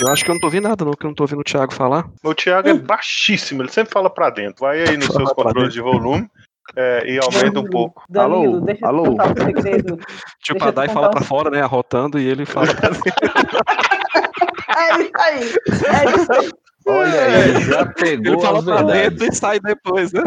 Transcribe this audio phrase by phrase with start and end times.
[0.00, 1.44] Eu acho que eu não tô ouvindo nada, não, que eu não tô ouvindo o
[1.44, 2.08] Thiago falar.
[2.22, 4.60] O Thiago é baixíssimo, ele sempre fala pra dentro.
[4.60, 6.30] Vai aí nos Fala seus controles de volume
[6.76, 8.04] é, e aumenta um pouco.
[8.08, 8.60] Danilo, Alô?
[8.60, 9.02] deixa eu Alô?
[9.10, 9.98] um segredo.
[10.40, 13.02] Tipo, Deixa a Dai fala pra fora, né, arrotando, e ele fala pra dentro.
[14.76, 15.54] É isso aí.
[15.84, 16.50] É isso aí.
[16.88, 20.22] Olha aí, já pegou Ele fala pra dentro e sai depois, né?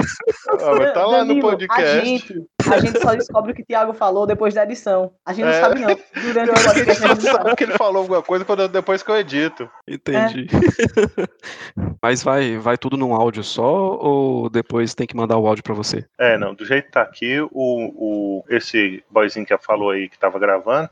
[0.50, 2.06] Ah, mas tá lá no Danilo, A podcast.
[2.06, 5.12] gente, a gente só descobre o que o Thiago falou depois da edição.
[5.26, 5.52] A gente É.
[5.54, 5.88] não sabe, não.
[6.22, 7.56] Durante Eu o acho que a gente podcast, a só gente não sabe sabe.
[7.56, 9.70] que ele falou alguma coisa quando depois que eu edito.
[9.88, 10.48] Entendi.
[12.02, 15.74] Mas vai, vai tudo num áudio só ou depois tem que mandar o áudio pra
[15.74, 16.06] você?
[16.20, 20.18] É, não, do jeito que tá aqui, o, o, esse boyzinho que falou aí que
[20.18, 20.90] tava gravando,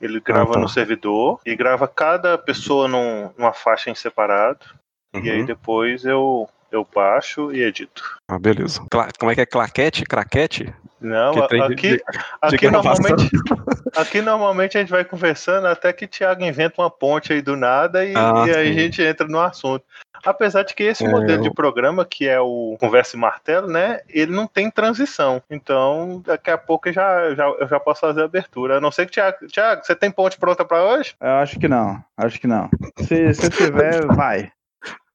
[0.00, 0.58] ele grava tá.
[0.60, 4.64] no servidor e grava cada pessoa num- numa faixa em separado.
[5.14, 5.46] E aí Uhum.
[5.46, 8.02] depois eu, eu baixo e edito.
[8.28, 8.80] Ah, beleza.
[8.90, 9.46] Cla- como é que é?
[9.46, 10.04] Claquete?
[10.04, 10.72] Craquete?
[11.00, 12.02] Não, tem de- aqui, de
[12.42, 12.92] aqui, gravação.
[13.02, 13.30] normalmente,
[13.96, 17.56] aqui normalmente a gente vai conversando até que o Thiago inventa uma ponte aí do
[17.56, 19.82] nada e, Ah, e aí a gente entra no assunto.
[20.22, 23.66] Apesar de que esse É, modelo de eu- programa, que é o Conversa e Martelo,
[23.66, 24.00] né?
[24.10, 25.42] Ele não tem transição.
[25.50, 28.76] Então, daqui a pouco eu já, já, eu já posso fazer a abertura.
[28.76, 31.14] A não ser que, Thiago, Thiago, você tem ponte pronta pra hoje?
[31.18, 32.68] Eu acho que não, acho que não.
[32.98, 34.52] Se, se tiver, vai.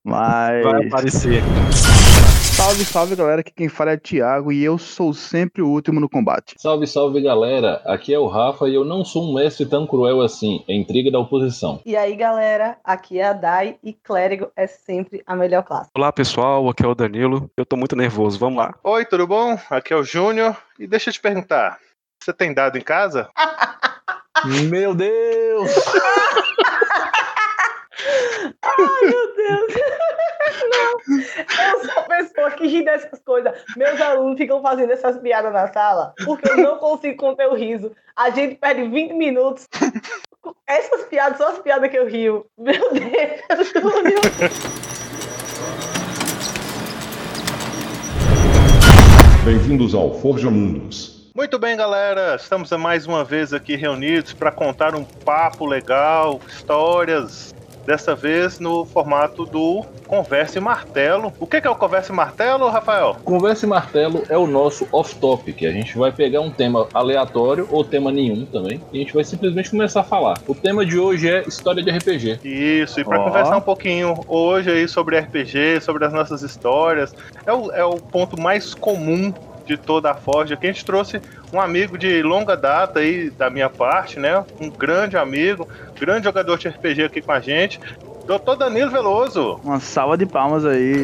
[0.06, 0.64] Mas.
[0.64, 1.42] Vai aparecer.
[2.56, 6.08] Salve, salve galera, aqui quem fala é Thiago e eu sou sempre o último no
[6.08, 6.56] combate.
[6.58, 10.22] Salve, salve galera, aqui é o Rafa e eu não sou um mestre tão cruel
[10.22, 11.82] assim, é intriga da oposição.
[11.86, 15.90] E aí, galera, aqui é a Dai e clérigo é sempre a melhor classe.
[15.94, 16.70] Olá, pessoal.
[16.70, 17.52] Aqui é o Danilo.
[17.58, 18.40] Eu tô muito nervoso.
[18.40, 18.74] Vamos lá.
[18.84, 19.60] Oi, tudo bom?
[19.70, 20.56] Aqui é o Júnior.
[20.80, 21.78] E deixa eu te perguntar:
[22.24, 23.28] você tem dado em casa?
[24.70, 25.72] Meu Deus!
[28.62, 29.74] Ai, meu Deus.
[30.70, 30.96] Não.
[31.18, 33.54] Eu sou a pessoa que ri dessas coisas.
[33.76, 37.92] Meus alunos ficam fazendo essas piadas na sala porque eu não consigo conter o riso.
[38.16, 39.68] A gente perde 20 minutos.
[40.68, 42.46] Essas piadas são as piadas que eu rio.
[42.58, 44.22] Meu Deus, Júnior.
[49.44, 51.32] Bem-vindos ao Forja Mundos.
[51.36, 52.36] Muito bem, galera.
[52.36, 57.55] Estamos mais uma vez aqui reunidos para contar um papo legal, histórias.
[57.86, 61.34] Dessa vez no formato do Conversa e Martelo.
[61.40, 63.18] O que que é o Conversa e Martelo, Rafael?
[63.24, 65.64] Conversa e Martelo é o nosso off-topic.
[65.64, 69.24] A gente vai pegar um tema aleatório ou tema nenhum também e a gente vai
[69.24, 70.38] simplesmente começar a falar.
[70.48, 72.40] O tema de hoje é história de RPG.
[72.44, 73.26] Isso, e para Ó.
[73.26, 77.14] conversar um pouquinho hoje aí sobre RPG, sobre as nossas histórias,
[77.46, 79.34] é o, é o ponto mais comum
[79.66, 81.22] de toda a Forja, que a gente trouxe
[81.52, 84.44] um amigo de longa data aí da minha parte, né?
[84.60, 85.68] Um grande amigo,
[86.00, 87.80] grande jogador de RPG aqui com a gente,
[88.26, 88.56] Dr.
[88.58, 89.60] Danilo Veloso.
[89.64, 91.04] Uma salva de palmas aí.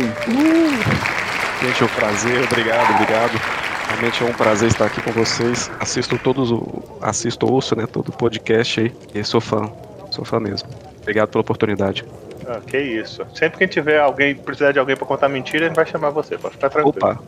[1.62, 2.44] Gente, é um prazer.
[2.44, 3.42] Obrigado, obrigado.
[3.90, 5.70] Realmente é um prazer estar aqui com vocês.
[5.80, 6.98] Assisto todos o.
[7.02, 7.86] Assisto, ouço, né?
[7.86, 8.92] Todo o podcast aí.
[9.14, 9.72] E sou fã.
[10.10, 10.70] Sou fã mesmo.
[11.02, 12.04] Obrigado pela oportunidade.
[12.48, 13.26] Ah, que isso.
[13.36, 16.38] Sempre que tiver alguém, precisar de alguém pra contar mentira, a gente vai chamar você,
[16.38, 16.96] pode ficar tranquilo.
[16.98, 17.20] Opa,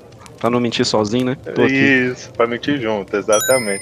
[0.44, 1.38] pra não mentir sozinho, né?
[1.56, 1.74] Tô aqui.
[1.74, 3.82] Isso, pra mentir junto, exatamente.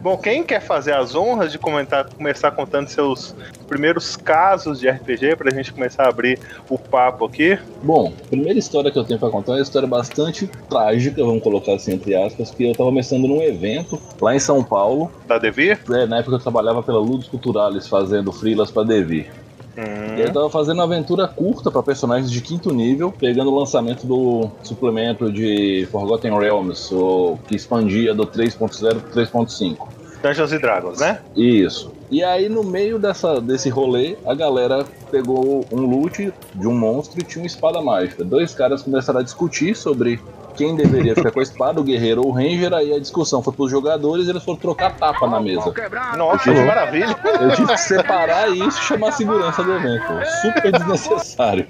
[0.00, 3.36] Bom, quem quer fazer as honras de comentar, começar contando seus
[3.68, 6.38] primeiros casos de RPG pra gente começar a abrir
[6.70, 7.58] o papo aqui?
[7.82, 11.42] Bom, a primeira história que eu tenho pra contar é uma história bastante trágica, vamos
[11.42, 15.12] colocar assim entre aspas, que eu tava começando num evento lá em São Paulo.
[15.26, 15.80] Da Devir?
[15.90, 19.30] É, na época eu trabalhava pela Ludus Culturales fazendo freelas pra Devir.
[19.76, 23.50] Hum, E aí eu tava fazendo uma aventura curta pra personagens de quinto nível, pegando
[23.50, 29.76] o lançamento do suplemento de Forgotten Realms, o, que expandia do 3.0 pro 3.5.
[30.22, 31.20] Dungeons e Dragons, né?
[31.34, 31.92] Isso.
[32.10, 37.20] E aí, no meio dessa, desse rolê, a galera pegou um loot de um monstro
[37.20, 38.24] e tinha uma espada mágica.
[38.24, 42.28] Dois caras começaram a discutir sobre quem deveria ficar com a espada, o guerreiro ou
[42.28, 42.72] o ranger.
[42.74, 45.72] Aí a discussão foi pros jogadores e eles foram trocar tapa na mesa.
[46.16, 47.16] Nossa, que maravilha!
[47.40, 50.06] Eu tive que separar isso e chamar a segurança do evento.
[50.42, 51.66] Super desnecessário.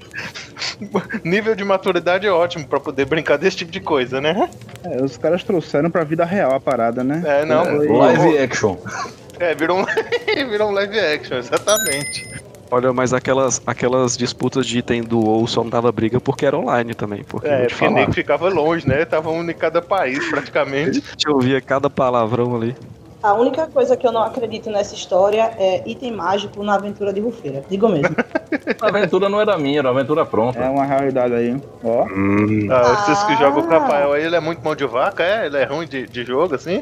[1.23, 4.49] Nível de maturidade é ótimo pra poder brincar desse tipo de coisa, né?
[4.83, 7.21] É, os caras trouxeram pra vida real a parada, né?
[7.25, 7.65] É, não.
[7.65, 8.77] Foi- Live action.
[9.39, 9.85] É, virou um,
[10.49, 12.29] virou um live action, exatamente.
[12.71, 16.57] Olha, mas aquelas, aquelas disputas de item do WoW só não dava briga porque era
[16.57, 17.21] online também.
[17.23, 17.91] Porque É, te porque o falar.
[17.99, 19.03] nego ficava longe, né?
[19.03, 20.99] Tava um em cada país, praticamente.
[21.05, 22.75] A gente ouvia cada palavrão ali.
[23.21, 27.19] A única coisa que eu não acredito nessa história é item mágico na aventura de
[27.19, 27.63] Rufeira.
[27.69, 28.15] Digo mesmo.
[28.81, 30.57] A aventura não era minha, era uma aventura pronta.
[30.59, 31.55] É uma realidade aí.
[31.83, 32.05] Ó.
[32.71, 33.35] Ah, vocês que Ah.
[33.35, 35.45] jogam com o Rafael aí, ele é muito mão de vaca, é?
[35.45, 36.81] Ele é ruim de, de jogo, assim?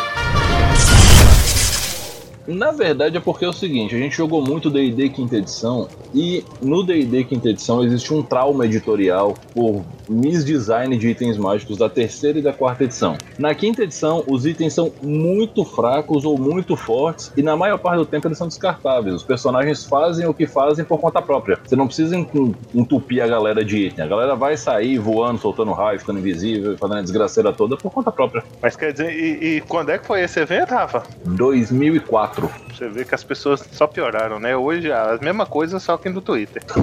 [2.47, 6.43] Na verdade é porque é o seguinte, a gente jogou muito D&D quinta edição e
[6.61, 12.39] no D&D quinta edição existe um trauma editorial por misdesign de itens mágicos da terceira
[12.39, 13.15] e da quarta edição.
[13.37, 17.97] Na quinta edição, os itens são muito fracos ou muito fortes e na maior parte
[17.99, 19.15] do tempo eles são descartáveis.
[19.15, 21.59] Os personagens fazem o que fazem por conta própria.
[21.63, 24.03] Você não precisa en- entupir a galera de item.
[24.03, 28.11] A galera vai sair voando, soltando raio, ficando invisível, fazendo a desgraceira toda por conta
[28.11, 28.43] própria.
[28.61, 31.03] Mas quer dizer, e, e quando é que foi esse evento, Rafa?
[31.23, 32.30] 2004.
[32.69, 34.55] Você vê que as pessoas só pioraram, né?
[34.55, 36.63] Hoje a mesma coisa, só que no Twitter.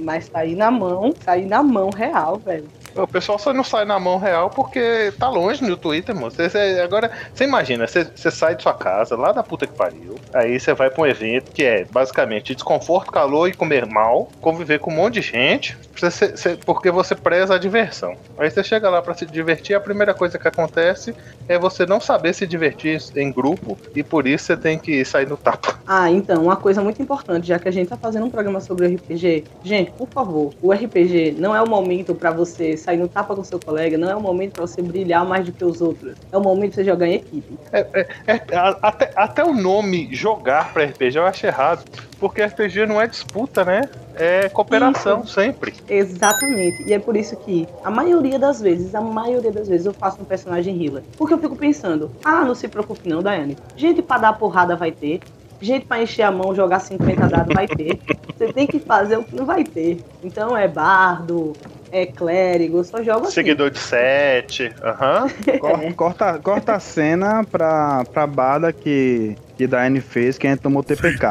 [0.00, 2.68] Mas tá aí na mão, tá aí na mão real, velho.
[2.94, 6.30] O pessoal só não sai na mão real porque tá longe no Twitter, mano.
[6.30, 10.14] Você- você- agora, você imagina, você, sai de sua casa, lá da puta que pariu,
[10.34, 14.78] aí você vai pra um evento que é basicamente desconforto, calor e comer mal, conviver
[14.80, 18.14] com um monte de gente, você- porque você preza a diversão.
[18.38, 21.14] Aí você chega lá pra se divertir, a primeira coisa que acontece
[21.48, 25.26] é você não saber se divertir em grupo e por isso você tem que sair
[25.28, 25.78] no tapa.
[25.86, 28.86] Ah, então, uma coisa muito importante, já que a gente tá fazendo um programa sobre
[28.86, 33.34] RPG, gente, por favor, o RPG não é o momento pra você sair no tapa
[33.36, 36.14] com seu colega, não é o momento pra você brilhar mais do que os outros.
[36.32, 37.58] É o momento você jogar em equipe.
[37.72, 38.42] É, é- é-
[38.82, 41.84] até, até o nome jogar pra RPG eu acho errado.
[42.18, 43.82] Porque RPG não é disputa, né?
[44.16, 45.72] É cooperação sempre.
[45.88, 46.82] Exatamente.
[46.88, 50.20] E é por isso que a maioria das vezes, a maioria das vezes eu faço
[50.20, 51.02] um personagem healer.
[51.16, 53.56] Porque eu fico pensando, ah, não se preocupe não, Daiane.
[53.76, 55.20] Gente pra dar porrada vai ter.
[55.60, 57.98] Gente pra encher a mão, jogar 50 dados vai ter.
[58.36, 59.98] Você tem que fazer o que não vai ter.
[60.22, 61.52] Então é bardo,
[61.92, 63.32] é clérigo, só jogo assim.
[63.34, 64.72] Seguidor de sete.
[64.82, 65.26] Aham.
[65.60, 70.60] Cor- Corta, corta a cena pra, pra Bada que, que Daiane fez, que a gente
[70.60, 71.28] tomou TPK.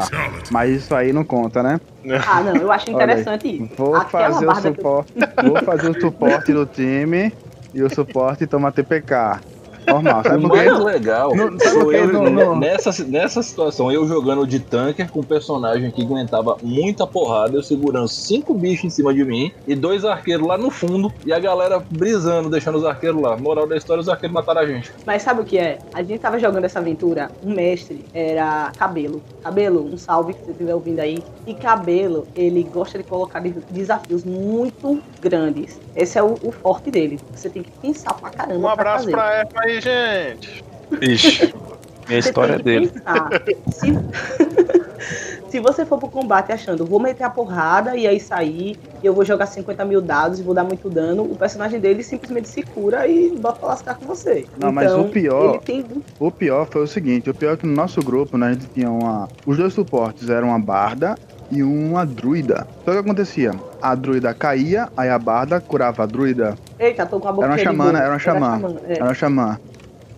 [0.50, 1.80] Mas isso aí não conta, né?
[2.26, 3.70] Ah, não, eu acho interessante isso.
[3.76, 5.12] Vou Aquela fazer o que eu- suporte.
[5.46, 7.32] Vou fazer o suporte do time
[7.74, 9.40] e o suporte toma TPK.
[9.88, 12.58] Normal, sabe o mais legal Não, sabe eu, Não, não.
[12.58, 17.62] Nessa, nessa situação, eu jogando de tanker com um personagem que aguentava muita porrada, eu
[17.62, 21.38] segurando cinco bichos em cima de mim e dois arqueiros lá no fundo e a
[21.38, 23.36] galera brisando, deixando os arqueiros lá.
[23.36, 24.92] Moral da história, os arqueiros mataram a gente.
[25.06, 25.78] Mas sabe o que é?
[25.94, 29.22] A gente tava jogando essa aventura, um mestre era Cabelo.
[29.42, 31.18] Cabelo, um salve que você estiver ouvindo aí.
[31.46, 35.78] E Cabelo, ele gosta de colocar de- desafios muito grandes.
[35.98, 37.18] Esse é o, o forte dele.
[37.34, 38.58] Você tem que pensar pra caramba.
[38.58, 39.46] Um pra abraço fazer.
[39.48, 40.64] pra aí, gente.
[41.02, 41.52] Ixi,
[42.08, 42.88] minha Você história é tem que dele.
[42.88, 43.28] pensar.
[43.72, 43.88] Se...
[45.48, 49.14] Se você for pro combate achando, vou meter a porrada e aí sair, e eu
[49.14, 52.62] vou jogar 50 mil dados e vou dar muito dano, o personagem dele simplesmente se
[52.62, 54.44] cura e bota pra lascar com você.
[54.60, 57.56] Não, mas Então, o pior- Ele tem O pior foi o seguinte, o pior é
[57.56, 59.26] que no nosso grupo, né, a gente tinha uma...
[59.46, 61.16] Os dois suportes eram uma barda
[61.50, 62.66] e uma druida.
[62.84, 66.56] Só que acontecia, a druida caía, aí a barda curava a druida.
[66.78, 67.98] Eita, tô com a boca Era uma xamã, né?
[68.00, 68.74] Era uma xamã.
[68.88, 68.92] é.
[68.94, 69.58] Era uma xamã.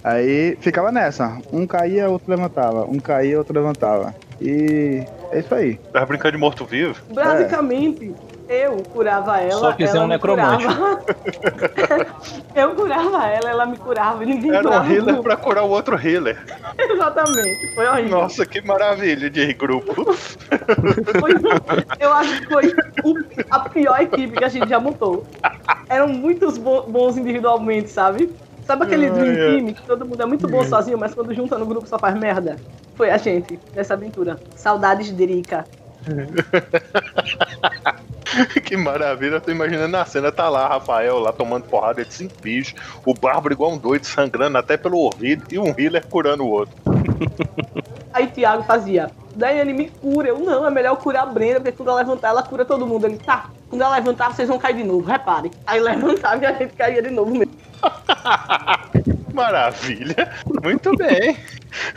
[0.03, 4.15] Aí ficava nessa, um caía, outro levantava, um caía, outro levantava.
[4.41, 5.79] E é isso aí.
[5.93, 6.97] Tava brincando de morto-vivo.
[7.13, 8.15] Basicamente,
[8.51, 9.61] eu curava ela.
[9.61, 10.65] Só que você ela é um necromante.
[10.67, 11.01] curava.
[12.55, 14.87] eu curava ela, ela me curava e ninguém Era um curava.
[14.93, 15.23] healer grupo.
[15.23, 16.37] pra curar o outro healer.
[16.77, 18.11] Exatamente, foi horrível.
[18.19, 19.95] Nossa, que maravilha de grupo.
[21.21, 21.35] Foi-
[22.01, 22.75] eu acho que foi
[23.05, 25.25] o- a pior equipe que a gente já montou.
[25.89, 28.31] Eram muitos bo- bons individualmente, sabe?
[28.65, 29.37] Sabe aquele Ah, Dream é.
[29.61, 32.15] Team que todo mundo é muito bom sozinho, mas quando junta no grupo só faz
[32.19, 32.57] merda?
[32.95, 34.39] Foi a gente, nessa aventura.
[34.57, 35.65] Saudades de Erika.
[38.65, 39.37] que maravilha.
[39.37, 42.75] Eu tô imaginando a cena, tá lá, Rafael lá tomando porrada de cinco bichos,
[43.05, 46.75] o Bárbaro igual um doido, sangrando até pelo ouvido, e um healer curando o outro.
[48.13, 50.29] Aí Thiago fazia, Daiane me cura.
[50.29, 53.07] Eu não, é melhor curar a Brenda, porque quando ela levantar, ela cura todo mundo.
[53.07, 55.51] Ele, tá, quando ela levantar, vocês vão cair de novo, repare.
[55.67, 57.55] Aí levantava e a gente caía de novo mesmo.
[59.33, 60.33] Maravilha.
[60.63, 61.37] Muito bem.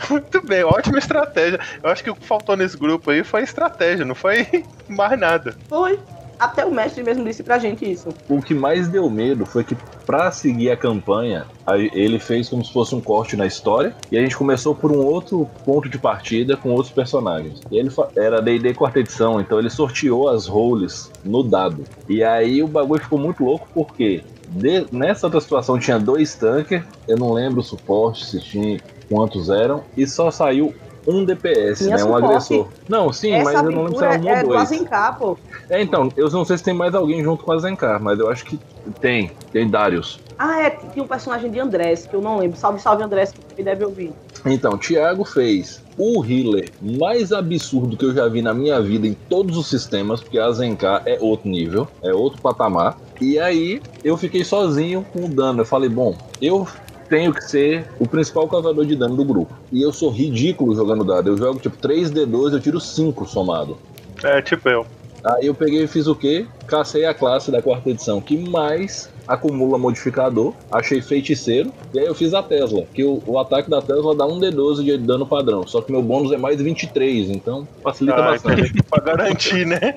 [0.08, 1.58] Muito bem, ótima estratégia.
[1.82, 4.46] Eu acho que o que faltou nesse grupo aí foi estratégia, não foi
[4.88, 5.56] mais nada.
[5.68, 5.98] Foi.
[6.38, 8.08] Até o mestre mesmo disse pra gente isso.
[8.28, 11.46] O que mais deu medo foi que, pra seguir a campanha,
[11.92, 13.94] ele fez como se fosse um corte na história.
[14.10, 17.60] E a gente começou por um outro ponto de partida com outros personagens.
[17.70, 21.84] E ele era DD quarta edição, então ele sorteou as roles no dado.
[22.08, 26.84] E aí o bagulho ficou muito louco porque de- nessa outra situação tinha dois tankers,
[27.08, 30.74] eu não lembro o suporte, se tinha quantos eram, e só saiu
[31.06, 32.02] um DPS, Tinha né?
[32.02, 32.24] Um suporte.
[32.24, 32.68] agressor.
[32.88, 34.62] Não, sim, Essa mas eu não lembro se era um é ou do dois.
[34.62, 35.36] Azencar, pô.
[35.70, 38.28] É, então, eu não sei se tem mais alguém junto com a Zencar, mas eu
[38.28, 38.58] acho que
[39.00, 39.30] tem.
[39.52, 40.18] Tem Darius.
[40.38, 42.56] Ah, é, tinha um personagem de Andrés, que eu não lembro.
[42.58, 44.12] Salve, salve, Andrés, que deve ouvir.
[44.46, 49.14] Então, Thiago fez o healer mais absurdo que eu já vi na minha vida em
[49.28, 52.98] todos os sistemas, porque a Zencar é outro nível, é outro patamar.
[53.20, 55.60] E aí eu fiquei sozinho com o dano.
[55.60, 56.66] Eu falei, bom, eu
[57.08, 59.54] tenho que ser o principal causador de dano do grupo.
[59.70, 61.30] E eu sou ridículo jogando dado.
[61.30, 63.78] Eu jogo tipo 3D2, eu tiro 5 somado.
[64.22, 64.86] É, tipo eu.
[65.24, 66.46] Aí eu peguei e fiz o quê?
[66.66, 72.14] Cacei a classe da quarta edição que mais acumula modificador, achei feiticeiro, e aí eu
[72.14, 75.66] fiz a Tesla, que o, o ataque da Tesla dá um D12 de dano padrão,
[75.66, 78.82] só que meu bônus é mais 23, então facilita Ah, bastante.
[78.84, 79.94] pra garantir, né?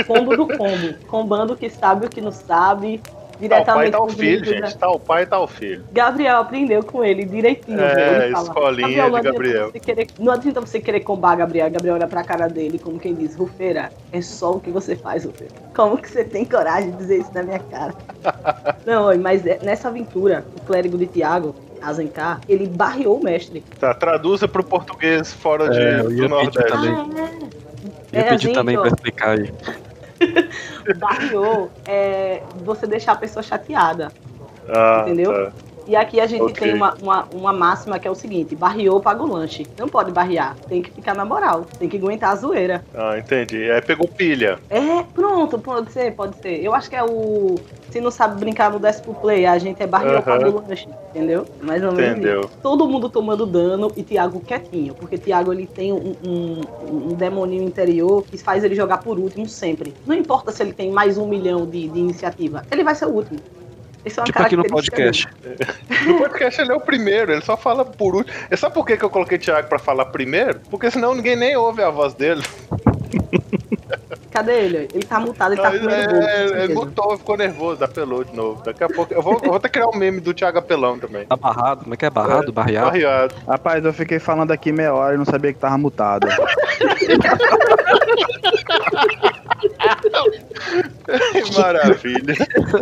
[0.00, 0.94] O combo do combo.
[1.06, 3.00] Combando que sabe o que não sabe.
[3.36, 4.66] Tá o pai Diretamente tá o filho, vídeo, né?
[4.68, 4.78] gente.
[4.78, 5.84] Tá o pai tá o filho.
[5.92, 7.78] Gabriel aprendeu com ele direitinho.
[7.80, 8.24] É?
[8.24, 11.70] Ele fala, escolinha de não adianta Gabriel." você querer- não adianta você querer combar Gabriel.
[11.70, 15.24] Gabriel olha pra cara dele, como quem diz, Rufeira, é só o que você faz,
[15.24, 15.52] Rufeira.
[15.74, 17.94] Como que você tem coragem de dizer isso na minha cara?
[18.86, 23.62] não, mas é- nessa aventura, o clérigo de Tiago, Azencar, ele barreou o mestre.
[23.78, 26.68] Tá, traduza pro português fora de, É, eu ia do pedir Nordeste.
[26.72, 26.90] também.
[26.92, 28.16] é.
[28.18, 28.80] Ia É, gente, também ó.
[28.80, 29.52] pra explicar aí.
[30.96, 34.12] Barreou é você deixar a pessoa chateada.
[34.68, 35.32] Ah, Entendeu?
[35.32, 35.65] tá.
[35.86, 36.54] E aqui a gente Ok.
[36.54, 39.66] tem uma, uma, uma máxima que é o seguinte: barreou, paga o lanche.
[39.78, 42.84] Não pode barrear, tem que ficar na moral, tem que aguentar a zoeira.
[42.94, 43.70] Ah, entendi.
[43.70, 44.58] Aí pegou pilha.
[44.68, 46.62] É, pronto, pode ser, pode ser.
[46.62, 47.54] Eu acho que é o.
[47.90, 50.22] Se não sabe brincar no Desk pro Play, a gente é barreou, Aham.
[50.22, 51.46] paga o lanche, entendeu?
[51.62, 52.18] Mais ou menos.
[52.18, 52.50] Entendeu.
[52.60, 57.62] Todo mundo tomando dano e Thiago quietinho, porque Thiago ele tem um, um, um demoninho
[57.62, 59.94] interior que faz ele jogar por último sempre.
[60.04, 63.10] Não importa se ele tem mais um milhão de, de iniciativa, ele vai ser o
[63.10, 63.38] último.
[64.06, 65.28] Isso é uma Tipo aqui no podcast.
[66.06, 68.34] No podcast ele é o primeiro, ele só fala por último.
[68.48, 70.60] E sabe por que, que eu coloquei Thiago pra falar primeiro?
[70.70, 72.42] Porque senão ninguém nem ouve a voz dele.
[74.30, 74.88] Cadê ele?
[74.92, 76.50] Ele tá mutado, ele tá Aí, comendo é, bolo.
[76.50, 78.62] com ele mutou, ficou nervoso, apelou de novo.
[78.62, 81.24] Daqui a pouco eu vou, eu vou até criar um meme do Thiago Apelão também.
[81.26, 81.82] Tá barrado?
[81.82, 82.10] Como é que é?
[82.10, 82.52] Barrado?
[82.52, 82.86] Barreado?
[82.86, 83.34] Barreado.
[83.46, 86.26] Rapaz, eu fiquei falando aqui meia hora e não sabia que tava mutado.
[91.56, 92.34] Maravilha.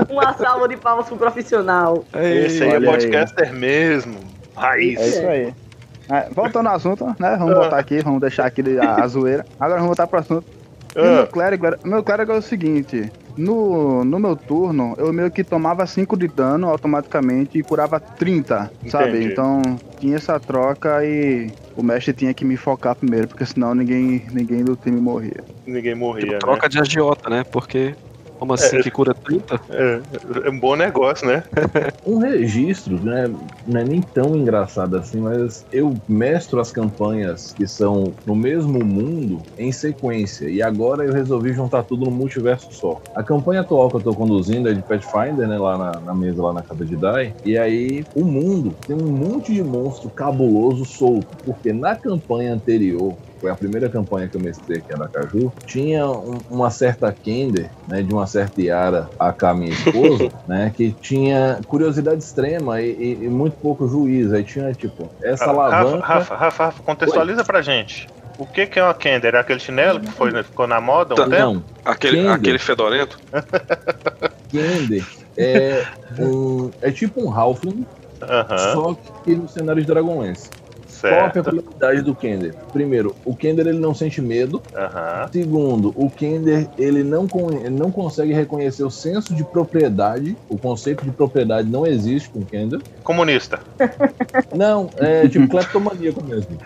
[0.09, 2.05] Uma salva de palmas pro profissional.
[2.15, 2.97] Esse aí é olha aí.
[2.97, 4.19] podcaster mesmo.
[4.57, 4.99] Raiz.
[4.99, 5.55] É isso aí.
[6.11, 7.37] É, voltando ao assunto, né?
[7.39, 9.47] Vamos voltar aqui, vamos deixar aqui a, a zoeira.
[9.59, 10.63] Agora vamos voltar pro assunto.
[10.97, 11.11] O Ah.
[11.17, 15.43] meu clérigo, era, meu clérigo é o seguinte: no, no meu turno, eu meio que
[15.43, 19.11] tomava 5 de dano automaticamente e curava 30, sabe?
[19.19, 19.27] Entendi.
[19.33, 19.63] Então
[19.99, 24.63] tinha essa troca e o mestre tinha que me focar primeiro, porque senão ninguém, ninguém
[24.63, 25.43] do time morria.
[25.67, 26.39] Ninguém morria, Tipo, né?
[26.39, 27.43] troca de agiota, né?
[27.51, 27.95] Porque,
[28.38, 28.83] como assim, É.
[28.83, 29.61] que cura 30?
[29.71, 30.00] É,
[30.47, 31.45] é um bom negócio, né?
[32.07, 33.31] Um registro, né?
[33.67, 38.85] Não é nem tão engraçado assim, mas eu mestro as campanhas que são no mesmo
[38.85, 40.49] mundo em sequência.
[40.49, 43.00] E agora eu resolvi juntar tudo no multiverso só.
[43.14, 45.59] A campanha atual que eu tô conduzindo é de Pathfinder, né?
[45.59, 47.35] Lá na, na mesa, lá na casa de Dai.
[47.45, 51.26] E aí, o mundo tem um monte de monstro cabuloso solto.
[51.45, 53.14] Porque na campanha anterior,
[53.45, 57.71] foi a primeira campanha que eu mestrei aqui na Caju, tinha um- uma certa Kender,
[57.87, 63.25] né, de uma certa Yara, a minha esposa, né, que tinha curiosidade extrema e, e-
[63.25, 64.35] e muito pouco juízo.
[64.35, 66.07] Aí tinha, tipo, essa Rafa, alavanca...
[66.07, 68.07] Rafa, Rafa, Rafa, contextualiza pra gente.
[68.39, 69.35] O que, que é uma Kender?
[69.35, 71.37] É aquele chinelo que foi, ficou na moda um tempo?
[71.37, 72.33] Não, Aquele, Kender.
[72.33, 73.19] aquele fedorento?
[74.51, 75.05] Kender
[75.37, 75.85] é,
[76.19, 77.85] um, é tipo um Halfling,
[78.23, 80.49] Aham, só que no cenário de Dragonlance.
[81.01, 81.45] Qual a certo.
[81.45, 82.55] peculiaridade do Kender?
[82.73, 84.63] Primeiro, o Kender ele não sente medo.
[84.75, 85.29] Aham.
[85.33, 90.37] Segundo, o Kender ele não, con- ele não consegue reconhecer o senso de propriedade.
[90.49, 92.81] O conceito de propriedade não existe com o Kender.
[93.03, 93.61] Comunista.
[94.55, 96.57] Não, é tipo cleptomaníaco mesmo.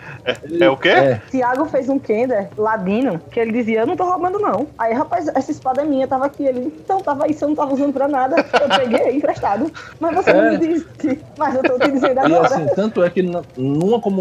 [0.43, 0.89] Ele- é o quê?
[0.89, 4.67] É, Tiago fez um Kender ladino que ele dizia: Eu não tô roubando, não.
[4.77, 6.43] Aí, rapaz, essa espada é minha, tava aqui.
[6.43, 8.37] Ele, então, tava aí, você não tava usando pra nada.
[8.37, 9.71] Eu peguei emprestado.
[9.99, 10.51] Mas você não É.
[10.51, 11.19] me disse.
[11.37, 12.45] Mas eu tô te dizendo E agora.
[12.47, 13.21] assim, tanto é que
[13.57, 14.18] numa comunidade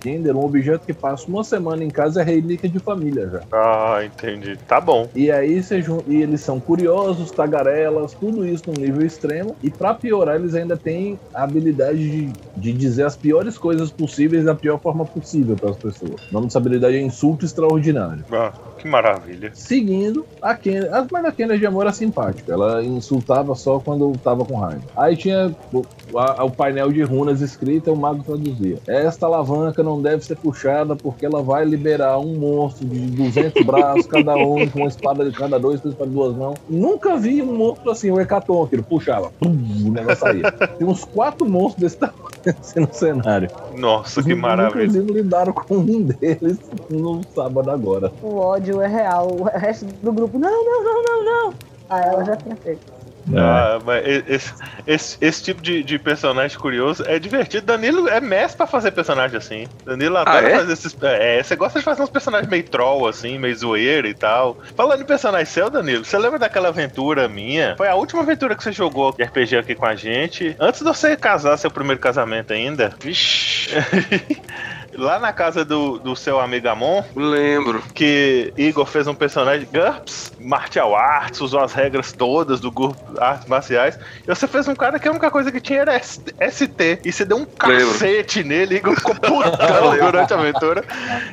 [0.00, 3.40] Kender, um objeto que passa uma semana em casa é relíquia de família já.
[3.52, 4.56] Ah, entendi.
[4.68, 5.08] Tá bom.
[5.14, 9.56] E aí você jun- e eles são curiosos, tagarelas, tudo isso num nível extremo.
[9.62, 14.44] E pra piorar, eles ainda têm a habilidade de, de dizer as piores coisas possíveis
[14.44, 16.20] da pior forma possível para as pessoas.
[16.30, 18.24] O nome dessa habilidade é insulto extraordinário.
[18.32, 18.52] Ah,
[18.86, 19.50] que maravilha.
[19.54, 22.52] Seguindo, a Kennedy, mas a Kennedy de amor era simpática.
[22.52, 24.82] Ela insultava só quando tava com raiva.
[24.96, 25.84] Aí tinha o,
[26.18, 28.78] a- o painel de runas escrita, o mago traduzia.
[28.86, 34.06] Esta alavanca não deve ser puxada porque ela vai liberar um monstro de 200 braços,
[34.06, 36.56] cada um com uma espada de cada dois, espada de duas mãos.
[36.68, 39.30] Nunca vi um monstro assim, o Hecaton, que ele puxava.
[39.40, 40.50] Pum, o negócio saía.
[40.52, 43.50] Tem uns quatro monstros desse tamanho assim no cenário.
[43.76, 44.84] Nossa, que maravilha.
[44.84, 48.12] Inclusive, lidaram com um deles no sábado agora.
[48.22, 49.28] O ódio é real.
[49.32, 51.54] O resto do grupo, não, não, não, não, não.
[51.88, 52.95] Aí ela já tinha feito.
[53.32, 53.38] É.
[53.40, 54.54] Ah, mas esse,
[54.86, 57.66] esse, esse tipo de, de personagem curioso é divertido.
[57.66, 59.66] Danilo é mestre pra fazer personagem assim.
[59.84, 60.56] Danilo adora Ah, é?
[60.56, 60.96] fazer esses.
[61.02, 64.58] É, você gosta de fazer uns personagens meio troll, assim, meio zoeira e tal.
[64.76, 67.74] Falando em personagem seu, Danilo, você lembra daquela aventura minha?
[67.76, 70.54] Foi a última aventura que você jogou de RPG aqui com a gente.
[70.60, 72.94] Antes de você casar, seu primeiro casamento ainda.
[73.00, 73.70] Vixe,
[74.96, 77.82] Lá na casa do, do seu amigo Amon, lembro.
[77.94, 83.46] que Igor fez um personagem GURPS, martial arts, usou as regras todas do grupo artes
[83.46, 83.98] marciais.
[84.22, 87.00] E você fez um cara que a única coisa que tinha era ST.
[87.04, 90.82] E você deu um cacete nele, Igor ficou putão durante a aventura.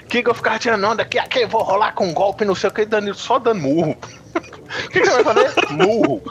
[0.08, 2.70] Que Igor ficava tirando onda, que aqui eu vou rolar com um golpe, não sei
[2.70, 3.98] o que, Danilo só dando murro.
[4.36, 5.72] O que, que você vai fazer?
[5.72, 6.22] Murro.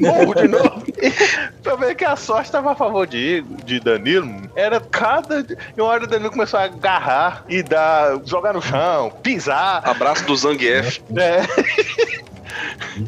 [0.00, 0.82] Murro de novo.
[1.74, 5.40] E ver que a sorte estava a favor de, Igor- de Danilo, era cada.
[5.40, 8.20] E uma hora o Danilo começou a agarrar e dar.
[8.24, 9.82] jogar no chão, pisar.
[9.84, 11.00] Abraço do Zangief.
[11.16, 11.42] É,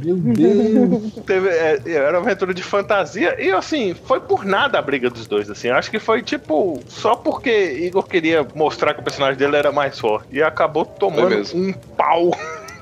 [0.05, 1.13] Meu Deus.
[1.25, 3.37] teve, é, era uma aventura de fantasia.
[3.41, 5.69] E assim, foi por nada a briga dos dois, assim.
[5.71, 9.99] Acho que foi tipo, só porque Igor queria mostrar que o personagem dele era mais
[9.99, 10.27] forte.
[10.33, 12.33] E acabou tomando um pau.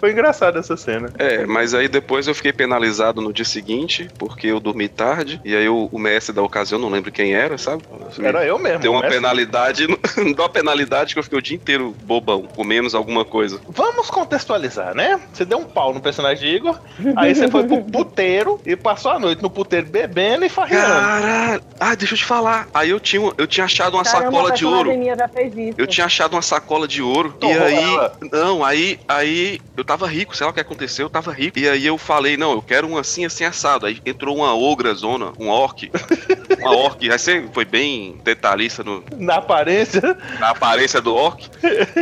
[0.05, 1.09] Foi engraçado essa cena.
[1.19, 5.57] É, mas aí depois eu fiquei penalizado no dia seguinte, porque eu dormi tarde, e
[5.57, 7.85] aí o, o mestre da ocasião, não lembro quem era, sabe?
[8.23, 8.81] Era eu mesmo.
[8.81, 9.17] Deu uma mestre.
[9.17, 13.59] penalidade, deu uma penalidade que eu fiquei o dia inteiro bobão, com menos alguma coisa.
[13.67, 15.19] Vamos contextualizar, né?
[15.33, 16.79] Você deu um pau no personagem de Igor,
[17.17, 20.87] aí você foi pro puteiro e passou a noite no puteiro bebendo e farreando.
[20.87, 21.63] Caralho!
[21.81, 22.69] Ah, deixa eu te falar.
[22.75, 24.77] Aí eu tinha, eu tinha achado uma Caramba, sacola a de ouro.
[24.77, 25.75] personagem minha já fez isso.
[25.79, 27.33] Eu tinha achado uma sacola de ouro.
[27.33, 27.95] Torrou e aí.
[27.95, 28.13] ela.
[28.31, 29.01] Não, aí.
[29.09, 29.61] Aí.
[29.77, 31.59] Eu tava rico, sei lá o que aconteceu, eu tava rico.
[31.59, 33.87] E aí eu falei, não, eu quero um assim, assim, assado.
[33.87, 35.91] Aí entrou uma ogra zona, um orc.
[36.61, 37.11] uma orc.
[37.11, 40.17] Aí você foi bem detalhista no, Na aparência.
[40.39, 41.49] na aparência do orc.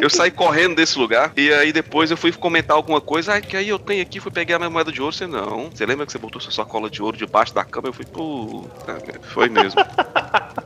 [0.00, 1.32] Eu saí correndo desse lugar.
[1.37, 3.32] E aí depois eu fui comentar alguma coisa.
[3.32, 5.14] Ai, que aí eu tenho aqui, fui pegar a minha moeda de ouro.
[5.14, 5.70] Você não.
[5.70, 7.88] Você lembra que você botou sua sacola de ouro debaixo da cama?
[7.88, 9.80] Eu fui, puta, foi mesmo.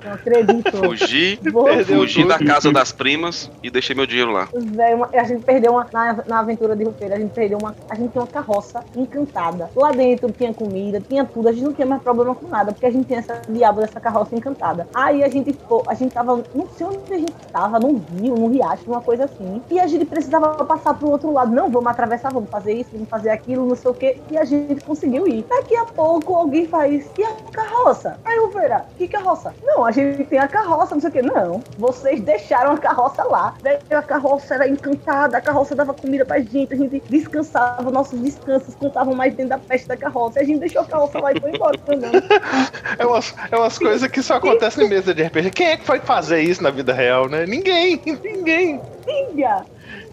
[0.05, 0.71] Não acredito.
[0.77, 1.41] Fugi,
[1.87, 4.49] fugi da casa das primas e deixei meu dinheiro lá.
[4.55, 5.87] Véi, uma- a gente perdeu uma.
[5.93, 7.75] Na, na aventura de Rupeira, a gente perdeu uma.
[7.89, 9.71] A gente tinha uma carroça encantada.
[9.75, 11.49] Lá dentro tinha comida, tinha tudo.
[11.49, 14.01] A gente não tinha mais problema com nada, porque a gente tinha essa diabo dessa
[14.01, 14.87] carroça encantada.
[14.95, 15.57] Aí a gente.
[15.87, 16.43] A gente tava.
[16.55, 19.63] Não sei onde a gente tava, num rio, num riacho, uma coisa assim.
[19.71, 21.51] E a gente precisava passar pro outro lado.
[21.51, 24.21] Não, vamos atravessar, vamos fazer isso, vamos fazer aquilo, não sei o quê.
[24.31, 25.45] E a gente conseguiu ir.
[25.49, 27.07] Daqui a pouco alguém faz.
[27.19, 28.19] E a carroça?
[28.25, 29.55] Aí o Vera, que carroça?
[29.63, 31.23] Não, a gente tem a carroça, não sei o quê.
[31.23, 33.55] Não, vocês deixaram a carroça lá.
[33.91, 38.75] A carroça era encantada, a carroça dava comida pra gente, a gente descansava, nossos descansos
[38.75, 40.41] contavam mais dentro da festa da carroça.
[40.41, 42.23] E a gente deixou a carroça lá e foi embora andando.
[42.99, 45.51] É umas, é umas coisas que só acontecem em mesa de RPG.
[45.51, 47.45] Quem é que foi fazer isso na vida real, né?
[47.45, 48.81] Ninguém, ninguém.
[49.07, 49.65] Amiga,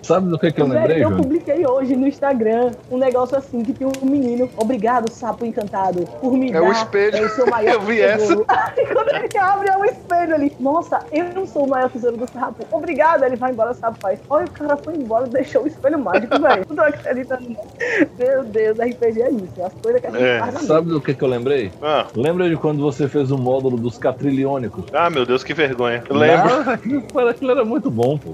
[0.03, 3.63] Sabe do que, que eu velho, lembrei, eu publiquei hoje no Instagram um negócio assim
[3.63, 7.15] que tinha um menino, obrigado, sapo encantado, por me É dar o espelho.
[7.17, 8.45] é o seu maior Eu vi tesouro.
[8.49, 10.55] Aí quando ele abre, é um espelho ali.
[10.59, 12.65] Nossa, eu não sou o maior tesouro do sapo.
[12.71, 13.23] Obrigado.
[13.23, 14.19] Ele vai embora, o sapo faz.
[14.29, 16.65] Olha, o cara foi embora, deixou o espelho mágico, velho.
[16.73, 16.83] Não
[17.39, 17.63] não.
[18.17, 19.63] Meu Deus, RPG é isso.
[19.63, 20.39] As coisas que a gente É.
[20.39, 21.71] faz Sabe do que, que eu lembrei?
[21.81, 24.85] Ah, Lembra de quando você fez o módulo dos catrilhônicos?
[24.93, 26.03] ah, meu Deus, que vergonha.
[26.09, 26.49] Eu lembro.
[26.53, 28.31] Ah, aquilo, aquilo era muito bom, pô.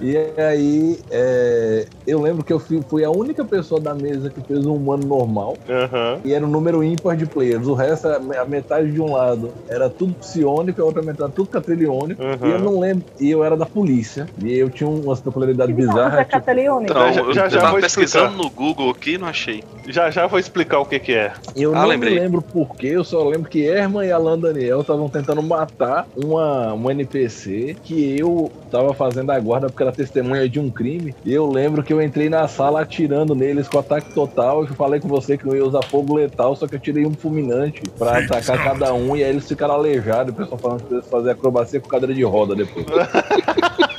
[0.00, 4.40] E aí, é, eu lembro que eu fui, fui a única pessoa da mesa que
[4.42, 5.56] fez um humano normal.
[5.68, 6.18] Aham.
[6.24, 7.66] E era um número ímpar de players.
[7.66, 11.48] O resto, a a metade de um lado era tudo psiônico, a outra metade tudo
[11.48, 12.22] catrilhônico.
[12.22, 12.48] Uhum.
[12.48, 13.04] E eu não lembro.
[13.20, 14.26] E eu era da polícia.
[14.42, 16.20] E eu tinha umas peculiaridades bizarras.
[16.20, 16.44] é Tipo.
[16.82, 18.42] Então, Já- eu, já- eu já tava vou pesquisando explicar.
[18.44, 19.62] no Google aqui e não achei.
[19.88, 21.32] Já já vou explicar o que que é.
[21.56, 22.14] eu Ah, não lembrei.
[22.14, 26.72] me lembro porquê, eu só lembro que Herman e Alan Daniel estavam tentando matar uma,
[26.72, 31.14] uma NPC que eu tava fazendo a guarda porque era testemunha de um crime.
[31.24, 34.62] E eu lembro que eu entrei na sala atirando neles com ataque total.
[34.64, 37.14] Eu falei com você que não ia usar fogo letal, só que eu tirei um
[37.14, 39.16] fulminante pra atacar cada um.
[39.16, 40.32] E aí eles ficaram aleijados.
[40.34, 42.86] O pessoal falando que eles fazer acrobacia com cadeira de roda depois.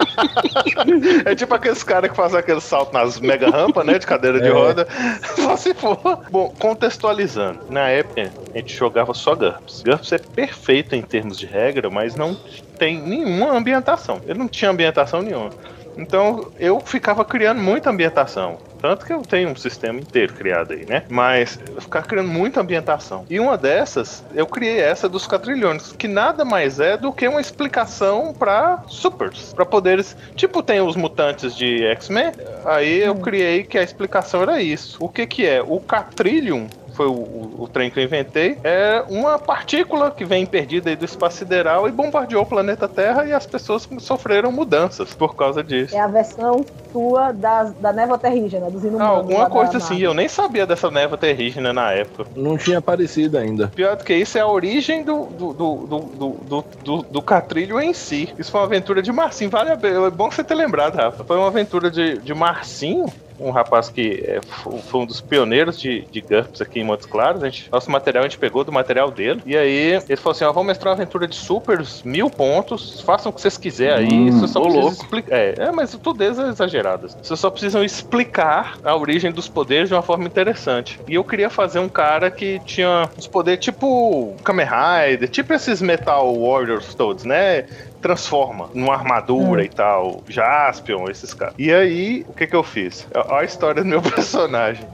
[1.25, 3.97] É tipo aqueles caras que fazem aquele salto nas mega rampas, né?
[3.99, 4.51] De cadeira de É.
[4.51, 4.87] roda.
[5.35, 5.97] Só se for.
[6.31, 7.59] Bom, contextualizando.
[7.69, 9.81] Na época, a gente jogava só GURPS.
[9.83, 12.35] GURPS é perfeito em termos de regra, mas não
[12.77, 14.21] tem nenhuma ambientação.
[14.25, 15.49] Eu não tinha ambientação nenhuma.
[15.97, 18.57] Então eu ficava criando muita ambientação.
[18.81, 21.03] Tanto que eu tenho um sistema inteiro criado aí, né?
[21.09, 23.25] Mas eu ficava criando muita ambientação.
[23.29, 27.41] E uma dessas, eu criei essa dos quatrilhões, que nada mais é do que uma
[27.41, 30.15] explicação para supers, para poderes.
[30.35, 32.31] Tipo, tem os mutantes de X-Men.
[32.63, 34.97] Aí eu criei que a explicação era isso.
[34.99, 35.63] O que que é?
[35.63, 40.45] O Catrillion foi o, o, o trem que eu inventei, é uma partícula que vem
[40.45, 45.13] perdida aí do espaço sideral e bombardeou o planeta Terra e as pessoas sofreram mudanças
[45.13, 45.95] por causa disso.
[45.95, 49.11] É a versão sua das, da névoa terrígena, dos Ah, inumanos.
[49.13, 52.25] lá alguma da coisa assim, eu nem sabia dessa névoa terrígena na época.
[52.35, 53.67] Não tinha aparecido ainda.
[53.67, 57.21] Pior do que isso é a origem do, do, do, do, do, do, do- do
[57.21, 58.33] Catrilho em si.
[58.37, 59.49] Isso foi uma aventura de Marcinho.
[59.49, 60.07] Vale a pena.
[60.07, 61.25] É bom você ter lembrado, Rafa.
[61.25, 63.05] Foi uma aventura de, de Marcinho.
[63.39, 67.05] Um rapaz que é, fo- foi um dos pioneiros de, de GURPS aqui em Montes
[67.05, 67.43] Claros.
[67.43, 69.41] A gente, nosso material a gente pegou do material dele.
[69.45, 73.01] E aí ele falou assim: ó, vamos mestrar uma aventura de supers, mil pontos.
[73.01, 74.29] Façam o que vocês quiserem aí.
[74.29, 75.03] Hum, Você só ô precisa louco.
[75.03, 75.35] explicar.
[75.35, 77.07] É, é, mas tudo é exagerado.
[77.09, 80.99] Vocês só precisam explicar a origem dos poderes de uma forma interessante.
[81.07, 85.81] E eu queria fazer um cara que tinha os poderes tipo Kamen Rider, tipo esses
[85.81, 87.65] Metal Warriors todos, né?
[88.05, 91.55] Transforma numa armadura e tal, Jaspion, esses caras.
[91.57, 93.07] E aí, o que que eu fiz?
[93.15, 94.85] Olha a história do meu personagem.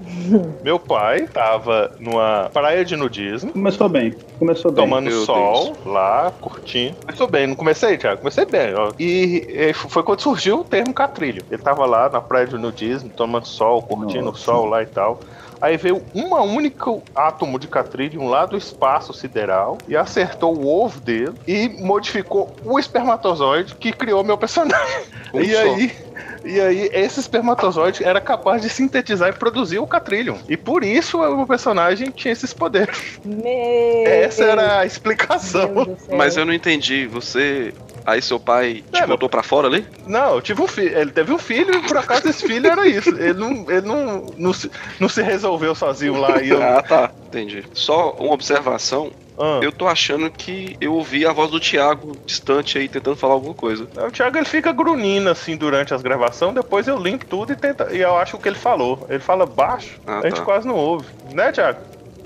[0.63, 4.15] meu pai tava numa praia de nudismo, Começou bem.
[4.39, 4.85] Começou bem.
[4.85, 6.95] tomando Meu sol lá, curtindo.
[7.05, 8.19] Começou bem, não comecei, Thiago?
[8.19, 8.93] Comecei bem, ó.
[8.97, 11.43] E, foi quando surgiu o termo catrilho.
[11.51, 14.39] Ele tava lá na praia de nudismo, tomando sol, curtindo o Nossa.
[14.39, 15.19] sol lá e tal.
[15.61, 20.99] Aí veio uma única átomo de catrilho lá do espaço sideral e acertou o ovo
[20.99, 25.05] dele e modificou o espermatozoide que criou meu personagem.
[25.33, 25.61] Um e só.
[25.61, 25.91] aí.
[26.43, 30.37] E aí, esse espermatozoide era capaz de sintetizar e produzir o catrilho.
[30.49, 33.19] E por isso o meu personagem tinha esses poderes.
[33.23, 35.95] Meu Essa era a explicação.
[36.17, 37.05] Mas eu não entendi.
[37.07, 37.73] Você.
[38.05, 39.85] Aí seu pai te É, botou pra fora ali?
[40.07, 40.97] Não, eu tive um filho.
[40.97, 43.09] Ele teve um filho e por acaso esse filho era isso.
[43.09, 46.41] Ele não, ele não, não, se, não se resolveu sozinho lá.
[46.41, 47.11] E eu, Ah, tá.
[47.27, 47.63] Entendi.
[47.73, 49.11] Só uma observação.
[49.39, 49.59] Ah.
[49.63, 53.53] Eu tô achando que eu ouvi a voz do Thiago distante aí, tentando falar alguma
[53.55, 53.87] coisa.
[54.07, 57.87] O Thiago ele fica grunhindo assim durante as gravações, depois eu limpo tudo e tenta.
[57.91, 59.05] E eu acho o que ele falou.
[59.09, 60.41] Ele fala baixo, Ah, a gente tá.
[60.45, 61.05] quase não ouve.
[61.33, 61.79] Né, Thiago?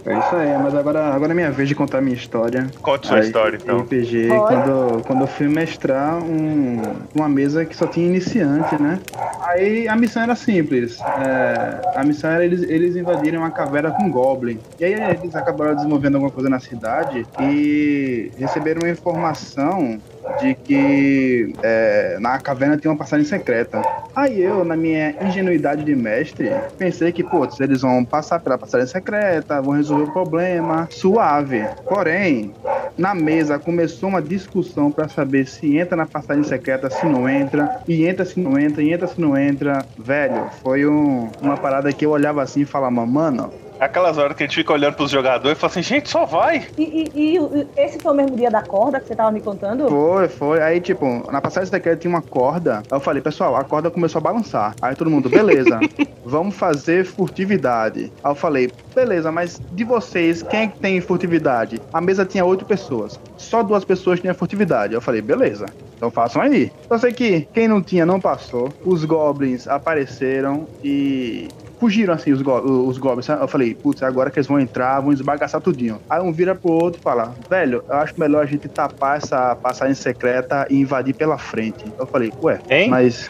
[0.05, 2.67] É isso aí, mas agora, agora é minha vez de contar minha história.
[2.81, 3.79] Conte sua Aí, história então.
[3.79, 4.39] RPG, Olha.
[4.41, 6.79] quando, quando eu fui mestrar um,
[7.15, 8.99] uma mesa que só tinha iniciante, né?
[9.41, 10.99] Aí a missão era simples.
[11.01, 14.59] é, a missão era eles, eles invadirem uma caverna com Goblin.
[14.79, 19.99] E aí eles acabaram desenvolvendo alguma coisa na cidade e receberam uma informação
[20.39, 23.81] de que é, na caverna tinha uma passagem secreta.
[24.15, 28.88] Aí eu, na minha ingenuidade de mestre, pensei que, putz, eles vão passar pela passagem
[28.88, 31.65] secreta, vão resolver o problema, suave.
[31.88, 32.53] Porém,
[32.97, 37.81] na mesa começou uma discussão pra saber se entra na passagem secreta, se não entra,
[37.88, 39.85] e entra se não entra, e entra se não entra.
[39.97, 44.43] Velho, foi um- uma parada que eu olhava assim e falava, mano, Aquelas horas que
[44.43, 46.67] a gente fica olhando pros jogadores e fala assim, gente, só vai.
[46.77, 49.88] E, e- e esse foi o mesmo dia da corda que você tava me contando?
[49.89, 50.61] Foi, foi.
[50.61, 52.77] Aí, tipo, na passagem secreta tinha uma corda.
[52.89, 54.73] Aí eu falei, pessoal, a corda começou a balançar.
[54.81, 55.79] Aí todo mundo, beleza,
[56.25, 58.11] vamos fazer furtividade.
[58.23, 61.81] Aí eu falei, beleza, mas de vocês, quem é que tem furtividade?
[61.91, 63.19] A mesa tinha oito pessoas.
[63.38, 64.93] Só duas pessoas tinham furtividade.
[64.93, 65.65] Eu falei, beleza.
[65.97, 66.71] Então façam aí.
[66.89, 68.69] Eu sei que quem não tinha não passou.
[68.85, 71.47] Os goblins apareceram e
[71.85, 73.29] fugiram assim os, go os goblins.
[73.29, 75.99] Eu falei, putz, agora que eles vão entrar, vão esbagaçar tudinho.
[76.09, 79.55] Aí um vira pro outro e fala, velho, eu acho melhor a gente tapar essa
[79.55, 81.85] passagem secreta e invadir pela frente.
[81.99, 82.89] Eu falei, ué, Hein?
[82.89, 83.29] mas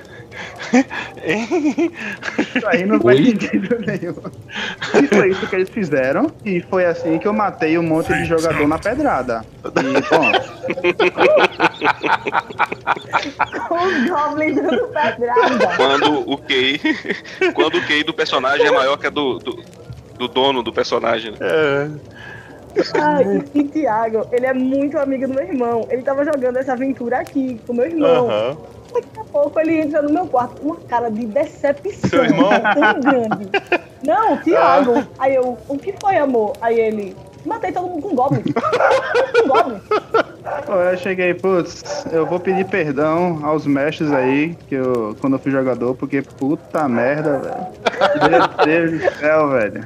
[2.39, 4.15] isso aí não faz sentido nenhum.
[5.01, 6.31] E foi isso que eles fizeram.
[6.43, 9.45] E foi assim que eu matei um monte de jogador na pedrada.
[9.63, 10.31] E, bom,
[13.75, 15.75] Os goblins dando pedrada.
[15.75, 16.79] Quando o QI.
[17.53, 19.63] quando o QI do personagem é maior que a do, do,
[20.17, 21.31] do dono do personagem.
[21.31, 21.37] né?
[21.41, 21.87] É.
[22.99, 25.87] Ai, e, e Thiago, ele é muito amigo do meu irmão.
[25.89, 28.29] Ele tava jogando essa aventura aqui com meu irmão.
[28.29, 28.57] Aham.
[28.95, 32.49] Daqui a pouco ele entra no meu quarto com uma cara de decepção Seu irmão?
[32.49, 33.49] tão grande.
[34.05, 35.05] Não, Thiago.
[35.19, 36.53] Aí eu, o que foi, amor?
[36.61, 38.41] Aí ele, matei todo mundo com goblin.
[39.41, 39.81] com goblin.
[40.65, 45.39] Pô, eu cheguei, putz, eu vou pedir perdão aos mestres aí, que eu, quando eu
[45.39, 48.29] fui jogador, porque puta merda, velho.
[48.29, 49.85] Meu Deus do céu, velho.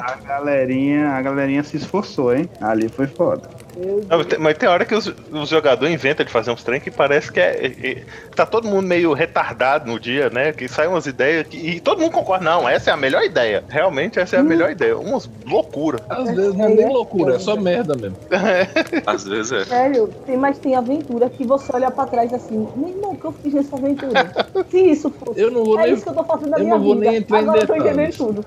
[0.00, 2.48] A galerinha, a galerinha se esforçou, hein?
[2.60, 3.48] Ali foi foda.
[3.76, 7.30] Não, mas tem- hora que os, os jogadores inventam de fazer uns trem que parece
[7.32, 8.02] que é, é- é-
[8.34, 10.52] Tá todo mundo meio retardado no dia, né?
[10.52, 13.62] Que saem umas ideias que, e todo mundo concorda, não, essa é a melhor ideia.
[13.68, 14.96] Realmente essa é a melhor ideia.
[14.98, 16.00] Umas loucura.
[16.08, 18.16] Às vezes não é nem loucura, é só merda mesmo.
[19.06, 19.64] Às vezes é.
[19.64, 23.24] Sério, tem, mas tem aventura que você olha pra trás assim, meu irmão, o que
[23.24, 24.32] eu fiz nessa aventura?
[24.70, 25.40] Se isso fosse.
[25.40, 25.94] Eu não vou é nem.
[25.94, 27.10] isso que eu tô fazendo na eu minha não vou vida.
[27.10, 28.44] nem entrar em Agora eu tô entendendo tudo.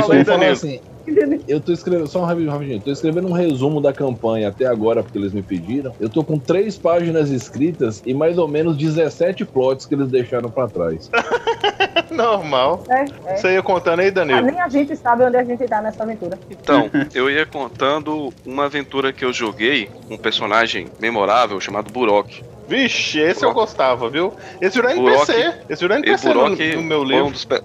[0.00, 0.52] Falar Danilo.
[0.52, 0.80] assim?
[1.48, 5.02] Eu tô escrevendo, só um rapidinho, rapidinho, tô escrevendo um resumo da campanha até agora,
[5.02, 5.92] porque eles me pediram.
[5.98, 10.50] Eu tô com três páginas escritas e mais ou menos 17 plots que eles deixaram
[10.50, 11.10] pra trás.
[12.10, 12.84] Normal.
[12.88, 13.36] É, é.
[13.36, 14.42] Você ia contando aí, Ah, Danilo?
[14.42, 16.38] nem a gente sabe onde a gente tá nessa aventura.
[16.50, 22.42] Então, eu ia contando uma aventura que eu joguei com um personagem memorável chamado Burok.
[22.70, 24.32] Vixe, esse eu gostava, viu?
[24.60, 25.54] Esse virou Burok- NPC.
[25.68, 27.30] Esse virou NPC no, Burok no meu foi um livro.
[27.32, 27.60] dos pe-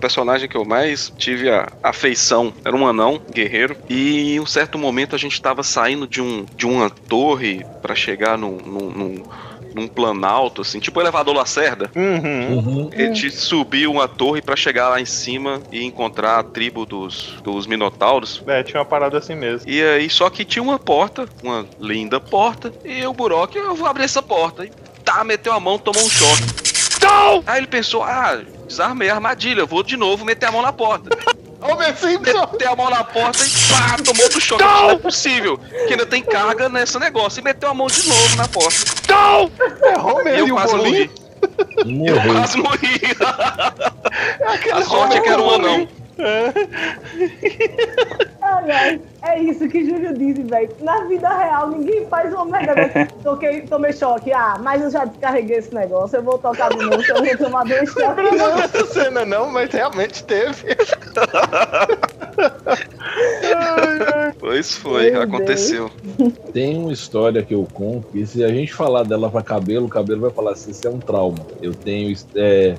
[0.00, 2.52] personagens que eu mais tive a afeição.
[2.64, 3.76] Era um anão, guerreiro.
[3.88, 7.94] E em um certo momento a gente estava saindo de, um, de uma torre para
[7.94, 9.22] chegar num, num, num,
[9.74, 11.90] num planalto, assim, tipo o elevador Lacerda.
[11.94, 12.56] Uhum.
[12.58, 12.90] Uhum.
[12.94, 17.34] A gente subiu uma torre para chegar lá em cima e encontrar a tribo dos,
[17.42, 18.42] dos Minotauros.
[18.46, 19.68] É, tinha uma parada assim mesmo.
[19.70, 23.86] E aí, só que tinha uma porta, uma linda porta, e o Burok, eu vou
[23.86, 24.45] abrir essa porta.
[24.64, 24.70] E
[25.04, 26.44] tá, meteu a mão, tomou um choque.
[27.02, 27.42] Não!
[27.46, 31.10] Aí ele pensou, ah, desarmei a armadilha, vou de novo meter a mão na porta.
[31.96, 32.48] Simpson!
[32.52, 34.62] Meteu a mão na porta e pá, tomou outro choque.
[34.62, 34.90] Não!
[34.90, 37.40] é possível, que ainda tem carga nesse negócio.
[37.40, 38.76] E meteu a mão de novo na porta.
[39.08, 39.50] Não!
[39.82, 41.10] É Homer E e, eu quase morri.
[41.84, 43.00] Eu quase morri.
[44.72, 45.88] A sorte é que era um anão.
[46.18, 46.52] Ai,
[48.46, 50.70] ai, é isso que Júlio disse, velho.
[50.80, 53.06] Na vida real, ninguém faz uma merda.
[53.22, 54.32] Toquei, tomei choque.
[54.32, 56.16] Ah, mas eu já descarreguei esse negócio.
[56.16, 58.24] Eu vou tocar de novo, eu vou tomar dois choques.
[58.24, 58.56] Lembrando Não.
[58.56, 60.76] dessa cena não, mas realmente teve.
[64.38, 65.90] Pois foi, Meu aconteceu.
[66.52, 69.88] Tem uma história que eu conto que se a gente falar dela pra cabelo, o
[69.88, 71.38] cabelo vai falar assim, isso é um trauma.
[71.62, 72.76] Eu tenho é,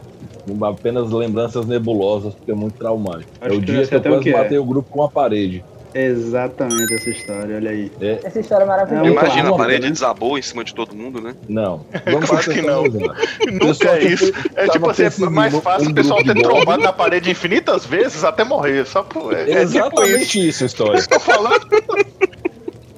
[0.62, 3.30] apenas lembranças nebulosas, porque é muito traumático.
[3.42, 4.38] Acho é o dia eu que eu quase que é.
[4.38, 5.57] matei o grupo com a parede.
[5.94, 7.92] Exatamente essa história, olha aí.
[8.24, 9.08] Essa história é maravilhosa.
[9.08, 9.92] É Imagina, a parede né?
[9.92, 11.36] desabou em cima de todo mundo, né?
[11.48, 11.86] Não.
[12.06, 12.84] Vamos Claro que não.
[12.84, 13.18] contextualizar.
[13.52, 14.34] Nunca é isso.
[14.56, 18.24] É tipo assim, é mais fácil um o pessoal ter trombado na parede infinitas vezes
[18.24, 18.86] até morrer.
[18.86, 19.34] Só por.
[19.34, 19.78] É, é tipo isso.
[19.78, 21.08] Exatamente isso a história.
[21.08, 21.68] Tô falando.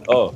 [0.07, 0.31] Ó,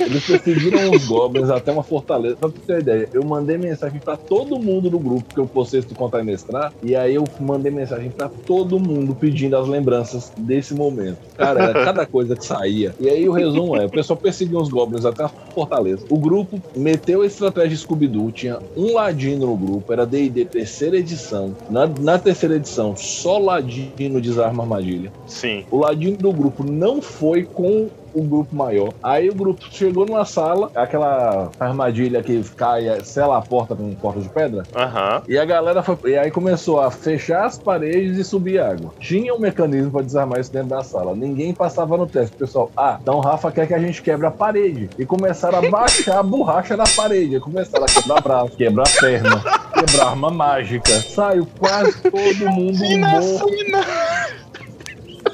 [0.00, 2.36] eles perseguiram os goblins até uma fortaleza.
[2.36, 5.46] Pra você ter uma ideia, eu mandei mensagem pra todo mundo do grupo que eu
[5.46, 6.72] postei do Contar e Mestrar.
[6.82, 11.18] E aí eu mandei mensagem pra todo mundo pedindo as lembranças desse momento.
[11.36, 12.94] Cara, era cada coisa que saía.
[12.98, 16.04] E aí o resumo é: o pessoal perseguiu os goblins até a fortaleza.
[16.08, 18.32] O grupo meteu a estratégia Scooby-Doo.
[18.32, 21.54] Tinha um ladino no grupo, era DD terceira edição.
[21.70, 25.12] Na, na terceira edição, só ladino desarma armadilha.
[25.26, 25.64] Sim.
[25.70, 28.92] O ladino do grupo não foi com o grupo maior.
[29.02, 34.20] Aí o grupo chegou numa sala, aquela armadilha que cai, sela a porta com porta
[34.20, 34.62] de pedra.
[34.74, 35.22] Aham.
[35.28, 35.96] E a galera foi.
[36.06, 38.92] E aí começou a fechar as paredes e subir água.
[38.98, 41.14] Tinha um mecanismo para desarmar isso dentro da sala.
[41.14, 42.34] Ninguém passava no teste.
[42.36, 44.88] O pessoal, ah, então o Rafa quer que a gente quebre a parede.
[44.98, 47.38] E começaram a baixar a borracha da parede.
[47.38, 49.42] Começaram a quebrar braço, quebrar perna,
[49.74, 51.00] quebrar arma mágica.
[51.02, 54.45] Saiu quase todo mundo morto.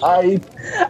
[0.03, 0.41] Aí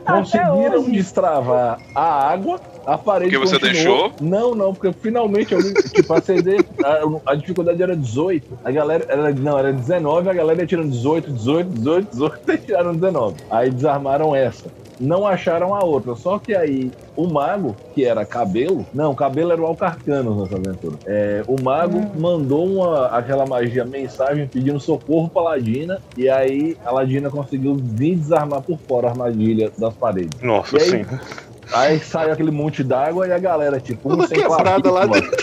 [0.06, 0.92] conseguiram hoje.
[0.92, 4.08] destravar a água, a parede Porque você continuou.
[4.10, 4.28] deixou?
[4.28, 8.58] Não, não, porque finalmente eu tipo, a CD, a, a dificuldade era 18.
[8.64, 12.58] A galera era não, era 19, a galera ia tirando 18, 18, 18, 18 e
[12.58, 13.36] tiraram 19.
[13.50, 14.64] Aí desarmaram essa.
[15.02, 19.60] Não acharam a outra, só que aí o mago, que era cabelo, não, cabelo era
[19.60, 20.96] o Alcarcanos nessa aventura.
[21.04, 26.92] É, o mago mandou uma, aquela magia mensagem pedindo socorro pra Ladina, e aí a
[26.92, 30.40] Ladina conseguiu vir desarmar por fora a armadilha das paredes.
[30.40, 31.06] Nossa, aí, sim.
[31.72, 35.36] Aí saiu aquele monte d'água e a galera, tipo, um sem quebrada lá clavícula,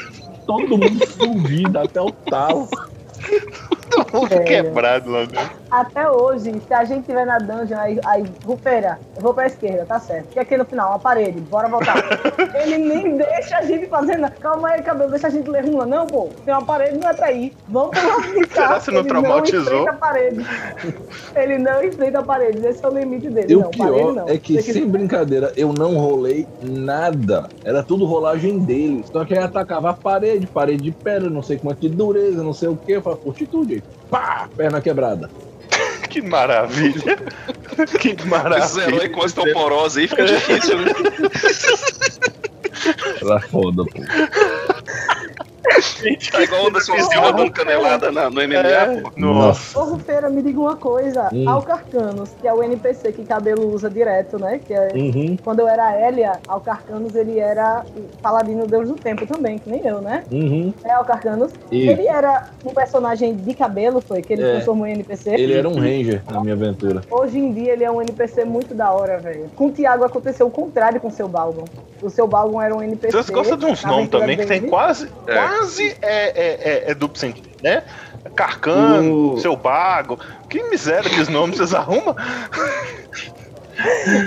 [0.45, 2.67] Todo mundo subindo até o talo.
[3.91, 4.39] Todo mundo É.
[4.39, 5.58] quebrado lá dentro.
[5.69, 9.85] Até hoje, se a gente tiver na dungeon, aí, aí Rufeira, eu vou pra esquerda,
[9.85, 10.25] tá certo.
[10.25, 11.95] Porque aqui no final, uma parede, bora voltar.
[12.61, 14.35] Ele nem deixa a gente fazer nada.
[14.39, 15.85] Calma aí, cabelo, deixa a gente ler runa.
[15.85, 17.53] Não, pô, tem uma parede, não é pra ir.
[17.67, 18.79] Vamos pro lado de cá.
[18.79, 19.63] Será que não Ele traumatizou?
[19.63, 20.45] Não enfrenta a parede.
[21.35, 23.53] Ele não enfrenta a parede, esse é o limite dele.
[23.53, 24.29] E o não, parede pior não.
[24.29, 27.47] é que, sem brincadeira, eu não rolei nada.
[27.63, 29.07] Era tudo rolagem deles.
[29.11, 32.53] Só que aí atacava a parede, parede de pedra, não sei quanto de dureza, não
[32.53, 32.93] sei o que.
[32.93, 33.83] Eu falei, fortitude.
[34.09, 34.49] Pá!
[34.57, 35.29] Perna quebrada.
[36.09, 37.17] Que maravilha.
[37.99, 38.81] que Esses maravilha.
[38.83, 40.91] heróis com osteoporose aí fica difícil, né?
[43.21, 43.99] Era foda, pô.
[46.33, 49.11] É igual o Anderson Silva dando canelada na- no MMA, É, pô.
[49.17, 49.79] nossa.
[49.79, 51.29] Ô, Rufeira, me diga uma coisa.
[51.33, 51.47] Hum.
[51.47, 54.59] Alcarcanos, que é o NPC que cabelo usa direto, né?
[54.65, 57.85] Que é Uhum, Quando eu era Hélia, Alcarcanos ele era
[58.21, 60.23] paladino deus do tempo também, que nem eu, né?
[60.31, 60.73] uhum.
[60.83, 61.51] É Alcarcanos.
[61.71, 64.21] E Ele era um personagem de cabelo, foi?
[64.21, 64.51] Que ele É.
[64.53, 65.29] transformou em NPC.
[65.35, 67.01] ele era um ranger na minha aventura.
[67.09, 69.49] Hoje em dia ele é um NPC muito da hora, velho.
[69.55, 71.65] Com o Thiago aconteceu o contrário com o seu Balgon.
[72.01, 73.11] O seu Balgon era um NPC.
[73.11, 75.33] Vocês gostam de uns nomes também que tem quase, É.
[75.35, 77.83] quase é, é, é, é duplo sentido, né?
[78.35, 80.19] Carcano, O- seu bago.
[80.49, 82.15] Que miséria que os nomes vocês arrumam.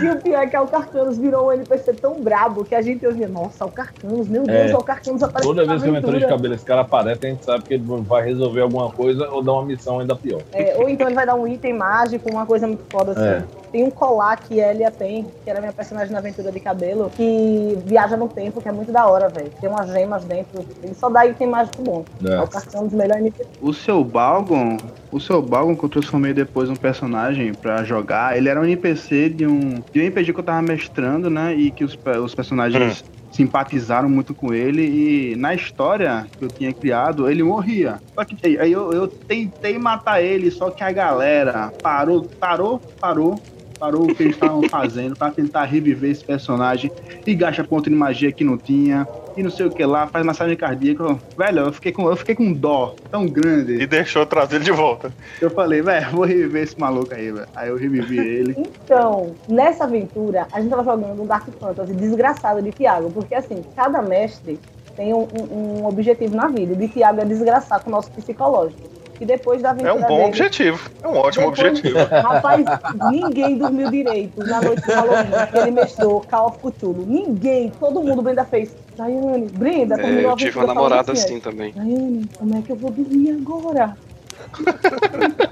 [0.02, 3.06] E o pior é que o Carcanos virou um NPC tão brabo que a gente
[3.06, 4.74] ouvia, nossa, o Carcanos, meu Deus, É.
[4.74, 7.44] o Carcanos apareceu Toda vez que eu mentor de cabelo esse cara aparece, a gente
[7.44, 10.40] sabe que ele vai resolver alguma coisa ou dar uma missão ainda pior.
[10.54, 13.22] É, ou então ele vai dar um item mágico, uma coisa muito foda assim.
[13.26, 13.61] É.
[13.72, 17.78] Tem um colar que Elia tem, que era minha personagem na aventura de cabelo, que
[17.86, 19.50] viaja no tempo, que é muito da hora, velho.
[19.58, 20.62] Tem umas gemas dentro.
[20.82, 22.04] Ele só dá item mágico bom.
[22.22, 22.78] É, É.
[22.78, 23.48] o dos melhores NPC.
[23.62, 24.76] O seu Balgon,
[25.10, 29.30] o seu Balgon que eu transformei depois um personagem pra jogar, ele era um NPC
[29.30, 31.54] de um, de um RPG que eu tava mestrando, né?
[31.54, 34.82] E que os, os personagens simpatizaram muito com ele.
[34.82, 38.00] E na história que eu tinha criado, ele morria.
[38.14, 43.40] Só que aí eu, eu tentei matar ele, só que a galera parou, parou, parou.
[43.82, 46.88] Parou o que eles estavam fazendo pra tentar reviver esse personagem
[47.26, 50.24] e gasta ponto de magia que não tinha e não sei o que lá, faz
[50.24, 51.18] massagem cardíaca.
[51.36, 53.82] Velho, eu fiquei com, eu fiquei com dó tão grande.
[53.82, 55.12] E deixou trazer ele de volta.
[55.40, 57.48] Eu falei, velho, vou reviver esse maluco aí, velho.
[57.56, 58.54] Aí eu revivi ele.
[58.56, 63.64] Então, nessa aventura, a gente tava jogando um Dark Fantasy desgraçado de Thiago, porque assim,
[63.74, 64.60] cada mestre
[64.94, 66.72] tem um, um- um objetivo na vida.
[66.74, 69.01] E de Thiago é desgraçar com o nosso psicológico.
[69.22, 70.90] E depois da É aventura um bom dele, objetivo.
[71.00, 71.98] É um ótimo Depois- objetivo.
[72.10, 72.64] Rapaz,
[73.12, 75.30] ninguém dormiu direito na noite do Halloween.
[75.52, 77.04] que Ele mestrou Call of Cthulhu.
[77.06, 78.74] Ninguém, todo mundo Brenda fez.
[78.96, 81.72] Daiane, Brenda, É, terminou eu tive uma namorada falando assim também.
[81.72, 83.96] Daiane, como é que eu vou dormir agora?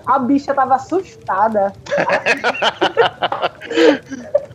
[0.05, 1.73] A bicha tava assustada.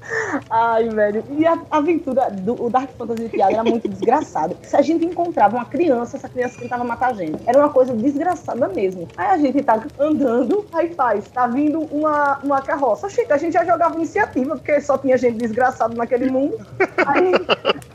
[0.49, 1.23] Ai, velho.
[1.31, 4.55] E a aventura do Dark Fantasy de Thiago era muito desgraçado.
[4.63, 7.41] Se a gente encontrava uma criança, essa criança tentava matar a gente.
[7.45, 9.07] Era uma coisa desgraçada mesmo.
[9.17, 13.07] Aí a gente tá andando, aí faz, tá vindo uma, uma carroça.
[13.07, 16.57] Oxi, a gente já jogava iniciativa, porque só tinha gente desgraçado naquele mundo.
[17.05, 17.31] Aí,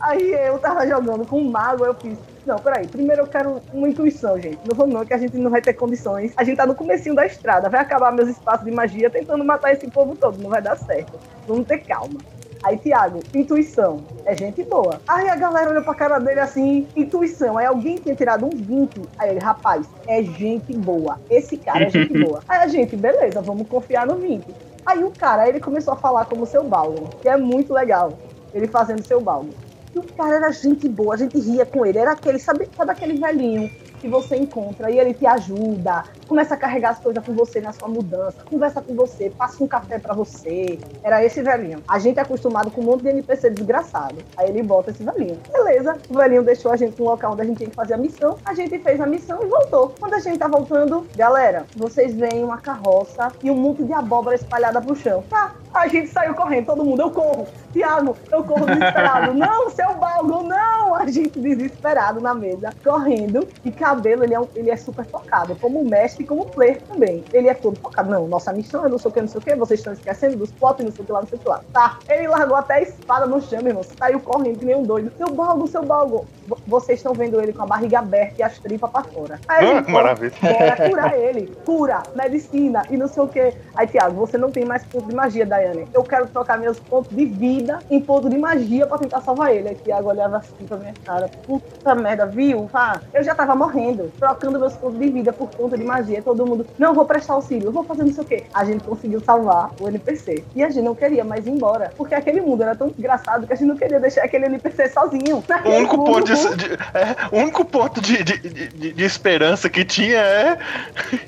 [0.00, 2.18] aí eu tava jogando com um mago, eu fiz.
[2.50, 2.84] Não, peraí.
[2.88, 4.58] Primeiro eu quero uma intuição, gente.
[4.68, 6.32] Não vamos não, que a gente não vai ter condições.
[6.36, 7.68] A gente tá no comecinho da estrada.
[7.68, 10.42] Vai acabar meus espaços de magia tentando matar esse povo todo.
[10.42, 11.16] Não vai dar certo.
[11.46, 12.18] Vamos ter calma.
[12.64, 14.02] Aí, Tiago, intuição.
[14.24, 15.00] É gente boa.
[15.06, 17.56] Aí a galera olhou pra cara dele assim, intuição.
[17.56, 19.00] Aí alguém tinha tirado um 20.
[19.16, 21.20] Aí ele, rapaz, é gente boa.
[21.30, 22.42] Esse cara é gente boa.
[22.48, 24.44] Aí a gente, beleza, vamos confiar no 20.
[24.84, 28.12] Aí o cara, ele começou a falar como seu Baldo, que é muito legal.
[28.52, 29.69] Ele fazendo seu Baldo.
[29.94, 31.98] E o cara era gente boa, a gente ria com ele.
[31.98, 36.56] Era aquele, sabe, sabe aquele velhinho que você encontra e ele te ajuda, começa a
[36.56, 40.14] carregar as coisas com você na sua mudança, conversa com você, passa um café pra
[40.14, 40.78] você.
[41.02, 41.82] Era esse velhinho.
[41.86, 44.16] A gente é acostumado com um monte de NPC desgraçado.
[44.36, 45.38] Aí ele bota esse velhinho.
[45.52, 47.98] Beleza, o velhinho deixou a gente no local onde a gente tinha que fazer a
[47.98, 48.38] missão.
[48.44, 49.94] A gente fez a missão e voltou.
[50.00, 54.34] Quando a gente tá voltando, galera, vocês veem uma carroça e um monte de abóbora
[54.34, 55.22] espalhada pro chão.
[55.28, 57.46] Tá, a gente saiu correndo, todo mundo, eu corro.
[57.72, 59.32] Tiago, eu corro desesperado.
[59.34, 60.94] não, seu Baldo, não!
[60.94, 63.48] A gente desesperado na mesa, correndo.
[63.64, 67.24] E cabelo, ele é, um- ele é super focado, como mestre e como player também.
[67.32, 68.10] Ele é todo focado.
[68.10, 70.36] Não, nossa missão é não sei o que, não sei o que, vocês estão esquecendo
[70.36, 71.60] dos plots, não sei o que lá, não sei o que lá.
[71.72, 73.82] Tá, ele largou até a espada no chão, meu irmão.
[73.98, 75.12] Saiu correndo que nem um doido.
[75.16, 76.26] Seu Baldo, seu Baldo.
[76.50, 79.38] Vo- Vocês estão vendo ele com a barriga aberta e as tripas pra fora.
[79.46, 80.32] Aí ele, que maravilha.
[80.42, 81.46] Bora curar ele.
[81.64, 83.54] Cura, medicina e não sei o que.
[83.76, 85.86] Aí, Tiago, você não tem mais ponto de magia, Daiane.
[85.94, 89.68] Eu quero trocar meus pontos de vida em ponto de magia pra tentar salvar ele.
[89.68, 91.28] Aí, Tiago olhava assim pra minha cara.
[91.46, 92.68] Puta merda, viu?
[92.74, 96.20] Ah, eu já tava morrendo, trocando meus pontos de vida por ponto de magia.
[96.22, 98.44] Todo mundo, não, vou prestar auxílio, vou fazer não sei o que.
[98.52, 100.42] A gente conseguiu salvar o NPC.
[100.54, 101.92] E a gente não queria mais ir embora.
[101.96, 105.42] Porque aquele mundo era tão desgraçado que a gente não queria deixar aquele NPC sozinho.
[105.64, 109.84] O único ponto, de, de- é, o único ponto de, de, de- de esperança que
[109.84, 110.58] tinha é.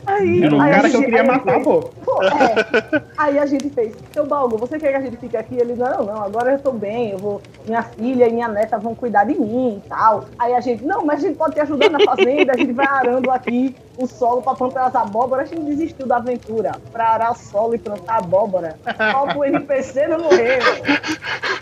[0.07, 1.81] Aí, Era cara que eu gente- queria matar, fez, pô.
[2.05, 3.03] Pô, é.
[3.16, 5.57] Aí a gente fez, seu Balgo, você quer que a gente fique aqui?
[5.57, 8.94] Ele, não, não, agora eu tô bem, eu vou, minha filha e minha neta vão
[8.94, 10.25] cuidar de mim e tal.
[10.38, 12.87] Aí a gente, não, mas a gente pode te ajudar na fazenda, a gente vai
[12.87, 15.51] arando aqui o solo pra plantar as abóboras.
[15.51, 18.79] A gente desistiu da aventura pra arar o solo e plantar abóbora.
[19.13, 20.61] Só pro NPC não morrer.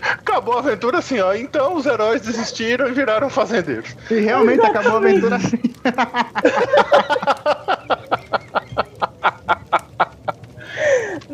[0.01, 1.33] Acabou a aventura assim, ó.
[1.33, 3.95] Então os heróis desistiram e viraram fazendeiros.
[4.09, 5.57] E realmente acabou a aventura assim.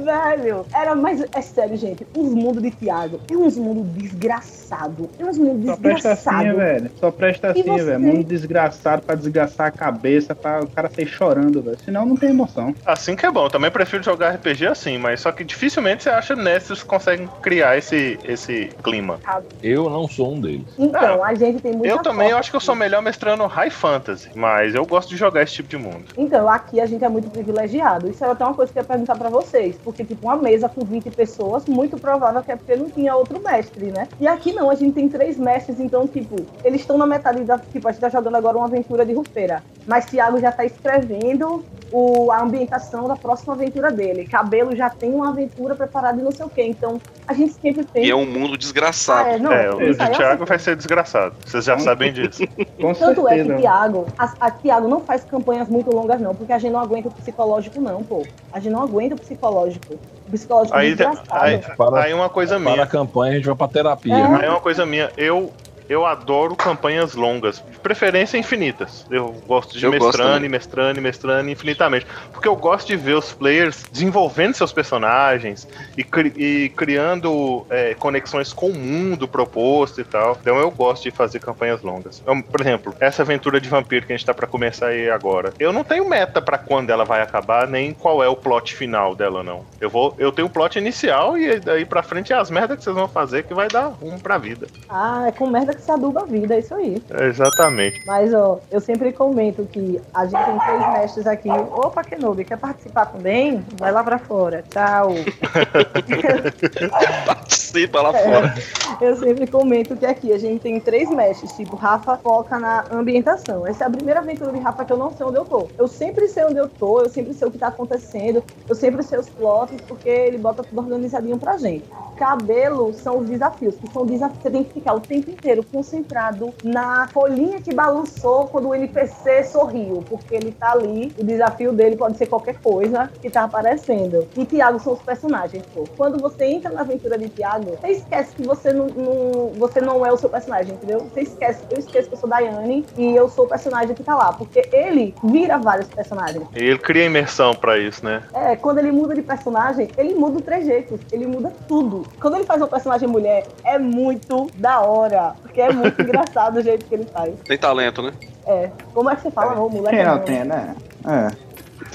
[0.07, 1.21] Velho, era mais.
[1.33, 2.07] É sério, gente.
[2.15, 5.09] Os mundos de Thiago é uns mundos desgraçados.
[5.19, 6.57] É uns mundos Só presta assim, desgraçados.
[6.57, 6.91] velho.
[6.97, 7.83] Só presta assim, você?
[7.83, 7.99] velho.
[7.99, 11.77] Mundo desgraçado pra desgraçar a cabeça, pra o cara sair chorando, velho.
[11.83, 12.73] Senão não tem emoção.
[12.85, 13.45] Assim que é bom.
[13.45, 17.27] Eu também prefiro jogar RPG assim, mas só que dificilmente você acha nesses que conseguem
[17.41, 19.19] criar esse, esse clima.
[19.61, 20.67] Eu não sou um deles.
[20.77, 23.69] Então, a gente tem muita eu também eu acho que eu sou melhor mestrando High
[23.71, 26.05] Fantasy, mas eu gosto de jogar esse tipo de mundo.
[26.17, 28.09] Então, aqui a gente é muito privilegiado.
[28.09, 29.75] Isso era até uma coisa que eu ia perguntar pra vocês.
[29.83, 33.41] Porque, tipo, uma mesa com 20 pessoas, muito provável que é porque não tinha outro
[33.41, 34.07] mestre, né?
[34.19, 37.57] E aqui não, a gente tem três mestres, então, tipo, eles estão na metade da.
[37.57, 39.63] Tipo, a gente tá jogando agora uma aventura de rufeira.
[39.85, 44.25] Mas Thiago já tá escrevendo o, a ambientação da próxima aventura dele.
[44.27, 46.63] Cabelo já tem uma aventura preparada e não sei o quê.
[46.63, 48.05] Então, a gente sempre tem.
[48.05, 49.27] E é um mundo desgraçado.
[49.29, 51.35] Ah, é, não, É, o isso de aí é Thiago vai ser desgraçado.
[51.45, 52.43] Vocês já sabem disso.
[52.79, 53.59] Com Tanto é que certeza.
[53.59, 57.07] Thiago, a, a Thiago não faz campanhas muito longas, não, porque a gente não aguenta
[57.07, 58.25] o psicológico, não, pô.
[58.53, 59.93] A gente não aguenta o psicológico.
[60.27, 61.43] O psicológico é Aí, desgastado.
[61.43, 62.83] aí, Para- aí uma coisa Para minha.
[62.83, 64.13] a campanha, a gente vai pra terapia.
[64.13, 64.21] É.
[64.43, 65.09] Aí uma coisa minha.
[65.15, 65.51] Eu,
[65.89, 67.63] eu adoro campanhas longas.
[67.71, 69.05] De preferência infinitas.
[69.09, 72.05] Eu gosto de Eu mestrando, e mestrando, e mestrando infinitamente.
[72.31, 75.67] Porque eu gosto de ver os players desenvolvendo seus personagens
[75.97, 80.37] e, cri- e criando é, conexões com o mundo proposto e tal.
[80.41, 82.19] Então eu gosto de fazer campanhas longas.
[82.21, 85.53] Então, por exemplo, essa aventura de vampiro que a gente tá pra começar aí agora.
[85.59, 89.15] Eu não tenho meta pra quando ela vai acabar, nem qual é o plot final
[89.15, 89.65] dela, não.
[89.79, 92.83] Eu vou, eu tenho o plot inicial e daí pra frente é as merdas que
[92.83, 94.67] vocês vão fazer que vai dar rumo pra vida.
[94.89, 97.01] Ah, é com merda que se aduba a vida, é isso aí.
[97.11, 98.03] É, exatamente.
[98.05, 101.49] Mas, ó, eu sempre comento que a gente tem três mestres aqui.
[101.49, 103.63] Opa, Kenobi, quer participar também?
[103.79, 104.63] Vai lá pra fora.
[104.69, 105.13] Tchau.
[107.25, 108.23] Participa lá É.
[108.23, 108.55] fora.
[109.01, 113.65] Eu sempre comento que aqui a gente tem três mestres, tipo, Rafa foca na ambientação.
[113.67, 115.67] Essa é a primeira aventura de Rafa que eu não sei onde eu tô.
[115.77, 119.03] Eu sempre sei onde eu tô, eu sempre sei o que tá acontecendo, eu sempre
[119.03, 121.85] sei os plots, porque ele bota tudo organizadinho pra gente.
[122.17, 124.41] Cabelo são os desafios, que são desafios.
[124.41, 129.43] Você tem que ficar o tempo inteiro concentrado na folhinha que balançou quando o NPC
[129.45, 134.27] sorriu, porque ele tá ali, o desafio dele pode ser qualquer coisa que tá aparecendo.
[134.35, 135.83] E Tiago são os personagens, pô.
[135.97, 140.05] Quando você entra na aventura de Tiago, você esquece que você não, não- você não
[140.05, 140.99] é o seu personagem, entendeu?
[141.13, 144.15] Você esquece, eu esqueço que eu sou Daiane e eu sou o personagem que tá
[144.15, 146.45] lá, porque ele vira vários personagens.
[146.55, 148.23] E ele cria imersão pra isso, né?
[148.33, 152.03] É, quando ele muda de personagem, ele muda os trejeitos, ele muda tudo.
[152.21, 156.61] Quando ele faz uma personagem mulher, é muito da hora, porque é muito engraçado o
[156.63, 157.33] jeito que ele faz.
[157.45, 158.11] Tem talento, né?
[158.45, 159.95] É, como é que você fala, não, moleque?
[159.95, 160.23] Quem não não.
[160.23, 160.75] tem, né?
[161.05, 161.47] É.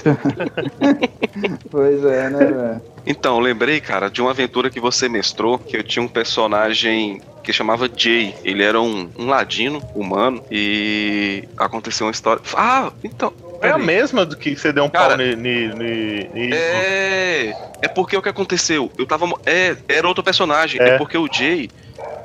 [1.69, 2.81] pois é, né, velho?
[3.05, 7.51] Então, lembrei, cara, de uma aventura que você mestrou, que eu tinha um personagem que
[7.51, 8.33] chamava Jay.
[8.43, 12.41] Ele era um, um ladino humano e aconteceu uma história.
[12.55, 13.33] Ah, então.
[13.61, 17.53] É a mesma do que você deu um Cara, pau ni, ni, ni- ni- É.
[17.81, 18.91] É porque o que aconteceu?
[18.97, 19.25] Eu tava.
[19.45, 20.81] É, era outro personagem.
[20.81, 20.89] É.
[20.91, 21.69] É, porque o Jay,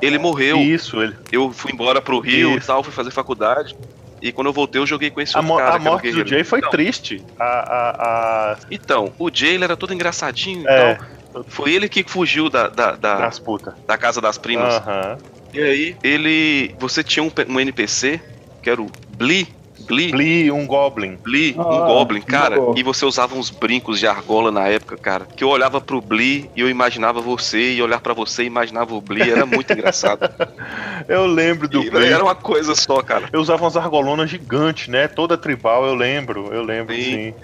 [0.00, 0.58] ele morreu.
[0.58, 1.16] Isso, ele.
[1.32, 2.64] Eu fui embora pro Rio Isso.
[2.64, 3.76] e tal, fui fazer faculdade.
[4.20, 5.74] E quando eu voltei, eu joguei com esse A, cara.
[5.76, 6.26] a morte do.
[6.26, 7.22] Jay foi Então, triste.
[7.38, 7.90] A, a,
[8.52, 10.94] a, Então, o Jay, ele era todo engraçadinho e É.
[10.94, 11.44] tal.
[11.46, 13.74] Foi ele que fugiu da, da, da, das putas.
[13.86, 14.74] da casa das primas.
[14.76, 15.18] Aham.
[15.54, 16.74] E aí, ele.
[16.80, 18.20] Você tinha um, um NPC,
[18.62, 19.46] que era o Blee.
[19.88, 20.10] Blee.
[20.12, 21.16] Blee, um Goblin.
[21.16, 25.26] Blee, Ah, um Goblin, cara, e você usava uns brincos de argola na época, cara.
[25.36, 28.94] Que eu olhava pro Blee e eu imaginava você, e olhar pra você e imaginava
[28.94, 30.20] o Blee, era muito engraçado.
[31.08, 32.12] Eu lembro do E Blee.
[32.12, 33.28] era uma coisa só, cara.
[33.32, 35.08] Eu usava umas argolonas gigantes, né?
[35.08, 36.52] Toda tribal, eu lembro.
[36.52, 37.02] Eu lembro, Sim.
[37.02, 37.34] sim.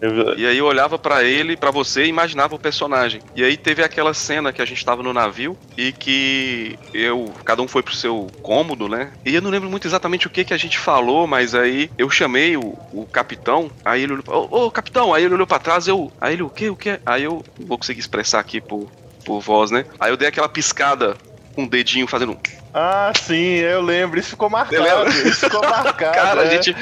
[0.00, 3.20] Eu- E aí eu olhava pra ele, pra você e imaginava o personagem.
[3.34, 7.62] E aí teve aquela cena que a gente tava no navio e que eu, cada
[7.62, 9.12] um foi pro seu cômodo, né?
[9.24, 12.10] E eu não lembro muito exatamente o que que a gente falou, mas aí eu
[12.10, 15.58] chamei o, o capitão, aí ele olhou, pra- ô, ô, capitão, aí ele olhou pra
[15.58, 17.00] trás, eu, aí ele o quê, o quê?
[17.06, 18.90] Aí eu não vou conseguir expressar aqui por,
[19.24, 19.84] por voz, né?
[19.98, 21.16] Aí eu dei aquela piscada
[21.54, 22.38] com o dedinho fazendo um
[22.74, 24.20] Ah, sim, eu lembro.
[24.20, 25.08] Isso ficou marcado.
[25.08, 26.14] Isso ficou marcado.
[26.14, 26.50] Cara, a é.
[26.50, 26.76] gente.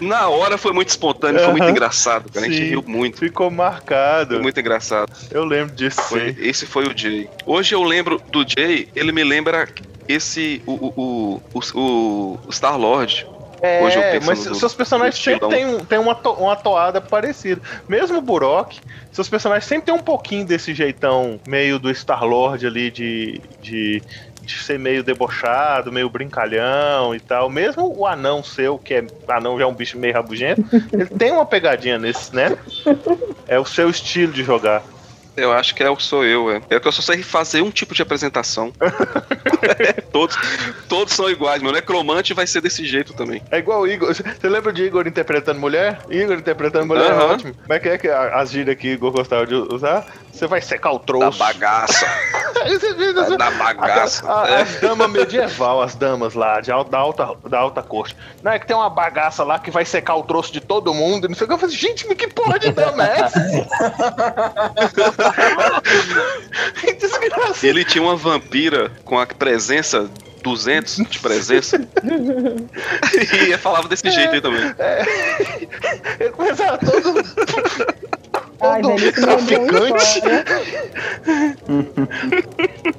[0.00, 2.46] Na hora foi muito espontâneo, foi muito engraçado, cara.
[2.46, 2.68] A gente Sim.
[2.70, 3.18] riu muito.
[3.18, 4.34] Ficou marcado.
[4.34, 5.10] Foi muito engraçado.
[5.30, 6.40] Eu lembro disso, Foi- sim.
[6.40, 7.28] esse foi o Jay.
[7.46, 9.68] Hoje eu lembro do Jay, ele me lembra
[10.08, 10.62] esse.
[10.66, 13.26] O, o, o, o, Star Lord.
[13.82, 17.00] Hoje eu É, penso mas no- seus personagens sempre têm tem uma, to- uma toada
[17.00, 17.60] parecida.
[17.88, 18.78] Mesmo o Burok,
[19.10, 24.02] seus personagens sempre tem um pouquinho desse jeitão meio do Star-Lord ali de, de,
[24.46, 27.50] de ser meio debochado, meio brincalhão e tal.
[27.50, 31.32] Mesmo o anão seu, que é anão já é um bicho meio rabugento, ele tem
[31.32, 32.56] uma pegadinha nesse, né?
[33.46, 34.82] É o seu estilo de jogar.
[35.36, 36.62] Eu acho que é o que sou eu, é.
[36.70, 38.72] É que eu só sei fazer um tipo de apresentação.
[40.10, 40.34] todos,
[40.88, 41.60] todos são iguais.
[41.60, 43.42] Meu necromante vai ser desse jeito também.
[43.50, 44.14] É igual o Igor.
[44.14, 46.00] Você lembra de Igor interpretando mulher?
[46.08, 47.32] Igor interpretando mulher é Aham.
[47.34, 47.54] ótimo.
[47.54, 50.06] Como é que é que as gírias que Igor gostava de usar?
[50.36, 51.38] Você vai secar o Da trouxa.
[51.38, 52.06] bagaça.
[52.68, 54.28] Você vê, você- Da bagaça.
[54.30, 54.62] A- a- É.
[54.62, 58.14] As damas medieval, as damas lá, de alta, da, alta, da alta corte.
[58.42, 61.24] Não é que tem uma bagaça lá que vai secar o troço de todo mundo
[61.26, 61.54] e não sei o que.
[61.54, 63.40] Eu falei, gente, que porra de dama é essa?
[66.80, 67.66] que desgraça.
[67.66, 70.08] Ele tinha uma vampira com a presença
[70.42, 71.76] 200 de presença.
[73.48, 74.74] e falava desse jeito aí também.
[76.20, 77.22] Ele começava todo.
[78.60, 80.20] Ai, velho, traficante.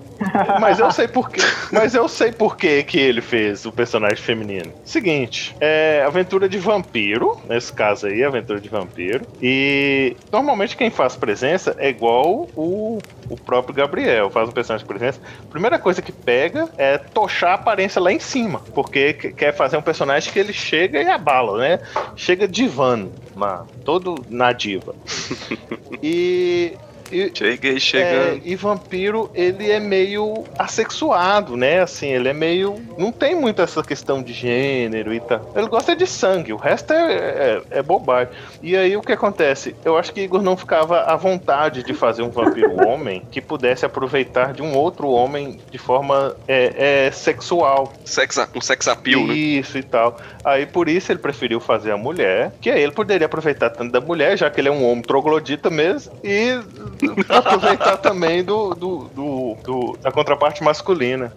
[0.59, 1.41] Mas eu sei por quê.
[1.71, 4.73] Mas eu sei por quê que ele fez o personagem feminino.
[4.83, 9.27] Seguinte, é aventura de vampiro, nesse caso aí, aventura de vampiro.
[9.41, 12.97] E normalmente quem faz presença é igual o,
[13.29, 15.19] o próprio Gabriel, faz um personagem de presença.
[15.49, 19.77] Primeira coisa que pega é tochar a aparência lá em cima, porque que- quer fazer
[19.77, 21.79] um personagem que ele chega e abala, né?
[22.15, 24.95] Chega divano, mano, todo na diva.
[26.01, 26.77] E
[27.11, 28.41] e, Cheguei é, chegando.
[28.43, 31.81] e vampiro, ele é meio assexuado, né?
[31.81, 32.75] Assim, ele é meio.
[32.97, 35.51] Não tem muito essa questão de gênero e tal.
[35.55, 38.33] Ele gosta de sangue, o resto é, é, é bobagem.
[38.61, 39.75] E aí o que acontece?
[39.83, 43.85] Eu acho que Igor não ficava à vontade de fazer um vampiro homem que pudesse
[43.85, 47.93] aproveitar de um outro homem de forma é, é, sexual.
[48.05, 49.33] Sex, um sex appeal, né?
[49.33, 50.17] Isso e tal.
[50.43, 54.01] Aí por isso ele preferiu fazer a mulher, que aí ele poderia aproveitar tanto da
[54.01, 56.59] mulher, já que ele é um homem troglodita mesmo, e
[57.29, 61.31] aproveitar também do, do, do- do- da contraparte masculina.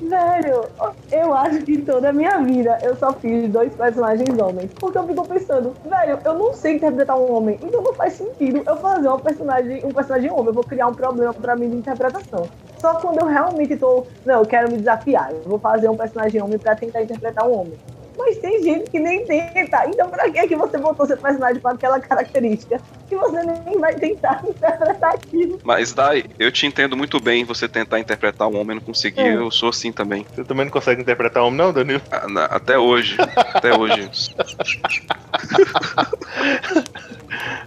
[0.00, 0.66] Velho,
[1.10, 4.70] eu acho que toda a minha vida eu só fiz dois personagens homens.
[4.78, 8.62] Porque eu fico pensando, velho, eu não sei interpretar um homem, então não faz sentido
[8.66, 10.46] eu fazer uma personagem, um personagem homem.
[10.48, 12.46] Eu vou criar um problema pra mim de interpretação.
[12.78, 14.04] Só quando eu realmente tô.
[14.24, 15.32] Não, eu quero me desafiar.
[15.32, 17.74] Eu vou fazer um personagem homem pra tentar interpretar um homem.
[18.18, 19.86] Mas tem gente que nem tenta.
[19.88, 23.94] Então, pra que, que você botou seu personagem com aquela característica que você nem vai
[23.94, 25.60] tentar interpretar aquilo?
[25.62, 29.20] Mas, Dai, eu te entendo muito bem você tentar interpretar um homem e não conseguir.
[29.20, 29.34] É.
[29.36, 30.26] Eu sou assim também.
[30.34, 32.00] Você também não consegue interpretar homem, não, Danilo?
[32.10, 33.16] Ah, na- Até hoje.
[33.54, 34.10] Até hoje.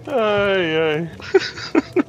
[0.07, 1.11] Ai, ai.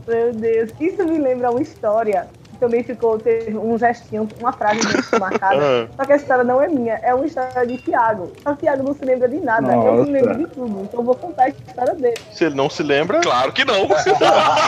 [0.07, 2.26] Meu Deus, isso me lembra uma história.
[2.61, 4.80] Também ficou, teve um gestinho, uma frase
[5.18, 5.88] marcada.
[5.88, 8.30] Ah, Só que a história não é minha, é uma história de Tiago.
[8.42, 10.11] Só que Tiago não se lembra de nada, eu Nossa.
[10.11, 10.80] me lembro de tudo.
[10.82, 12.18] Então eu vou contar a história dele.
[12.30, 13.88] se ele não se lembra, Claro que não.
[13.98, 14.11] se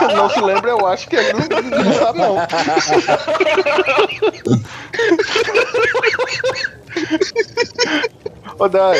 [0.05, 1.39] ele não se lembra, eu acho que ele não,
[1.83, 2.35] não sabe, não.
[8.59, 8.97] Ô, Dai,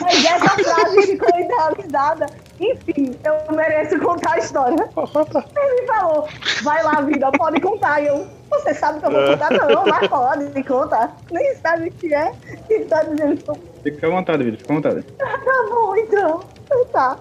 [0.00, 2.26] Mas essa frase ficou idealizada.
[2.72, 4.76] Enfim, eu mereço contar a história.
[4.76, 6.28] Ele me falou,
[6.62, 8.00] vai lá, vida, pode contar.
[8.00, 9.50] E eu, você sabe que eu vou contar?
[9.50, 11.10] Não, mas pode, conta.
[11.30, 12.32] Nem sabe o que é.
[12.70, 15.06] E tá dizendo Fica à vontade, Vitor, fica à vontade.
[15.44, 16.40] Tá bom, então.
[16.92, 17.18] Tá.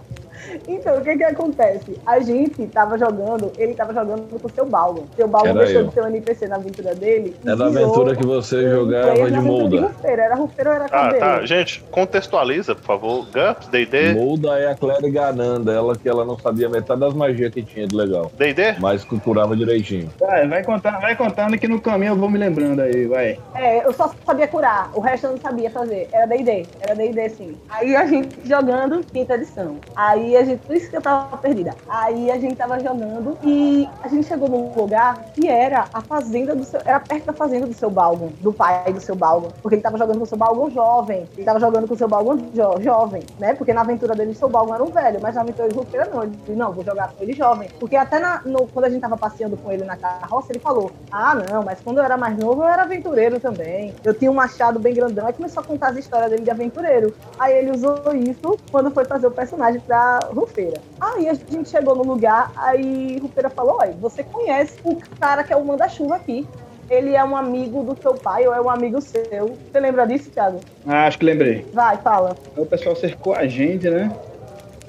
[0.67, 1.99] Então, o que que acontece?
[2.05, 5.03] A gente tava jogando, ele tava jogando com o seu Balgon.
[5.15, 5.87] Seu Era deixou eu.
[5.87, 7.35] de ser um NPC na aventura dele.
[7.43, 9.81] e É da virou aventura que você jogava de na molda.
[9.81, 10.23] Rufeira.
[10.23, 11.45] Era Rufeira ou era Ah, tá.
[11.45, 13.25] Gente, contextualiza, por favor.
[13.33, 17.53] GURPS, D&D, Molda é a clériga Ananda, ela que ela não sabia metade das magias
[17.53, 18.31] que tinha de legal.
[18.37, 18.73] D&D?
[18.79, 20.09] Mas culturava direitinho.
[20.19, 23.37] Vai, vai contando, vai contando que no caminho eu vou me lembrando aí, vai.
[23.55, 26.07] É, eu só sabia curar, o resto eu não sabia fazer.
[26.11, 27.55] Era D&D, era D&D sim.
[27.69, 29.77] Aí a gente jogando quinta edição.
[29.95, 31.73] Aí a gente, por isso que eu tava perdida.
[31.87, 36.55] Aí a gente tava jogando e a gente chegou num lugar que era a fazenda
[36.55, 39.49] do seu, era perto da fazenda do seu Balgon, do pai do seu Balgon.
[39.61, 41.27] Porque ele tava jogando com o seu Balgon jovem.
[41.35, 43.53] Ele tava jogando com o seu Balgon jo- jovem, né?
[43.53, 46.23] Porque na aventura dele, seu Balgon era um velho, mas na aventura de Rufeira não.
[46.23, 47.69] Ele disse, não, vou jogar com ele jovem.
[47.79, 50.91] Porque até na- no- quando a gente tava passeando com ele na carroça, ele falou,
[51.11, 53.93] ah, não, mas quando eu era mais novo, eu era aventureiro também.
[54.03, 57.13] Eu tinha um machado bem grandão, aí começou a contar as histórias dele de aventureiro.
[57.39, 60.79] Aí ele usou isso quando foi fazer o personagem pra Rufeira.
[60.99, 65.51] Aí a gente chegou no lugar, aí Rufeira falou, olha, você conhece o cara que
[65.53, 66.47] é o manda-chuva aqui.
[66.89, 69.57] Ele é um amigo do seu pai ou é um amigo seu.
[69.71, 70.59] Você lembra disso, Thiago?
[70.85, 71.65] Ah, acho que lembrei.
[71.73, 72.35] Vai, fala.
[72.55, 74.11] Aí o pessoal cercou a gente, né?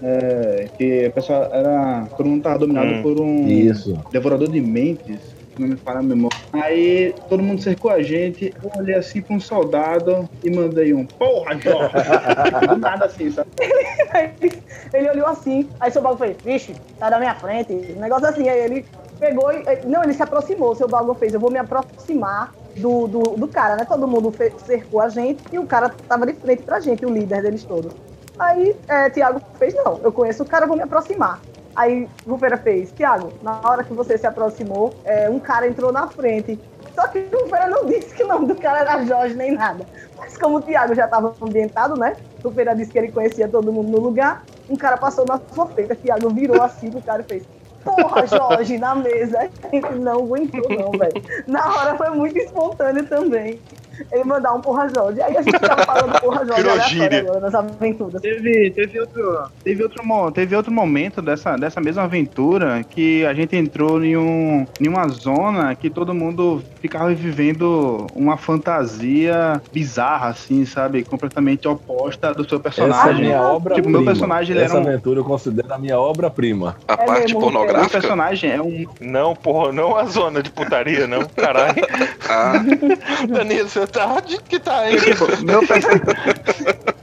[0.02, 2.06] É, que o pessoal era.
[2.16, 3.02] Todo mundo tava dominado Hum.
[3.02, 3.96] por um Isso.
[4.10, 6.38] devorador de mentes, não me a memória.
[6.52, 11.06] Aí todo mundo cercou a gente, eu olhei assim pra um soldado e mandei um
[11.06, 11.94] porra, Jorge!
[12.78, 13.50] Nada assim, sabe?
[14.92, 17.72] ele olhou assim, aí seu Balgon fez, vixe, sai da minha frente.
[17.96, 18.84] Um negócio assim, aí ele
[19.18, 19.64] pegou e.
[19.86, 23.76] Não, ele se aproximou, seu Balgon fez, eu vou me aproximar do, do, do cara,
[23.76, 23.84] né?
[23.84, 24.32] Todo mundo
[24.64, 27.92] cercou a gente e o cara tava de frente pra gente, o líder deles todos.
[28.38, 31.40] Aí é, Tiago fez, não, eu conheço o cara, vou me aproximar.
[31.74, 36.06] Aí Rufeira fez, Tiago, na hora que você se aproximou, é, um cara entrou na
[36.08, 36.58] frente.
[36.94, 39.84] Só que Rufeira não disse que o nome do cara era Jorge nem nada.
[40.16, 42.16] Mas como o Tiago já estava ambientado, né?
[42.44, 44.44] Rufeira disse que ele conhecia todo mundo no lugar.
[44.68, 47.44] Um cara passou na sua frente, Tiago virou assim pro cara fez.
[47.84, 49.38] Porra, Jorge, na mesa.
[49.62, 51.22] A gente não aguentou, não, velho.
[51.46, 53.60] Na hora foi muito espontâneo também.
[54.12, 55.20] Ele mandar um porra Jorge.
[55.22, 56.70] Aí a gente tava falando porra Jorge
[57.00, 58.20] aleatório agora nas aventuras.
[58.22, 63.34] Teve, teve, outro, teve, outro, mo- teve outro momento dessa, dessa mesma aventura que a
[63.34, 70.28] gente entrou em, um, em uma zona que todo mundo ficava vivendo uma fantasia bizarra,
[70.28, 71.02] assim, sabe?
[71.04, 73.34] Completamente oposta do seu Essa é personagem.
[73.36, 76.76] obra Tipo, meu personagem, Essa era um- aventura eu considero a minha obra-prima.
[76.86, 77.90] A É parte mesmo, Meu pornográfica.
[78.00, 78.84] personagem é um.
[79.00, 81.74] Não, porra, não a zona de putaria, não, caralho.
[82.26, 82.54] Ah,
[83.28, 84.96] Danilo, você tá onde que tá aí?
[85.44, 86.02] Meu personagem.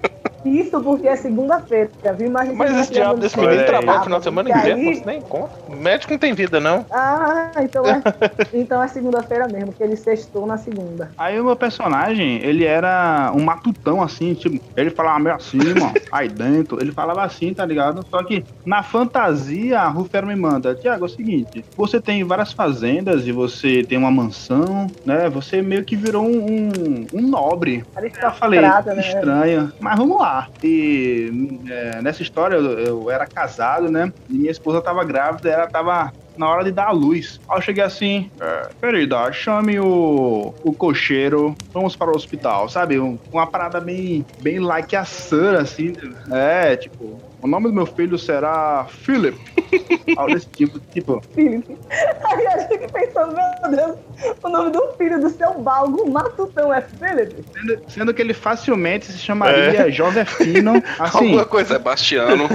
[0.43, 2.31] Isso porque é segunda-feira, viu?
[2.31, 4.95] Mas, a gente Mas esse diabo desse menino trabalha final de semana porque inteiro, aí-
[4.95, 5.51] você nem conta.
[5.69, 6.85] Médico não tem vida, não.
[6.91, 8.01] Ah, então é,
[8.53, 11.11] então é segunda-feira mesmo, que ele sextou na segunda.
[11.17, 15.93] Aí o meu personagem, ele era um matutão assim, tipo, ele falava meio assim, mano,
[16.11, 18.05] aí dentro, ele falava assim, tá ligado?
[18.09, 22.51] Só que na fantasia, a Rufero me manda, Tiago, é o seguinte, você tem várias
[22.51, 25.29] fazendas e você tem uma mansão, né?
[25.29, 26.39] Você meio que virou um,
[26.71, 27.83] um, um nobre.
[27.95, 28.83] Aí Eu falei, né?
[28.99, 30.30] estranha, mas vamos lá.
[30.63, 31.31] E
[31.69, 34.11] é, nessa história eu, eu era casado, né?
[34.27, 37.39] E minha esposa tava grávida, ela tava na hora de dar a luz.
[37.49, 42.99] Aí eu cheguei assim, é, querida, chame o, o cocheiro, vamos para o hospital, sabe?
[42.99, 45.95] Um- uma parada bem, bem like a Sun, assim.
[46.31, 49.37] É, tipo, o nome do meu filho será Philip.
[50.17, 51.77] Algo desse tipo, tipo, Felipe.
[52.23, 53.97] Aí a gente pensando, meu Deus,
[54.43, 57.43] o nome do filho do seu balgo matutão é Felipe.
[57.53, 61.17] sendo, sendo que ele facilmente se chamaria Josefino, assim.
[61.17, 61.75] Alguma coisa.
[61.75, 62.47] Sebastiano.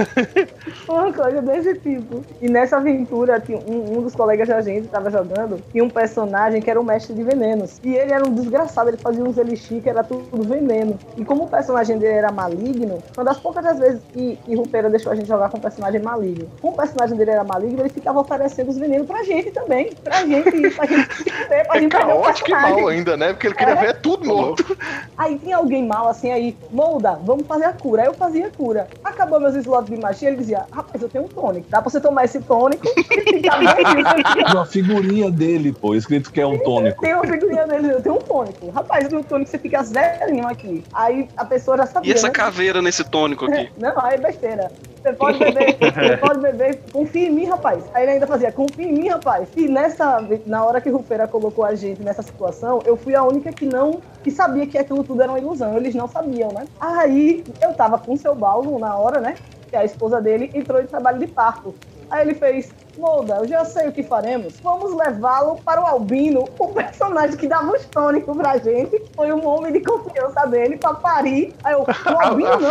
[0.87, 2.23] Uma coisa desse tipo.
[2.41, 6.69] E nessa aventura, um, um dos colegas da gente tava jogando, tinha um personagem que
[6.69, 7.79] era o mestre de venenos.
[7.83, 10.97] E ele era um desgraçado, ele fazia uns elixir que era tudo veneno.
[11.17, 14.89] E como o personagem dele era maligno, uma das poucas das vezes que, que Rupeira
[14.89, 16.47] deixou a gente jogar com um personagem maligno.
[16.61, 19.91] Como o personagem dele era maligno, ele ficava oferecendo os venenos pra gente também.
[20.03, 23.33] Pra gente, pra gente se fuder, pra É gente o caótico e mal ainda, né?
[23.33, 23.75] Porque ele queria É.
[23.77, 24.77] ver tudo morto.
[25.17, 28.03] Aí tinha alguém mal assim aí, molda, vamos fazer a cura.
[28.03, 28.87] Aí eu fazia a cura.
[29.03, 31.65] Acabou meus slots de magia, ele dizia, rapaz, eu tenho um tônico.
[31.69, 34.43] Dá pra você tomar esse tônico e ficar bem.
[34.53, 37.01] Uma figurinha dele, pô, escrito que é um tônico.
[37.01, 38.69] Tem uma figurinha dele, eu tenho um tônico.
[38.69, 40.83] Rapaz, um tônico, você fica zerinho aqui.
[40.93, 42.33] Aí a pessoa já sabia, E essa né?
[42.33, 43.69] caveira nesse tônico aqui?
[43.77, 44.66] Não, aí é besteira.
[45.01, 47.83] Você pode beber, você pode beber, confia em mim, rapaz.
[47.93, 49.47] Aí ele ainda fazia, confia em mim, rapaz.
[49.55, 53.23] E nessa, na hora que o Rufeira colocou a gente nessa situação, eu fui a
[53.23, 55.77] única que não, que sabia que aquilo tudo era uma ilusão.
[55.77, 56.65] Eles não sabiam, né?
[56.79, 59.35] Aí eu tava com o seu Paulo na hora, né?
[59.69, 61.73] Que a esposa dele entrou em trabalho de parto.
[62.09, 64.59] Aí ele fez, Molda, eu já sei o que faremos.
[64.61, 69.01] Vamos levá-lo para o Albino, o personagem que dava os tônicos pra gente.
[69.15, 71.53] Foi um homem de confiança dele pra parir.
[71.63, 71.85] Aí eu, o
[72.23, 72.69] Albino A- a não.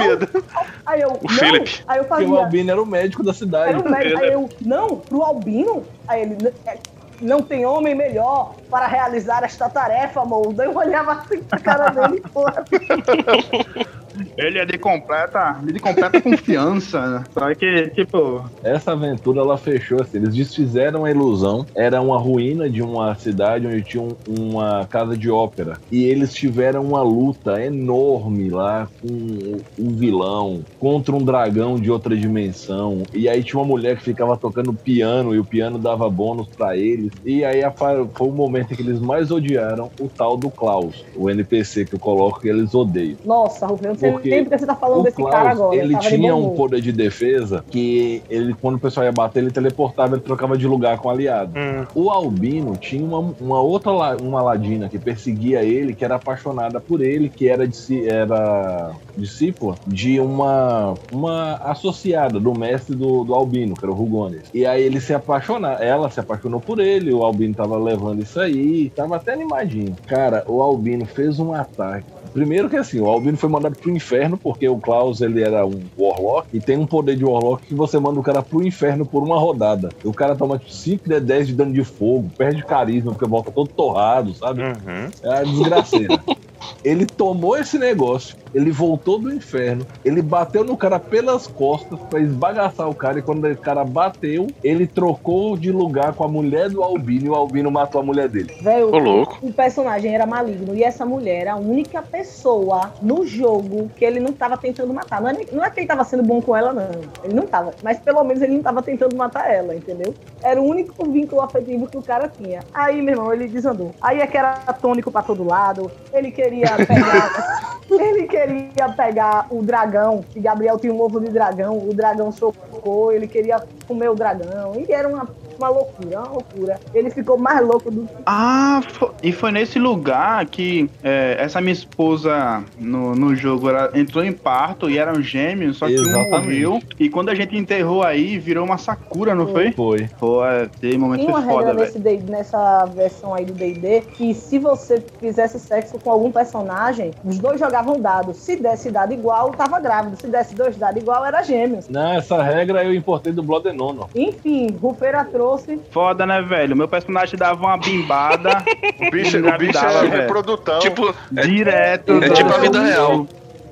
[0.86, 1.28] Aí eu, O não.
[1.28, 1.84] Philip.
[1.86, 3.68] Aí eu Porque o fazia, Albino era o médico da cidade.
[3.70, 4.20] era um médico.
[4.22, 5.84] Aí eu, não, pro Albino?
[6.08, 6.78] Aí ele, "N- é,
[7.20, 10.64] não tem homem melhor para realizar esta tarefa, Molda.
[10.64, 12.64] Eu olhava assim pra cara dele, porra.
[14.36, 17.00] Ele é de completa, de completa confiança.
[17.06, 17.24] né?
[17.32, 22.68] Só que, tipo, Essa aventura ela fechou assim, eles desfizeram a ilusão, era uma ruína
[22.68, 25.78] de uma cidade onde tinha um- uma casa de ópera.
[25.90, 32.16] E eles tiveram uma luta enorme lá com um vilão contra um dragão de outra
[32.16, 33.02] dimensão.
[33.14, 36.76] E aí tinha uma mulher que ficava tocando piano e o piano dava bônus pra
[36.76, 37.10] eles.
[37.24, 41.30] E aí foi o momento em que eles mais odiaram o tal do Klaus, o
[41.30, 43.16] NPC que eu coloco que eles odeiam.
[43.24, 45.60] Nossa, Rufino, eu não sei Porque nem porque você tá falando O desse cara Klaus,
[45.60, 45.76] agora.
[45.76, 49.50] ele de tinha um poder de defesa que ele, quando o pessoal ia bater, ele
[49.50, 51.52] teleportava, ele trocava de lugar com o aliado.
[51.58, 51.84] Hum.
[51.94, 53.86] O Albino tinha uma, uma outra
[54.20, 59.74] uma ladina que perseguia ele, que era apaixonada por ele, que era, disci- era discípula
[59.86, 64.42] de uma, uma associada do mestre do, do Albino, que era o Rugones.
[64.52, 68.40] E aí ele se apaixonar, ela se apaixonou por ele, o Albino tava levando isso
[68.40, 69.94] aí, tava até animadinho.
[70.06, 72.06] Cara, o Albino fez um ataque.
[72.32, 75.80] Primeiro que assim, o Albino foi mandado pro inferno, porque o Klaus ele era um
[75.98, 79.22] Warlock, e tem um poder de Warlock que você manda o cara pro inferno por
[79.22, 79.90] uma rodada.
[80.04, 83.68] O cara toma 5 de 10 de dano de fogo, perde carisma, porque volta todo
[83.68, 84.62] torrado, sabe?
[84.62, 85.10] Uhum.
[85.22, 86.20] É uma desgraceira.
[86.84, 92.20] Ele tomou esse negócio, ele voltou do inferno, ele bateu no cara pelas costas pra
[92.20, 96.68] esbagaçar o cara, e quando o cara bateu, ele trocou de lugar com a mulher
[96.70, 98.54] do Albino e o Albino matou a mulher dele.
[98.60, 99.38] Velho, Ô, louco.
[99.42, 104.20] o personagem era maligno e essa mulher era a única pessoa no jogo que ele
[104.20, 105.20] não tava tentando matar.
[105.20, 106.88] Não é, não é que ele tava sendo bom com ela, não.
[107.24, 107.74] Ele não tava.
[107.82, 110.14] Mas pelo menos ele não tava tentando matar ela, entendeu?
[110.42, 112.60] Era o único vínculo afetivo que o cara tinha.
[112.72, 113.94] Aí, meu irmão, ele desandou.
[114.00, 115.90] Aí é que era tônico pra todo lado.
[116.12, 116.55] Ele queria
[116.86, 117.76] pegar.
[117.90, 120.24] ele queria pegar o dragão.
[120.34, 121.78] E Gabriel tinha um ovo de dragão.
[121.78, 123.12] O dragão chocou.
[123.12, 124.72] Ele queria comer o dragão.
[124.76, 125.28] E era uma
[125.58, 126.80] uma loucura, uma loucura.
[126.92, 128.14] Ele ficou mais louco do que.
[128.26, 128.80] Ah,
[129.22, 134.32] e foi nesse lugar que é, essa minha esposa no, no jogo ela entrou em
[134.32, 136.30] parto e eram gêmeos, só que um Exatamente.
[136.30, 136.80] morreu.
[136.98, 139.72] E quando a gente enterrou aí, virou uma Sakura, não foi?
[139.72, 140.08] Foi.
[140.18, 141.86] Pô, é, tem momento Tem uma foi foda, regra velho.
[141.86, 147.12] nesse D- nessa versão aí do D&D que se você fizesse sexo com algum personagem,
[147.24, 148.36] os dois jogavam dados.
[148.36, 150.20] Se desse dado igual, tava grávido.
[150.20, 151.88] Se desse dois dados igual, era gêmeos.
[151.88, 154.08] Não, essa regra eu importei do Blood and Honor.
[154.14, 155.80] Enfim, Rufeira trouxe.
[155.90, 156.76] Foda, né, velho?
[156.76, 158.62] Meu personagem dava uma bimbada
[159.00, 160.10] O bicho, o bicho é velho.
[160.10, 160.78] reprodutão.
[160.80, 162.22] Tipo, é, direto.
[162.22, 163.26] é tipo a vida real.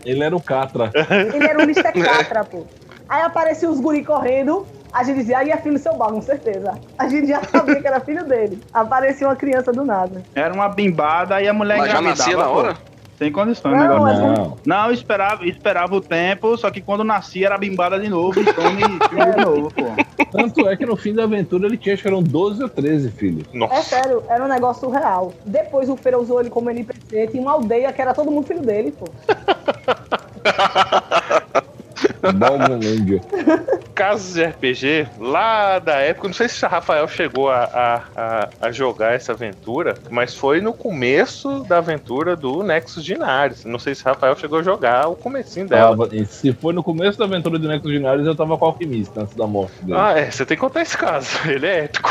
[0.04, 0.90] Ele era o Catra.
[1.34, 1.92] Ele era um Mr.
[2.00, 2.64] Catra, pô.
[3.08, 4.66] Aí aparecia os guri correndo.
[4.94, 6.78] A gente dizia, aí é filho do seu bar, com certeza.
[6.96, 8.60] A gente já sabia que era filho dele.
[8.72, 10.22] Aparecia uma criança do nada.
[10.32, 12.76] Era uma bimbada e a mulher Mas já nascia na hora?
[13.18, 14.22] Sem condições, Não, negócio.
[14.22, 14.56] Não.
[14.64, 18.72] Não, eu esperava, esperava o tempo, só que quando nascia era bimbada de novo, então
[18.72, 19.84] me filho de novo, pô.
[20.30, 23.10] Tanto é que no fim da aventura ele tinha, acho que eram 12 ou 13
[23.10, 23.44] filhos.
[23.52, 23.82] É Nossa.
[23.82, 25.32] sério, era um negócio surreal.
[25.44, 28.62] Depois o Feira usou ele como NPC, tinha uma aldeia que era todo mundo filho
[28.62, 29.06] dele, pô.
[33.94, 38.72] Casos de RPG lá da época, não sei se o Rafael chegou a, a, a,
[38.72, 43.64] jogar essa aventura, mas foi no começo da aventura do Nexus de Inares.
[43.64, 46.08] Não sei se o Rafael chegou a jogar o comecinho dela.
[46.10, 49.22] E se foi no começo da aventura do Nexus Dinários, eu tava com o alquimista
[49.22, 49.98] antes da morte dele.
[49.98, 51.28] Ah, é, você tem que contar esse caso.
[51.48, 52.10] Ele é ético.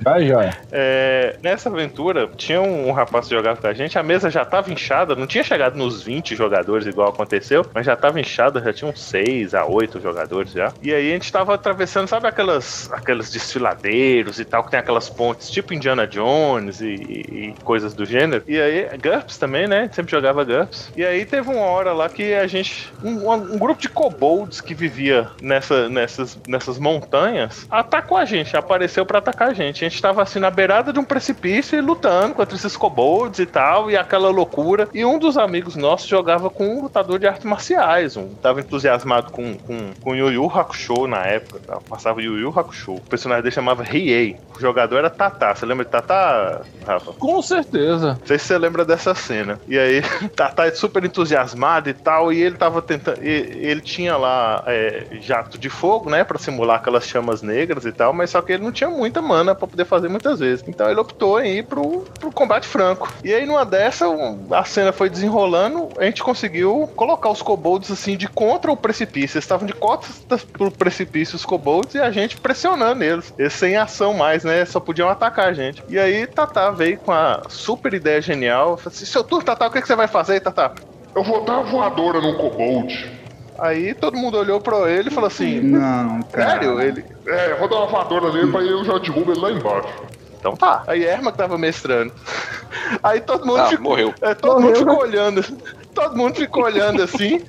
[0.00, 0.52] Já, já.
[0.72, 4.44] É, nessa aventura, tinha um, um rapaz que jogava com a gente, a mesa já
[4.44, 8.72] tava inchada, não tinha chegado nos 20 jogadores igual aconteceu, mas já tava inchada, já
[8.72, 10.72] tinha uns 6 a 8 jogadores já.
[10.82, 15.08] E aí a gente tava atravessando, sabe aquelas, aquelas desfiladeiros e tal, que tem aquelas
[15.08, 18.42] pontes tipo Indiana Jones e, e- e coisas do gênero.
[18.46, 19.88] E aí, GURPS também, né?
[19.92, 20.92] Sempre jogava GURPS.
[20.96, 24.74] E aí teve uma hora lá que a gente, um, um grupo de kobolds que
[24.74, 29.83] vivia nessa, nessas, nessas montanhas, atacou a gente, apareceu pra atacar a gente.
[29.84, 33.90] Gente tava assim na beirada de um precipício e lutando contra esses kobolds e tal,
[33.90, 34.88] e aquela loucura.
[34.94, 39.30] E um dos amigos nossos jogava com um lutador de artes marciais, um tava entusiasmado
[39.30, 41.78] com, com, com Yu Yu Hakusho na época, tá?
[41.88, 42.94] passava Yu Yu Hakusho.
[42.94, 44.36] O personagem dele chamava Riei.
[44.56, 45.54] O jogador era Tata.
[45.54, 47.12] Você lembra de Tata, Rafa?
[47.12, 48.16] Com certeza.
[48.20, 49.60] Não sei se você lembra dessa cena.
[49.66, 50.00] E aí,
[50.34, 53.22] Tata é super entusiasmado e tal, e ele tava tentando.
[53.22, 56.24] e- Ele tinha lá é, jato de fogo, né?
[56.24, 59.54] Pra simular aquelas chamas negras e tal, mas só que ele não tinha muita mana
[59.54, 60.64] pra poder fazer muitas vezes.
[60.66, 63.12] Então ele optou em ir pro, pro combate franco.
[63.22, 64.06] E aí, numa dessa,
[64.52, 69.36] a cena foi desenrolando, a gente conseguiu colocar os kobolds assim de contra o precipício.
[69.36, 73.34] Eles estavam de costas pro precipício, os kobolds, e a gente pressionando eles.
[73.36, 74.64] Eles sem ação mais, né?
[74.64, 75.82] Só podiam atacar a gente.
[75.88, 78.76] E aí, Tata veio com a super ideia genial.
[78.76, 80.72] Falei assim: seu turno, Tata, o que, que você vai fazer, Tata?
[81.14, 83.23] Eu vou dar voadora no kobold.
[83.58, 86.50] Aí todo mundo olhou pra ele e falou assim: Não, cara.
[86.50, 86.80] Sério?
[86.80, 87.04] Ele.
[87.26, 89.88] É, eu vou dar uma voadora nele pra eu já derrubo ele lá embaixo.
[90.38, 90.82] Então tá.
[90.86, 92.12] Aí Erma que tava mestrando.
[93.02, 93.90] Aí todo mundo Ah, ficou.
[93.90, 94.14] morreu.
[94.20, 94.66] É, todo Morreu.
[94.68, 95.44] mundo ficou olhando.
[95.94, 97.42] Todo mundo ficou olhando assim.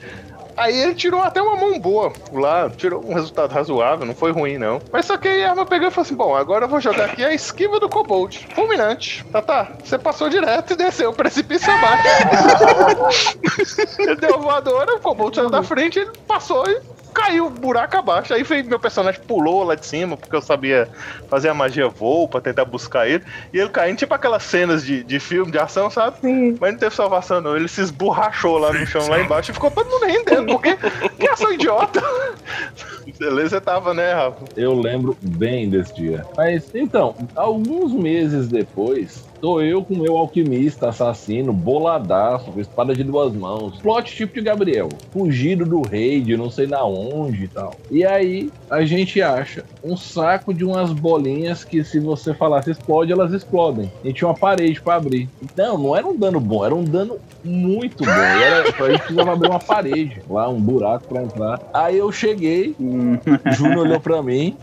[0.58, 4.58] Aí ele tirou até uma mão boa lá, tirou um resultado razoável, não foi ruim
[4.58, 4.82] não.
[4.91, 7.06] Mas só que aí a arma pegou e falou assim: bom, agora eu vou jogar
[7.06, 8.47] aqui a esquiva do Kobold.
[8.53, 9.26] Fulminante.
[9.32, 9.72] Tá, tá.
[9.84, 13.38] Você passou direto e desceu o precipício abaixo.
[13.99, 18.34] ele deu a voadora, o Kobold saiu da frente, ele passou e caiu buraco abaixo.
[18.34, 20.88] Aí veio, meu personagem pulou lá de cima, porque eu sabia
[21.30, 23.24] fazer a magia voo pra tentar buscar ele.
[23.53, 26.18] E ele caindo, tipo aquelas cenas de, de filme, de ação, sabe?
[26.20, 26.57] Sim.
[26.59, 27.55] Mas não teve salvação, não.
[27.55, 30.78] Ele se esborrachou lá no chão, lá embaixo, e ficou todo mundo rendendo, porque
[31.18, 32.03] que ação idiota.
[33.18, 34.45] Beleza, tava, né, Rafa?
[34.57, 36.26] Eu lembro bem desse dia.
[36.36, 43.03] Mas então, alguns meses depois, tô eu com meu alquimista assassino, boladaço, com espada de
[43.03, 43.77] duas mãos.
[43.81, 44.89] Plot tipo de Gabriel.
[45.11, 47.73] Fugido do rei, de não sei na onde e tal.
[47.89, 53.11] E aí, a gente acha um saco de umas bolinhas que, se você falasse explode,
[53.11, 53.91] elas explodem.
[54.03, 55.29] E tinha uma parede pra abrir.
[55.55, 58.11] Não, não era um dano bom, era um dano muito bom.
[58.11, 61.59] Era, a gente precisava abrir uma parede, lá, um buraco pra entrar.
[61.73, 63.17] Aí eu cheguei, Hum,
[63.51, 64.55] Júnior olhou pra mim.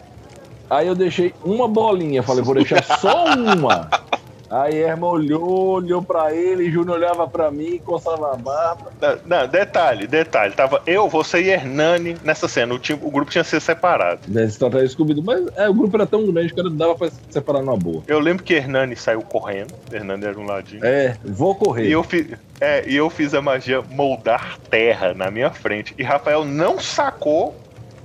[0.70, 2.22] Aí eu deixei uma bolinha.
[2.22, 3.90] Falei, vou deixar só uma.
[4.52, 8.92] Aí Erma olhou, olhou pra ele, Júnior olhava pra mim, coçava a barba.
[9.00, 10.52] Não, não, detalhe, detalhe.
[10.52, 12.74] Tava eu, você e Hernani nessa cena.
[12.74, 14.20] O, time, o grupo tinha sido separado.
[14.28, 15.24] Desse tratar Scooby-Doo.
[15.24, 18.02] Mas é, o grupo era tão grande que não dava pra separar numa boa.
[18.06, 19.72] Eu lembro que Hernani saiu correndo.
[19.90, 20.84] Hernani era um ladinho.
[20.84, 21.88] É, vou correr.
[21.88, 22.26] E eu, fiz,
[22.60, 25.94] é, e eu fiz a magia moldar terra na minha frente.
[25.98, 27.54] E Rafael não sacou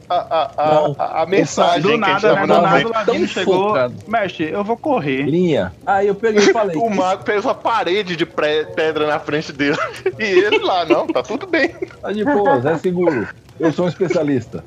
[0.10, 2.42] a, a, a, mensagem do que a gente nada, né?
[2.42, 3.68] Do nada o Ladino chegou.
[3.70, 3.96] focado.
[4.08, 5.24] Mestre, eu vou correr.
[5.24, 5.74] Linha.
[5.86, 6.78] Aí eu peguei e falei.
[6.78, 9.78] O mago fez uma parede de pedra na frente dele.
[10.18, 11.70] E ele lá, não, tá tudo bem.
[12.02, 13.28] Tá de boa, Zé Seguro.
[13.60, 14.64] Eu sou um especialista.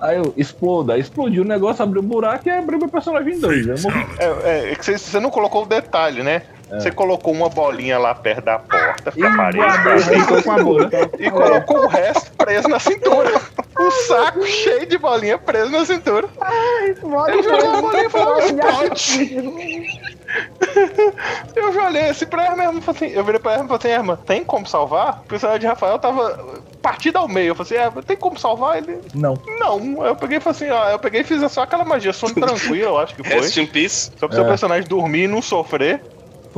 [0.00, 0.98] Aí eu, exploda.
[0.98, 3.82] Explodiu o negócio, abriu um buraco e abriu meu personagem em dois.
[3.82, 4.06] Morri.
[4.18, 6.42] É, é que você não colocou o detalhe, né?
[6.70, 6.80] É.
[6.80, 11.10] Você colocou uma bolinha lá perto da porta, E guardou, ficou com a boca.
[11.18, 13.40] e colocou o resto preso na cintura.
[13.80, 16.28] Um saco cheio de bolinha preso na cintura.
[17.28, 20.00] Eu joguei a bolinha e falei, explode.
[21.56, 23.78] Eu já olhei assim pra Erma, Erma falei assim, eu virei pra Erma e falei
[23.78, 25.22] assim, Erma, tem como salvar?
[25.24, 27.48] O personagem de Rafael tava partido ao meio.
[27.48, 29.00] Eu falei assim, Erma, tem como salvar ele?
[29.14, 29.38] Não.
[29.58, 30.04] Não.
[30.06, 32.90] Eu peguei e falei assim, ó, eu peguei e fiz só aquela magia, sono tranquilo,
[32.90, 33.36] eu acho que foi.
[33.40, 34.10] Rest in peace.
[34.18, 34.48] Só pro seu É.
[34.48, 36.00] personagem dormir e não sofrer.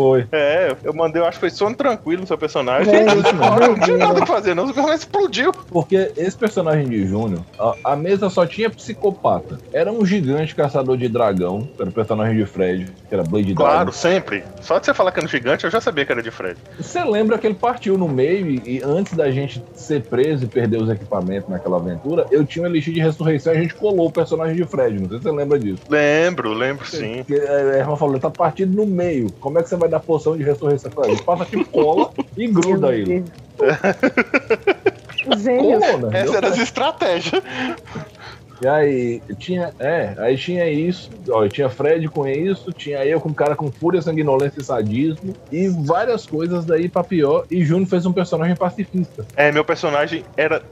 [0.00, 0.26] Foi.
[0.32, 2.94] É, eu mandei, eu acho que foi sono tranquilo no seu personagem.
[2.94, 3.06] É,
[3.44, 4.64] Agora não tinha nada pra fazer, não.
[4.64, 5.52] O personagem explodiu.
[5.52, 9.58] Porque esse personagem de Júnior, a, a mesa só tinha psicopata.
[9.74, 13.52] Era um gigante caçador de dragão, que era o personagem de Fred, que era Blade
[13.54, 13.92] Claro, Dragon.
[13.92, 14.42] sempre.
[14.62, 16.56] Só de você falar que era um gigante, eu já sabia que era de Fred.
[16.78, 20.48] Você lembra que ele partiu no meio e, e antes da gente ser preso e
[20.48, 24.06] perder os equipamentos naquela aventura, eu tinha um elixir de ressurreição e a gente colou
[24.08, 24.98] o personagem de Fred.
[24.98, 25.82] Não sei se você lembra disso.
[25.90, 27.22] Lembro, lembro sim.
[27.26, 29.30] Porque a irmã falou, ele tá partido no meio.
[29.40, 31.22] Como é que você vai dar poção de ressurreição pra ele?
[31.22, 33.24] Passa aqui, cola e gruda ele.
[35.38, 35.80] Gênio.
[35.80, 36.20] Colou, né?
[36.20, 37.42] Essa era as estratégias.
[38.62, 39.72] E aí, tinha.
[39.78, 41.10] É, aí tinha isso.
[41.30, 45.34] Ó, tinha Fred com isso, tinha eu com um cara com fúria, sanguinolência e sadismo.
[45.50, 47.46] E várias coisas daí pra pior.
[47.50, 49.26] E Júnior fez um personagem pacifista.
[49.34, 50.62] É, meu personagem era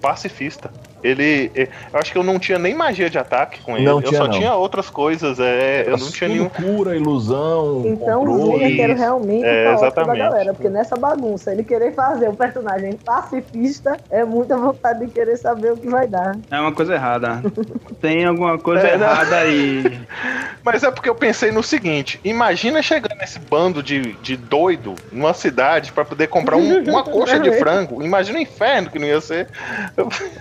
[0.00, 0.70] pacifista.
[1.00, 1.48] Ele.
[1.54, 3.84] é, Eu acho que eu não tinha nem magia de ataque com ele.
[3.86, 4.32] Não eu tinha, só não.
[4.32, 5.38] tinha outras coisas.
[5.38, 6.48] É, eu não tinha nenhum.
[6.48, 8.52] cura, ilusão, Então o controle.
[8.58, 10.18] Júnior quer realmente É, o caótico da exatamente.
[10.18, 15.36] galera, porque nessa bagunça, ele querer fazer um personagem pacifista é muita vontade de querer
[15.36, 16.36] saber o que vai dar.
[16.50, 17.42] É uma coisa errada.
[18.02, 19.04] Tem alguma coisa É, né?
[19.06, 20.00] errada aí.
[20.64, 25.32] Mas é porque eu pensei no seguinte: imagina chegar nesse bando de, de doido numa
[25.32, 28.02] cidade pra poder comprar um- uma coxa de frango.
[28.02, 29.48] Imagina o inferno que não ia ser.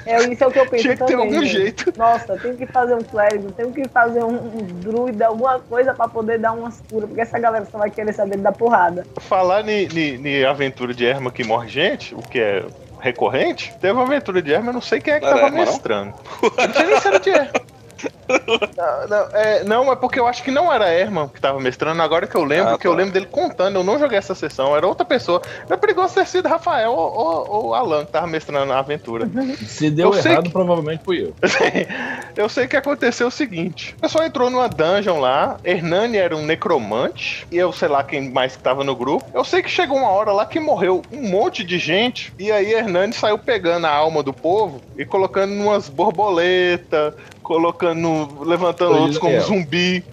[0.06, 1.52] É isso é o que eu penso Tinha que ter também, algum gente.
[1.52, 1.94] jeito.
[1.98, 6.08] Nossa, tem que fazer um clérigo, tem que fazer um, um druida, alguma coisa pra
[6.08, 9.06] poder dar umas curas, porque essa galera só vai querer saber da porrada.
[9.20, 12.66] Falar ni aventura de Erma que morre gente, o que é
[13.00, 15.58] recorrente, teve uma aventura de Erma, eu não sei quem é que Não tava não?
[15.58, 16.14] mestrando.
[16.42, 17.52] Não sei nem se era de Erma.
[18.78, 22.02] Não, não, é, não, é porque eu acho que não era Herman que tava mestrando,
[22.02, 22.98] agora que eu lembro, Ah, que eu tá.
[22.98, 25.42] lembro dele contando, eu não joguei essa sessão, era outra pessoa.
[25.70, 29.30] É perigoso ter sido Rafael ou, ou, ou Alan que tava mestrando a aventura.
[29.66, 31.34] Se deu Eu sei errado, que- provavelmente fui eu.
[32.36, 36.46] Eu sei que aconteceu o seguinte: o pessoal entrou numa dungeon lá, Hernani era um
[36.46, 39.26] necromante, e eu sei lá quem mais que tava no grupo.
[39.34, 42.74] Eu sei que chegou uma hora lá que morreu um monte de gente, e aí
[42.74, 48.17] Hernani saiu pegando a alma do povo e colocando numas borboletas, colocando.
[48.42, 49.48] Levantando Foi outros como Daniel.
[49.48, 50.04] zumbi.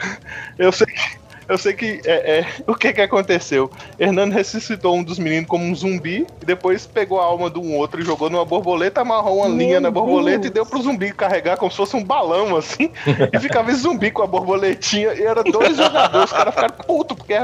[0.58, 1.24] Eu sei que.
[1.46, 3.70] Eu sei que é, é, o que que aconteceu?
[4.00, 7.76] Hernani ressuscitou um dos meninos como um zumbi e depois pegou a alma de um
[7.76, 10.50] outro e jogou numa borboleta, amarrou uma Meu linha na borboleta Deus.
[10.50, 12.90] e deu pro zumbi carregar como se fosse um balão assim.
[13.30, 16.30] e ficava esse zumbi com a borboletinha e era dois jogadores.
[16.30, 17.34] Os caras ficaram putos porque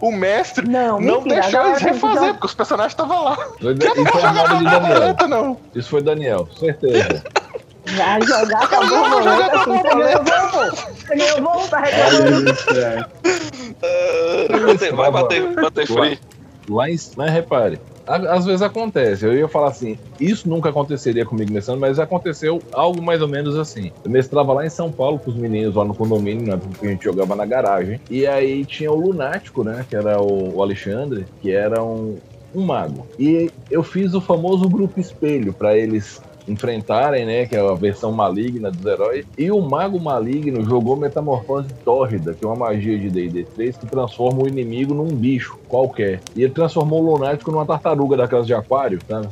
[0.00, 3.34] o mestre Não, não mentira, deixou eles refazer porque os personagens estavam lá.
[3.60, 4.80] Foi Eu não Isso vou foi jogar na Daniel.
[4.80, 5.56] borboleta, não.
[5.74, 7.24] Isso foi Daniel, certeza.
[7.86, 12.54] Vai jogar com a vou jogar borboleta com a assim, voo, voo, tá reclamando.
[14.66, 16.18] Bater- vai bater, bater free.
[16.68, 16.96] Lá em.
[17.16, 19.24] Mas repare, às vezes acontece.
[19.24, 23.56] Eu ia falar assim, isso nunca aconteceria comigo mestrando, mas aconteceu algo mais ou menos
[23.56, 23.92] assim.
[24.04, 26.90] Eu mestrava lá em São Paulo com os meninos lá no condomínio, né, porque a
[26.90, 28.00] gente jogava na garagem.
[28.10, 29.84] E aí tinha o Lunático, né?
[29.88, 32.16] Que era o, o Alexandre, que era um,
[32.54, 33.06] um mago.
[33.18, 38.12] E eu fiz o famoso grupo espelho para eles enfrentarem, né, que é a versão
[38.12, 43.08] maligna dos heróis, e o mago maligno jogou Metamorfose Tórrida, que é uma magia de
[43.10, 46.20] D&D 3 que transforma o inimigo num bicho qualquer.
[46.34, 49.28] E ele transformou o Lunático numa tartaruga daquelas de aquário, sabe?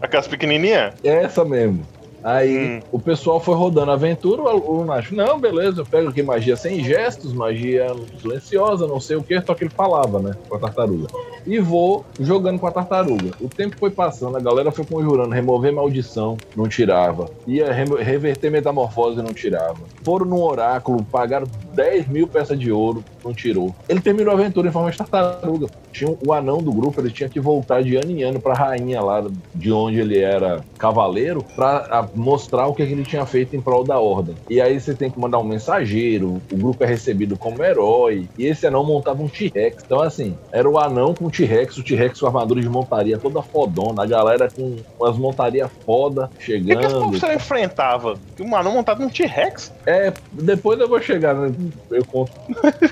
[0.00, 0.94] Aquelas pequenininhas?
[1.02, 1.82] É essa mesmo.
[2.22, 2.80] Aí Hum.
[2.92, 6.82] o pessoal foi rodando a aventura, o Lunático, não, beleza, eu pego aqui magia sem
[6.82, 7.86] gestos, magia
[8.20, 11.06] silenciosa, não sei o que, só que ele falava, né, com a tartaruga.
[11.46, 13.30] E vou jogando com a tartaruga.
[13.40, 17.30] O tempo foi passando, a galera foi conjurando, remover maldição, não tirava.
[17.46, 19.78] Ia reverter metamorfose, não tirava.
[20.02, 23.74] Foram no oráculo, pagaram 10 mil peças de ouro, não tirou.
[23.88, 25.68] Ele terminou a aventura em forma de tartaruga.
[25.92, 29.00] Tinha o anão do grupo, ele tinha que voltar de ano em ano pra rainha
[29.00, 33.84] lá de onde ele era cavaleiro pra mostrar o que, ele tinha feito em prol
[33.84, 34.34] da ordem.
[34.48, 38.46] E aí você tem que mandar um mensageiro, o grupo é recebido como herói, e
[38.46, 39.82] esse anão montava um T-Rex.
[39.84, 43.42] Então, assim, era o anão com o T-Rex, o T-Rex com armadura de montaria toda
[43.42, 47.00] fodona, a galera com umas montarias foda O que, que esse chegando.
[47.00, 48.18] povo enfrentava?
[48.36, 49.72] Que um anão montado num T-Rex?
[49.86, 51.52] É, depois eu vou chegar, né?
[51.90, 52.32] eu conto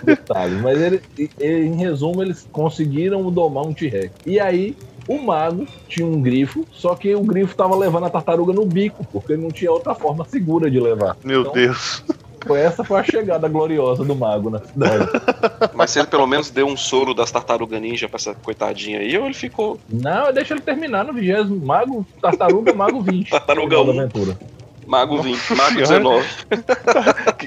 [0.04, 0.60] detalhes.
[0.60, 1.02] Mas ele,
[1.38, 4.12] ele, em resumo, eles conseguiram domar um T-Rex.
[4.24, 4.76] E aí
[5.08, 9.06] O mago tinha um grifo, só que o grifo tava levando a tartaruga no bico,
[9.12, 11.16] porque não tinha outra forma segura de levar.
[11.24, 12.02] Meu Então, Deus.
[12.46, 15.04] Foi essa foi a chegada gloriosa do mago na cidade.
[15.74, 19.18] Mas se ele pelo menos deu um soro das tartarugas ninja pra essa coitadinha aí,
[19.18, 19.80] ou ele ficou.
[19.88, 21.64] Não, deixa ele terminar no vigésimo.
[21.64, 23.30] Mago, tartaruga, mago 20.
[23.30, 24.00] Tartaruga Final da um.
[24.00, 24.38] aventura.
[24.86, 26.24] Mago 20, Mago Senhora.
[26.24, 26.26] 19.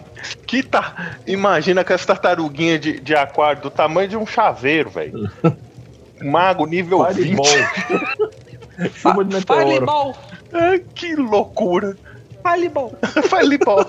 [0.45, 1.16] Que tá.
[1.26, 5.32] Imagina que essa tartaruguinha de, de aquário do tamanho de um chaveiro, velho.
[6.24, 7.36] Mago nível 20.
[7.36, 7.46] Fireball.
[8.94, 9.68] Chuva de meteoro.
[9.68, 10.16] Fireball!
[10.54, 11.98] Ah, que loucura.
[12.44, 12.92] Fireball!
[13.30, 13.86] Fireball.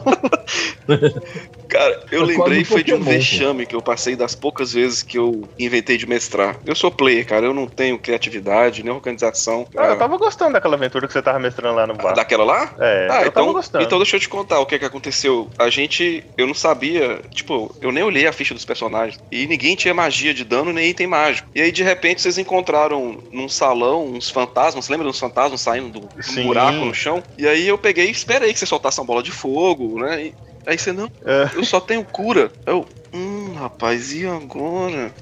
[1.68, 5.02] Cara, eu É lembrei um foi de um vexame que eu passei das poucas vezes
[5.04, 6.58] que eu inventei de mestrar.
[6.66, 9.66] Eu sou player, cara, eu não tenho criatividade, nem organização.
[9.76, 12.14] Ah, eu tava gostando daquela aventura que você tava mestrando lá no bar.
[12.14, 12.74] Daquela lá?
[12.80, 13.84] É, Ah, eu então, tava gostando.
[13.84, 15.48] então deixa eu te contar o que que aconteceu.
[15.58, 19.16] A gente, eu não sabia, tipo, eu nem olhei a ficha dos personagens.
[19.30, 21.48] E ninguém tinha magia de dano nem item mágico.
[21.54, 24.84] E aí, de repente, vocês encontraram num salão uns fantasmas.
[24.84, 26.42] Você lembra dos fantasmas saindo do, Sim.
[26.44, 27.22] buraco no chão?
[27.38, 30.24] E aí eu peguei e esperei que você soltasse uma bola de fogo, né?
[30.24, 30.34] E
[30.66, 31.50] aí você, não, É.
[31.54, 32.50] eu só tenho cura.
[32.66, 35.12] Eu, hum, rapaz, e agora?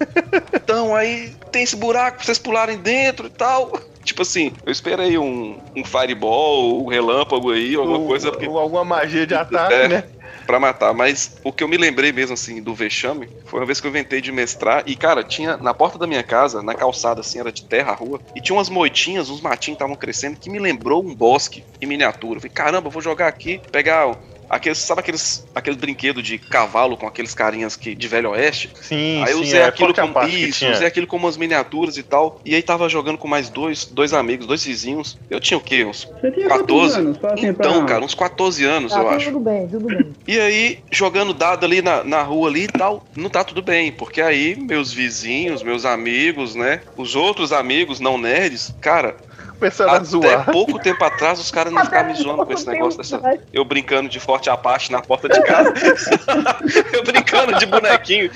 [0.54, 3.72] então, aí tem esse buraco pra vocês pularem dentro e tal.
[4.04, 8.84] Tipo assim, eu esperei um, um fireball, um relâmpago aí, alguma coisa, porque ou alguma
[8.84, 9.88] magia de ataque, É.
[9.88, 10.04] né?
[10.46, 13.82] Pra matar, mas o que eu me lembrei mesmo assim do vexame foi uma vez
[13.82, 17.20] que eu inventei de mestrar e cara, tinha na porta da minha casa, na calçada
[17.20, 20.48] assim, era de terra a rua, e tinha umas moitinhas, uns matinhos estavam crescendo que
[20.48, 22.36] me lembrou um bosque em miniatura.
[22.36, 24.16] Eu falei, caramba, vou jogar aqui, pegar
[24.48, 28.70] aqueles, sabe aqueles aqueles brinquedos de cavalo com aqueles carinhas que de velho oeste?
[28.80, 32.02] Sim, Aí eu sim, usei é aquilo como isso, usei aquilo como umas miniaturas e
[32.02, 32.40] tal.
[32.44, 35.18] E aí tava jogando com mais dois, dois amigos, dois vizinhos.
[35.30, 35.84] Eu tinha o quê?
[35.84, 36.66] Uns Você tinha 14?
[36.66, 37.24] quantos anos?
[37.24, 37.94] Assim então, pra...
[37.94, 39.26] cara, uns 14 anos, Tá eu acho.
[39.26, 40.12] tudo bem, tudo bem.
[40.26, 43.92] E aí, jogando dado ali na, na rua ali e tal, não tá tudo bem,
[43.92, 49.16] porque aí meus vizinhos, meus amigos, né, os outros amigos não nerds, cara,
[49.58, 50.50] Começando a até zoar.
[50.50, 53.20] pouco tempo atrás os caras não ficavam me zoando com esse negócio dessa...
[53.52, 55.72] Eu brincando de forte Apache na porta de casa.
[56.92, 58.30] eu brincando de bonequinho.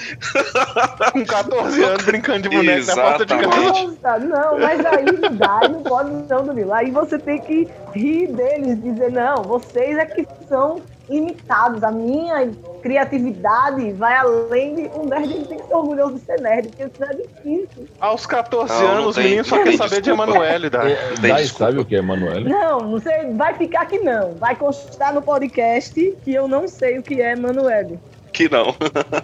[1.13, 3.73] Com 14 anos brincando de boneco na porta de Exatamente.
[4.03, 4.19] casa.
[4.19, 6.73] Nossa, não, mas aí não dá, não pode não, Danilo.
[6.73, 11.83] Aí você tem que rir deles, dizer, não, vocês é que são limitados.
[11.85, 12.51] A minha
[12.83, 16.85] criatividade vai além de um nerd, ele tem que ser orgulhoso de ser nerd, porque
[16.85, 17.89] isso é difícil.
[18.01, 20.11] Aos 14 Não, não anos, os tem- meninos só não tem saber de.
[20.11, 20.89] Emanuele, da.
[20.89, 21.65] É, desculpa.
[21.67, 22.49] sabe o que é, Emanuele?
[22.49, 24.33] Não, você vai ficar que não.
[24.35, 27.99] Vai constar no podcast que eu não sei o que é Manuel.
[28.33, 28.75] Que não.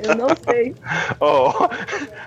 [0.00, 0.74] Eu não sei.
[1.20, 1.68] Ó,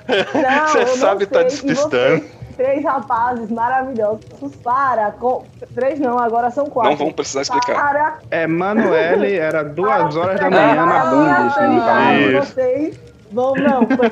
[0.07, 2.21] Não, Você não sabe tá despistando.
[2.23, 4.25] Vocês, Três rapazes maravilhosos.
[4.63, 5.11] Para.
[5.11, 5.45] Com...
[5.73, 6.91] Três não, agora são quatro.
[6.91, 7.75] Não vamos precisar explicar.
[7.75, 8.19] Para.
[8.29, 11.49] É, Manuele era duas horas da manhã na Band.
[11.85, 12.13] tá?
[12.13, 12.53] Isso.
[12.53, 14.11] Vocês vão, não, foi.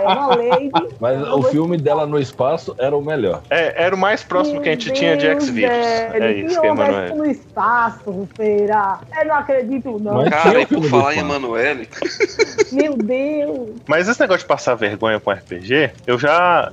[0.00, 0.94] É lady.
[1.00, 3.42] Mas o filme dela no espaço era o melhor.
[3.50, 5.72] é, era o mais próximo que a gente Meu tinha de Deus, X-Videos.
[5.72, 7.14] É isso que é Emanuele.
[7.14, 8.98] no espaço, feira.
[9.18, 10.14] Eu não acredito, não.
[10.14, 11.20] Mas- Cara, e por falar em.
[11.20, 11.88] Emanuele,
[12.72, 13.70] Meu Deus.
[13.86, 16.70] Mas esse negócio de passar vergonha com RPG, eu já.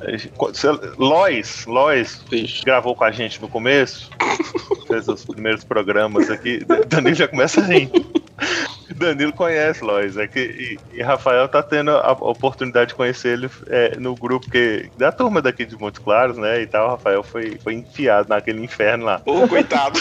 [0.98, 2.64] Lois, Lois Vixe.
[2.64, 4.10] gravou com a gente no começo,
[4.88, 6.64] fez os primeiros programas aqui.
[6.88, 7.90] Danilo já começa a rir.
[8.96, 13.50] Danilo conhece Lois, é que, e, e Rafael tá tendo a oportunidade de conhecer ele
[13.68, 16.62] é, no grupo que, da turma daqui de Montes Claros, né?
[16.62, 16.88] E tal.
[16.88, 19.22] O Rafael foi, foi enfiado naquele inferno lá.
[19.26, 20.00] ô coitado.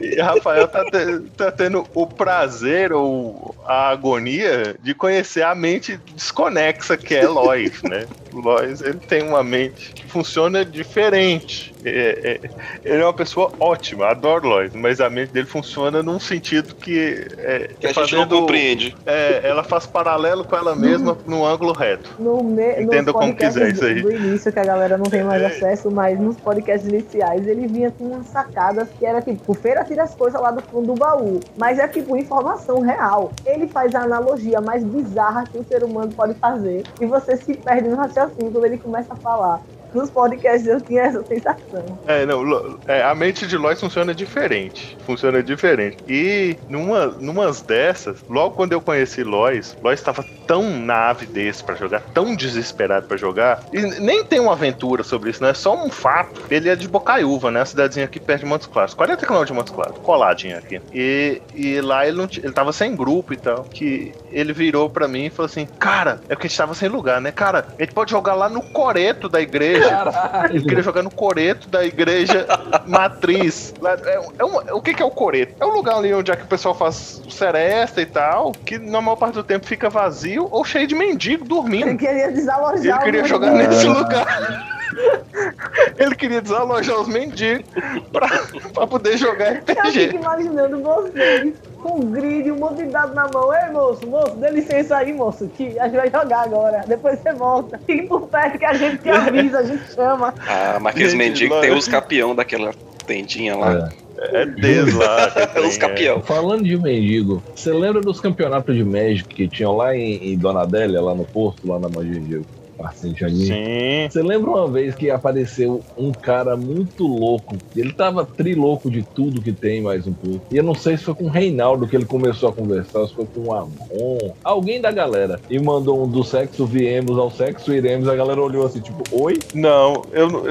[0.00, 5.54] E, e Rafael tá, te- tá tendo o prazer ou a agonia de conhecer a
[5.54, 8.06] mente desconexa que é Lois, né?
[8.32, 11.74] Lois, ele tem uma mente funciona diferente.
[11.84, 12.50] É- é-
[12.84, 17.26] ele é uma pessoa ótima, adoro Lois, mas a mente dele funciona num sentido que
[17.36, 18.96] é, Que a gente fazendo- não compreende.
[19.04, 22.14] é, ela faz paralelo com ela mesma num ângulo reto.
[22.18, 24.00] No me, Entenda como quiser isso aí.
[24.02, 25.46] Do, do início, que a galera não tem mais É.
[25.46, 29.84] acesso, mas nos podcasts iniciais ele vinha com umas sacadas que era tipo, o feira
[29.84, 31.40] tira as coisas lá do fundo do baú.
[31.58, 33.32] Mas é tipo informação real.
[33.44, 36.84] Ele faz a analogia mais bizarra que o ser humano pode fazer.
[37.00, 39.60] E você se perde no raciocínio quando ele começa a falar.
[39.94, 41.98] Nos podcasts eu tinha essa sensação.
[42.06, 44.96] É, não, é, a mente de Lois funciona diferente.
[45.06, 45.98] Funciona diferente.
[46.08, 51.74] E numa, numas dessas, logo quando eu conheci Lois, Lois estava tão na avidez pra
[51.74, 53.62] jogar, tão desesperado pra jogar.
[53.72, 55.50] E nem tem uma aventura sobre isso, né?
[55.50, 56.42] É só um fato.
[56.50, 57.60] Ele é de Bocaiúva, né?
[57.60, 58.94] A cidadezinha aqui perto de Montes Claros.
[58.94, 60.80] 40 km de Montes Claros, coladinho aqui.
[60.92, 63.64] E, e lá ele não ele tava sem grupo e tal.
[63.64, 66.88] Que ele virou pra mim e falou assim: Cara, é porque a gente tava sem
[66.88, 67.30] lugar, né?
[67.30, 69.83] Cara, a gente pode jogar lá no coreto da igreja.
[69.84, 70.46] Igreja.
[70.50, 72.46] Ele queria jogar no coreto da igreja
[72.86, 73.74] matriz.
[74.06, 75.54] É, é um- o que, que é o coreto?
[75.60, 79.00] É um lugar ali onde é que o pessoal faz seresta e tal, que na
[79.00, 81.96] maior parte do tempo fica vazio ou cheio de mendigo Ele dormindo.
[81.98, 84.83] queria desalojar Ele queria jogar nesse lugar.
[85.98, 87.64] Ele queria desalojar os mendigos
[88.12, 88.28] pra,
[88.72, 90.16] pra poder jogar Eu fico RPG.
[90.16, 93.52] imaginando vocês com um grid, um monte de dado na mão.
[93.54, 96.84] Ei, moço, moço, dê licença aí, moço, que a gente vai jogar agora.
[96.86, 97.78] Depois você volta.
[97.86, 100.34] Fique por perto que a gente te avisa, a gente chama.
[100.46, 102.72] Ah, mas aqueles mendigos tem os capião daquela
[103.06, 103.90] tendinha lá.
[104.00, 104.04] É.
[104.16, 105.30] É deles lá.
[105.52, 106.22] que É, os capião.
[106.22, 110.62] Falando de mendigo, você lembra dos campeonatos de Magic que tinham lá em, em Dona
[110.62, 112.40] Adélia, lá no Porto, lá na Magia de
[112.78, 113.46] Marcinho Janguinho?
[113.46, 114.08] Sim.
[114.10, 117.56] Você lembra uma vez que apareceu um cara muito louco?
[117.76, 120.46] Ele tava trilouco de tudo que tem, mais um pouco.
[120.50, 123.14] E eu não sei se foi com o Reinaldo que ele começou a conversar, se
[123.14, 125.40] foi com o Amon, alguém da galera.
[125.48, 128.08] E mandou um do sexo viemos ao sexo iremos.
[128.08, 129.38] A galera olhou assim, tipo, oi?
[129.54, 130.44] Não, eu não.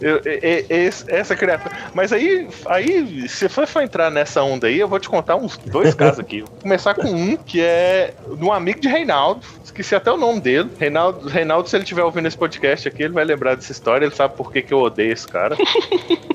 [0.00, 1.74] Eu- e- essa criatura.
[1.94, 5.56] Mas aí, aí, se for, for entrar nessa onda aí, eu vou te contar uns
[5.58, 6.40] dois casos aqui.
[6.42, 9.40] Vou começar com um que é de um amigo de Reinaldo.
[9.64, 10.70] Esqueci até o nome dele.
[10.78, 14.04] Reinaldo, Reinaldo, se ele estiver ouvindo esse podcast aqui, ele vai lembrar dessa história.
[14.06, 15.56] Ele sabe por que, que eu odeio esse cara.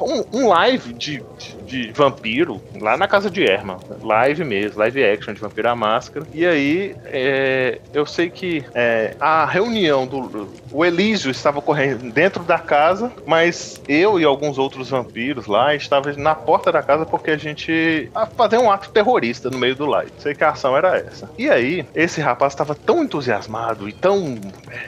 [0.00, 3.78] Um, um live de, de, de vampiro lá na casa de Erma.
[4.02, 6.26] Live mesmo, live action de Vampiro à Máscara.
[6.34, 10.48] E aí, é, eu sei que é, a reunião do.
[10.70, 16.12] O Elísio estava ocorrendo dentro da casa, mas eu e alguns outros vampiros lá estavam
[16.18, 19.86] na porta da casa porque a gente ia fazer um ato terrorista no meio do
[19.86, 20.12] live.
[20.18, 21.30] Sei que a ação era essa.
[21.38, 24.36] E aí, esse rapaz estava tão entusiasmado e tão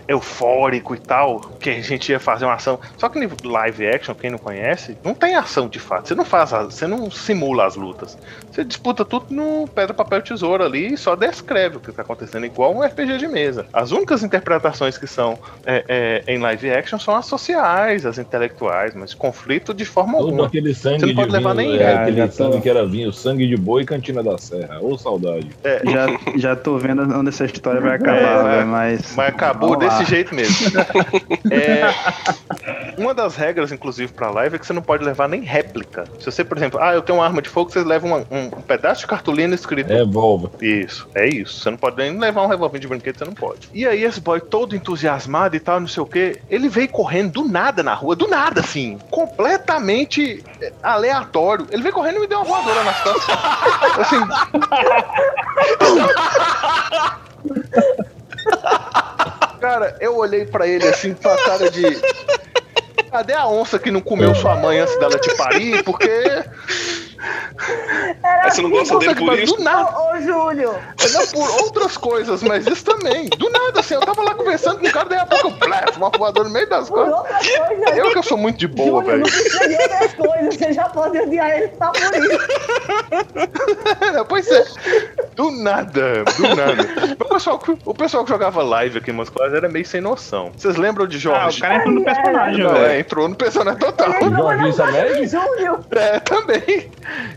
[0.07, 2.79] eufórico e tal, que a gente ia fazer uma ação.
[2.99, 6.09] Só que live action, quem não conhece, não tem ação de fato.
[6.09, 8.17] Você não faz, a- você não simula as lutas.
[8.51, 12.45] Você disputa tudo no pedra, papel, tesoura ali e só descreve o que tá acontecendo,
[12.47, 13.67] igual um RPG de mesa.
[13.73, 18.95] As únicas interpretações que são é, é, em live action são as sociais, as intelectuais,
[18.95, 20.47] mas conflito de forma Todo alguma.
[20.47, 22.69] aquele sangue Você não pode de levar vinho, nem é, aquele Já tô- sangue que
[22.71, 24.79] era vinho, sangue de boi e cantina da serra.
[24.81, 25.49] Ô, saudade.
[25.85, 26.07] Já,
[26.37, 29.15] já tô vendo onde essa história vai É, acabar, velho, mas.
[29.17, 29.99] Mas acabou Vamos lá.
[29.99, 30.55] desse jeito mesmo.
[31.51, 31.83] É,
[33.01, 36.05] uma das regras, inclusive, pra live é que você não pode levar nem réplica.
[36.19, 38.45] Se você, por exemplo, ah, eu tenho uma arma de fogo, você leva uma- um,
[38.47, 39.93] um pedaço de cartolina escrito.
[39.93, 40.03] É.
[40.61, 41.61] Isso, é isso.
[41.61, 43.69] Você não pode nem levar um revólver de brinquedo, você não pode.
[43.73, 47.33] E aí, esse boy todo entusiasmado e tal, não sei o que, ele veio correndo
[47.33, 51.67] do nada na rua, do nada, assim, completamente é, aleatório.
[51.71, 53.35] Ele veio correndo e me deu uma voadora nas costas.
[53.99, 54.21] assim.
[59.61, 61.83] Cara, eu olhei pra ele assim, com a cara de.
[63.15, 65.85] Cadê a onça que não comeu sua mãe antes dela te parir?
[65.85, 66.09] Porque.
[68.23, 69.57] Era Mas você não gosta dele por isso?
[69.57, 69.99] Do nada.
[69.99, 70.75] Ô, ô, Júlio,
[71.13, 73.29] Não por outras coisas, mas isso também.
[73.29, 75.97] Do nada, assim, eu tava lá conversando com o cara, daí a pouco eu plef,
[75.97, 77.19] uma voadora no meio das por costas.
[77.19, 77.91] outra coisa.
[77.97, 79.19] Eu que eu sou muito de boa, Júlio, velho.
[79.21, 80.55] não precisa de outras coisas.
[80.57, 82.39] Você já pode odiar ele só por isso.
[84.29, 84.65] pois é.
[85.35, 87.17] Do nada, do nada.
[87.21, 90.53] O pessoal, que- o pessoal que jogava live aqui em Moscou era meio sem noção.
[90.57, 91.21] Vocês lembram de Ah, o
[91.51, 91.61] Jorge?
[91.61, 92.87] cara entrou no personagem, Não, velho.
[92.87, 94.11] é, entrou no personagem total.
[94.13, 95.37] É Jorginho Samed?
[95.97, 96.91] É, também.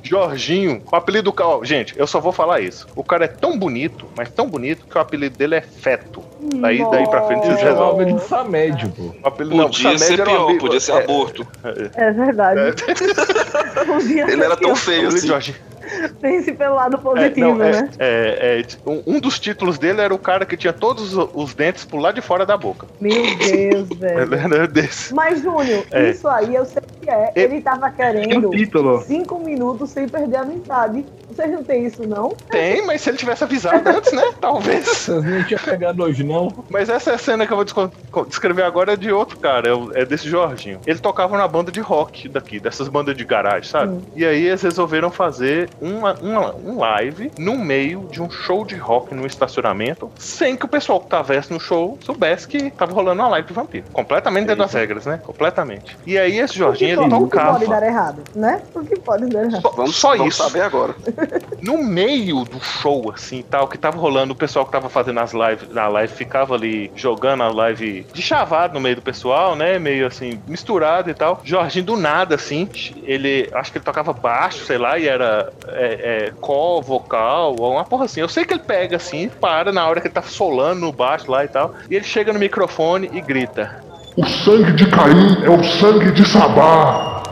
[0.03, 1.49] Jorginho, o apelido do cara.
[1.49, 2.87] ó, Gente, eu só vou falar isso.
[2.95, 6.23] O cara é tão bonito, mas tão bonito que o apelido dele é Feto.
[6.55, 8.07] Daí, daí pra frente vocês chamava resolvem.
[8.09, 9.03] ele de Samédio, pô.
[9.23, 11.47] O apelido, não, Podia ser um pior, amigo- podia ser é, aborto.
[11.95, 12.59] É verdade.
[13.85, 15.27] Podia Ele era tão feio assim.
[15.27, 15.57] Jorginho.
[16.21, 17.89] Pense pelo lado É, positivo, não, é, né?
[17.99, 21.97] é, é, um, dos títulos dele era o cara que tinha todos os, dentes pro
[21.97, 22.87] lado de fora da boca.
[22.99, 24.67] Meu Deus, velho.
[24.67, 25.13] Desse.
[25.13, 26.09] Mas, Júnior, É.
[26.09, 27.31] isso aí eu sei que é.
[27.35, 29.01] Ele tava querendo um título.
[29.01, 31.05] cinco minutos sem perder a amizade.
[31.29, 32.29] Vocês não tem isso, não?
[32.49, 34.23] Tem, mas se ele tivesse avisado antes, né?
[34.39, 35.07] Talvez.
[35.07, 36.65] Não tinham pegado hoje, não?
[36.69, 40.01] Mas essa é a cena que eu vou descrever agora é de outro cara, é
[40.01, 40.79] é desse Jorginho.
[40.85, 43.93] Ele tocava na banda de rock daqui, dessas bandas de garagem, sabe?
[43.93, 44.01] Hum.
[44.15, 48.75] E aí eles resolveram fazer uma, uma- um live no meio de um show de
[48.75, 53.21] rock no estacionamento, sem que o pessoal que estivesse no show soubesse que tava rolando
[53.21, 53.85] uma live de vampiro.
[53.91, 55.19] Completamente dentro das regras, né?
[55.23, 55.97] Completamente.
[56.05, 57.51] E aí esse O que, Jorginho, ele pode, o que tocava.
[57.59, 58.61] pode dar errado, né?
[58.73, 59.61] O que pode dar errado?
[59.61, 60.43] Só, Vamos, só vamos isso.
[60.43, 60.95] saber agora.
[61.61, 65.33] No meio do show, assim, tal, que tava rolando, o pessoal que tava fazendo as
[65.33, 69.79] lives, na live ficava ali jogando a live de chavado no meio do pessoal, né?
[69.79, 71.41] Meio assim, misturado e tal.
[71.43, 72.69] Jorginho do nada, assim,
[73.03, 77.73] ele, acho que ele tocava baixo, sei lá, e era é, é, call, vocal, ou
[77.73, 78.21] uma porra assim.
[78.21, 81.31] Eu sei que ele pega assim, para na hora que ele tá solando no baixo
[81.31, 83.83] lá e tal, e ele chega no microfone e grita.
[84.15, 87.23] O sangue de Caim é o sangue de Sabá.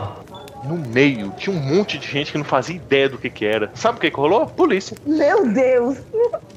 [0.64, 3.70] No meio, tinha um monte de gente que não fazia ideia do que que era.
[3.74, 4.46] Sabe o que que rolou?
[4.46, 4.96] Polícia.
[5.06, 5.98] Meu Deus!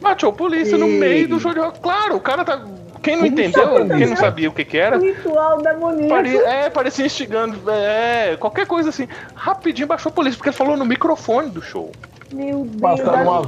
[0.02, 1.00] Bateu polícia no Ei.
[1.00, 1.80] meio do show de rock.
[1.80, 2.60] Claro, o cara tá
[3.02, 6.10] Quem não entendeu, quem não sabia o que, que era, Ritual demoníaco.
[6.10, 9.08] pare- é, parecia instigando, é, qualquer coisa assim.
[9.34, 11.92] Rapidinho baixou a polícia, porque ele falou no microfone do show.
[12.32, 13.00] Meu Deus.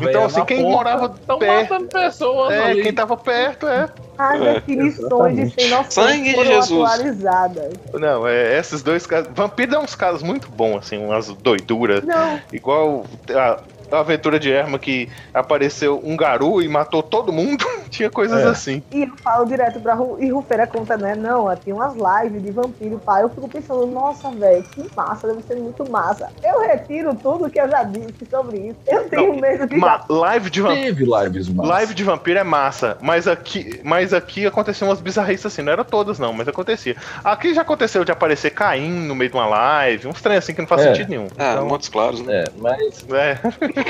[0.10, 2.82] Então, assim, quem porta, morava tão perto- matando pessoas É, ali.
[2.82, 3.88] quem tava perto, é.
[4.18, 6.90] As É, definições de sem noção Sangue de Jesus.
[6.92, 7.74] atualizadas.
[7.94, 9.30] Não, é, esses dois casos.
[9.36, 12.04] Vampiro dá uns casos muito bons, assim, umas doiduras.
[12.04, 13.60] Não, Igual a,
[13.92, 17.66] a aventura de Erma que apareceu um garu e matou todo mundo.
[17.92, 18.48] Tinha coisas É.
[18.48, 18.82] assim.
[18.92, 21.14] e eu falo direto pra Ru, e Rufeira conta, né?
[21.14, 23.22] Não, ó, tinha umas lives de vampiro, pai.
[23.24, 26.30] Eu fico pensando, nossa, velho, que massa, deve ser muito massa.
[26.42, 28.78] Eu retiro tudo que eu já disse sobre isso.
[28.88, 29.76] Eu tenho medo de.
[29.76, 30.96] Ma- live de vampiro.
[30.96, 31.70] Teve lives massa.
[31.70, 35.84] Live de vampiro é massa, mas aqui, mas aqui aconteciam umas bizarrices assim, não era
[35.84, 36.96] todas não, mas acontecia.
[37.24, 40.62] Aqui já aconteceu de aparecer Caim no meio de uma live, uns trem assim que
[40.62, 40.86] não faz É.
[40.94, 41.28] sentido nenhum.
[41.38, 42.44] Ah, Então, Montes Claros, né?
[42.44, 43.38] É, mas é.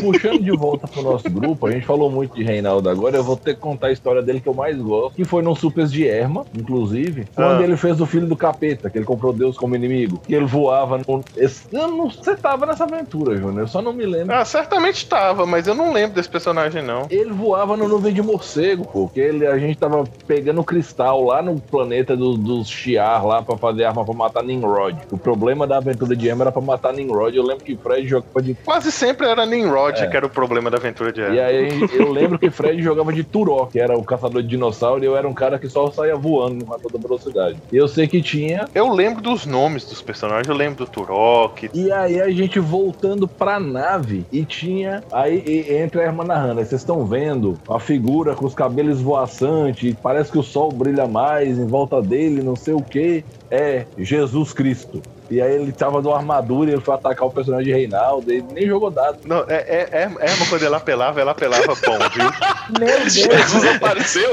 [0.00, 3.36] puxando de volta pro nosso grupo, a gente falou muito de Reinaldo agora, eu vou
[3.36, 6.06] ter que contar a história dele que eu mais gosto, que foi no Supers de
[6.06, 7.64] Erma, inclusive, quando Ah.
[7.64, 10.98] ele fez o filho do capeta, que ele comprou Deus como inimigo, que ele voava
[10.98, 11.24] no...
[11.72, 12.10] Eu não...
[12.10, 14.34] Você tava nessa aventura, Júnior, eu só não me lembro.
[14.34, 17.06] Ah, certamente tava, mas eu não lembro desse personagem não.
[17.10, 21.42] Ele voava no nuvem de morcego, pô, porque ele, a gente tava pegando cristal lá
[21.42, 24.96] no planeta do- dos Shiar lá pra fazer arma pra matar Nimrod.
[25.10, 27.34] O problema da aventura de Emma era pra matar Nimrod.
[27.36, 28.54] Eu lembro que Fred jogava de.
[28.54, 30.06] Quase sempre era Nimrod É.
[30.06, 31.42] que era o problema da aventura de E Erma.
[31.42, 35.06] aí eu lembro que Fred jogava de Turok, que era o caçador de dinossauro, e
[35.06, 37.56] eu era um cara que só saía voando numa toda velocidade.
[37.72, 38.68] E eu sei que tinha.
[38.74, 41.70] Eu lembro dos nomes dos personagens, eu lembro do Turok.
[41.74, 45.02] E aí a gente voltando pra nave e tinha.
[45.12, 46.18] Aí e- entra a irmã.
[46.28, 51.06] Aí vocês estão vendo a figura com os cabelos voaçantes, parece que o sol brilha
[51.06, 53.24] mais em volta dele, não sei o que.
[53.50, 55.02] É Jesus Cristo.
[55.30, 58.32] E aí ele tava de uma armadura e ele foi atacar o personagem de Reinaldo,
[58.32, 59.18] ele nem jogou dado.
[59.26, 62.24] Não, é, é, é, Erma quando ela apelava, ela apelava bom, viu?
[62.80, 64.30] Meu Deus, Jesus apareceu.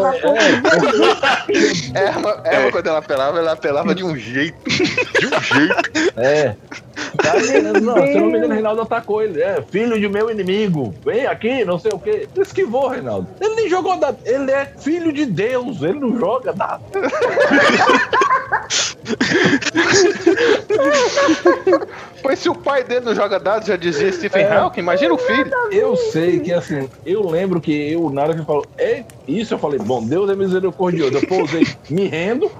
[0.00, 1.92] na fonte.
[1.94, 4.58] Erma, Erma quando ela apelava, ela apelava de um jeito.
[4.68, 6.12] De um jeito.
[6.16, 6.56] É.
[7.18, 8.52] Aí, não, se não me engano, Deus.
[8.52, 9.42] Reinaldo atacou ele.
[9.42, 12.28] É, filho de meu inimigo, vem aqui, não sei o quê.
[12.36, 13.28] Esquivou, Reinaldo.
[13.40, 14.18] Ele nem jogou dado.
[14.24, 16.82] Ele é filho de Deus, ele não joga dado.
[22.22, 25.50] Pois se o pai dele não joga dados, já dizia Stephen Hawking, imagina o filho.
[25.70, 29.58] Eu sei que assim, eu lembro que eu, na hora que falou, é isso, eu
[29.58, 31.16] falei, bom, Deus é misericordioso.
[31.16, 32.50] Eu pousei, me rendo,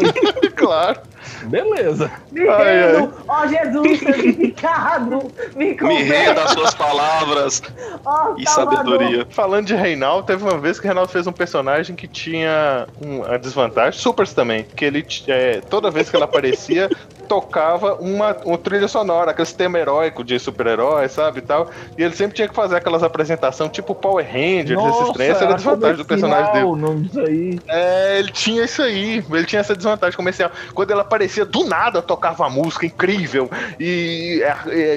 [0.56, 1.00] claro.
[1.44, 2.10] Beleza.
[2.30, 7.62] Me Ai, rendo, ó Jesus santificado, me Me convence, renda às suas palavras
[8.04, 8.84] ó e Salvador.
[8.84, 9.26] sabedoria.
[9.30, 13.98] Falando de Reinaldo, teve uma vez que Reinaldo fez um personagem que tinha uma desvantagem,
[14.00, 16.90] Supers também, que ele, é, toda vez que ela aparecia,
[17.28, 22.14] tocava uma, uma trilha sonora, aquele sistema heróico de super-herói, sabe, e tal, e ele
[22.14, 25.96] sempre tinha que fazer aquelas apresentações tipo Power Rangers, esses trem, essa era a desvantagem
[25.96, 26.64] do personagem dele.
[26.64, 27.58] O nome disso aí.
[27.68, 30.50] É, ele tinha isso aí, ele tinha essa desvantagem comercial.
[30.74, 34.42] Quando ele aparecia do nada, tocava música incrível e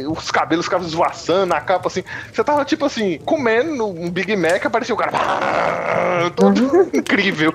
[0.08, 2.04] os cabelos ficavam esvoaçando na capa assim.
[2.32, 5.12] Você tava tipo assim, comendo um Big Mac, aparecia o cara.
[6.36, 7.54] Todo incrível.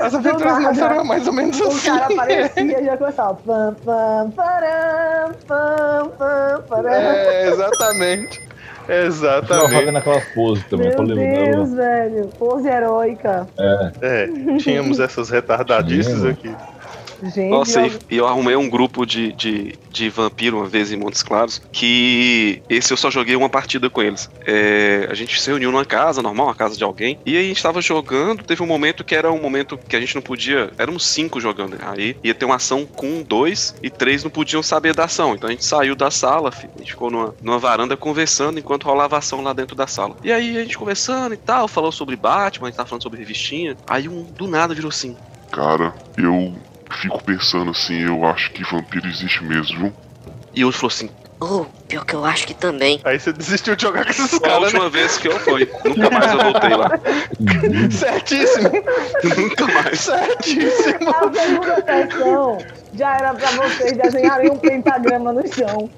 [0.00, 1.90] As aventuras nossas eram mais ou menos O assim.
[1.90, 3.34] cara aparecia e já começava.
[3.34, 6.88] Pam, pam, param, pam, pam, param.
[6.90, 8.47] É, exatamente.
[8.88, 9.74] Tava Exatamente.
[9.74, 11.56] fazendo aquelas poses também, tô Meu lembrando.
[11.56, 12.28] Deus, velho.
[12.38, 13.46] Pose heróica.
[13.58, 13.92] É.
[14.00, 16.50] É, tínhamos essas retardadices aqui.
[17.22, 20.96] Gente, Nossa, ó, e eu arrumei um grupo de, de, de vampiro uma vez em
[20.96, 24.30] Montes Claros, que esse eu só joguei uma partida com eles.
[24.46, 27.48] É, a gente se reuniu numa casa normal, uma casa de alguém, e aí a
[27.48, 30.70] gente tava jogando, teve um momento que era um momento que a gente não podia,
[30.78, 34.94] éramos cinco jogando, aí ia ter uma ação com dois, e três não podiam saber
[34.94, 38.58] da ação, então a gente saiu da sala, a gente ficou numa, numa varanda conversando
[38.58, 40.16] enquanto rolava a ação lá dentro da sala.
[40.22, 43.18] E aí a gente conversando e tal, falou sobre Batman, a gente tava falando sobre
[43.18, 45.16] revistinha, aí um do nada virou assim,
[45.50, 46.54] Cara, eu
[46.96, 49.92] fico pensando assim, eu acho que vampiro existe mesmo, viu?
[50.54, 51.10] e outro falou assim,
[51.40, 53.00] Oh, pior que eu acho que também.
[53.04, 54.64] Aí você desistiu de jogar com esses Foi a caras, né?
[54.80, 55.70] última vez que eu fui.
[55.84, 56.90] Nunca mais eu voltei lá.
[57.92, 58.70] Certíssimo.
[59.36, 60.00] Nunca mais.
[60.00, 61.10] Certíssimo.
[61.10, 62.58] A segunda sessão
[62.94, 65.88] já era pra vocês desenharem um pentagrama no chão.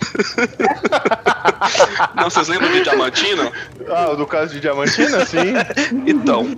[2.16, 3.50] Não, vocês lembram de Diamantina?
[3.88, 5.54] Ah, do caso de Diamantina, sim.
[6.06, 6.54] Então.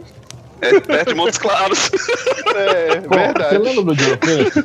[0.63, 1.91] É perto de Montes Claros.
[2.55, 3.59] É Pô, Você verdade.
[3.59, 4.63] lembra do Jonathan?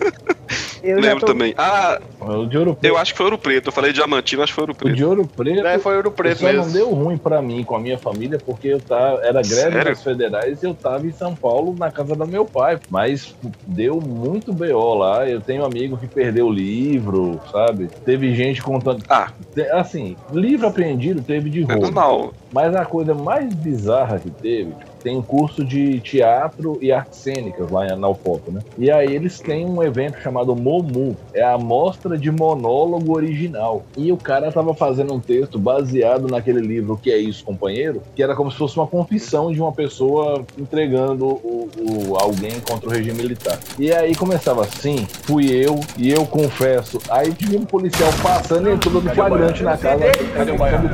[0.84, 1.54] Eu já Lembro tô- também.
[1.58, 2.86] Ah, O de Ouro Preto.
[2.94, 3.68] eu acho que foi Ouro Preto.
[3.68, 4.96] Eu falei Diamantino, acho que foi Ouro O Preto.
[4.96, 5.66] de Ouro Preto.
[5.66, 6.72] É, foi Ouro Preto só não mesmo.
[6.74, 9.84] deu ruim pra mim com a minha família, porque eu tava, era greve Sério?
[9.86, 12.78] das federais e eu tava em São Paulo na casa do meu pai.
[12.90, 13.34] Mas
[13.66, 15.28] deu muito BO lá.
[15.28, 17.88] Eu tenho amigo que perdeu o livro, sabe?
[18.06, 19.04] Teve gente contando.
[19.10, 19.32] Ah,
[19.74, 21.92] Assim, livro apreendido teve de roubo.
[21.92, 22.34] mal.
[22.52, 27.20] Mas a coisa mais bizarra que teve, tipo, tem um curso de teatro e artes
[27.20, 28.60] cênicas lá na UFOP, né?
[28.78, 33.86] E aí eles têm um evento chamado Momu, é a mostra de monólogo original.
[33.96, 38.22] E o cara tava fazendo um texto baseado naquele livro Que é Isso, Companheiro, que
[38.22, 42.92] era como se fosse uma confissão de uma pessoa entregando o, o- alguém contra o
[42.92, 43.58] regime militar.
[43.80, 47.00] E aí começava assim, fui eu, e eu confesso.
[47.10, 50.04] Aí tinha um policial passando e entrou no flagrante na casa.
[50.36, 50.90] Cadê o baiano?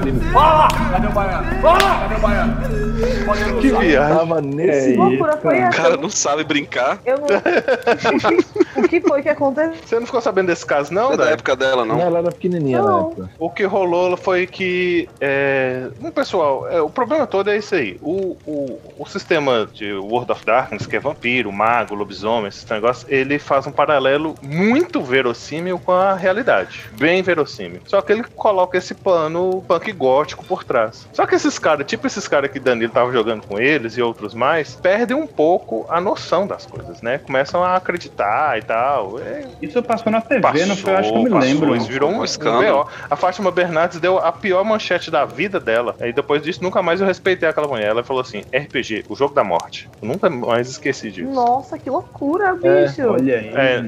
[3.61, 4.02] Que viagem.
[4.09, 6.99] Tava nesse Que loucura foi O cara não sabe brincar.
[7.05, 7.27] Eu não...
[8.84, 9.73] o que foi que aconteceu?
[9.85, 12.01] Você não ficou sabendo desse caso, não, Não é da época dela, Não, não.
[12.01, 13.11] ela era pequenininha na Não.
[13.11, 13.30] época.
[13.39, 15.07] O que rolou foi que.
[15.19, 15.88] É...
[16.13, 17.97] Pessoal, é, o problema todo é isso aí.
[18.01, 23.09] O, o, o sistema de World of Darkness, que é vampiro, mago, lobisomem, esses negócios,
[23.11, 26.89] ele faz um paralelo muito verossímil com a realidade.
[26.97, 27.81] Bem verossímil.
[27.85, 31.07] Só que ele coloca esse pano punk gótico por trás.
[31.13, 34.34] Só que esses caras, tipo esses caras que Danilo tava jogando com eles e outros
[34.34, 37.18] mais, perdem um pouco a noção das coisas, né?
[37.18, 39.19] Começam a acreditar e tal.
[39.19, 40.93] É, Isso passou na TV, não foi?
[40.95, 41.76] Acho que eu me passou, lembro.
[41.76, 42.88] Isso virou um, Um escândalo.
[43.10, 45.95] A Fátima Bernardes deu a pior manchete da vida dela.
[45.99, 47.88] Aí depois disso, nunca mais eu respeitei aquela mulher.
[47.88, 49.89] Ela falou assim: RPG, o jogo da morte.
[50.01, 51.30] Eu nunca mais esqueci disso.
[51.30, 53.07] Nossa, que loucura, É, bicho.
[53.07, 53.53] Olha aí.
[53.53, 53.85] É,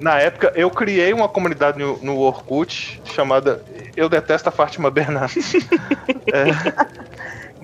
[0.00, 3.62] na época, eu criei uma comunidade no, no Orkut chamada
[3.96, 5.54] Eu Detesto a Fátima Bernardes.
[6.32, 6.44] É,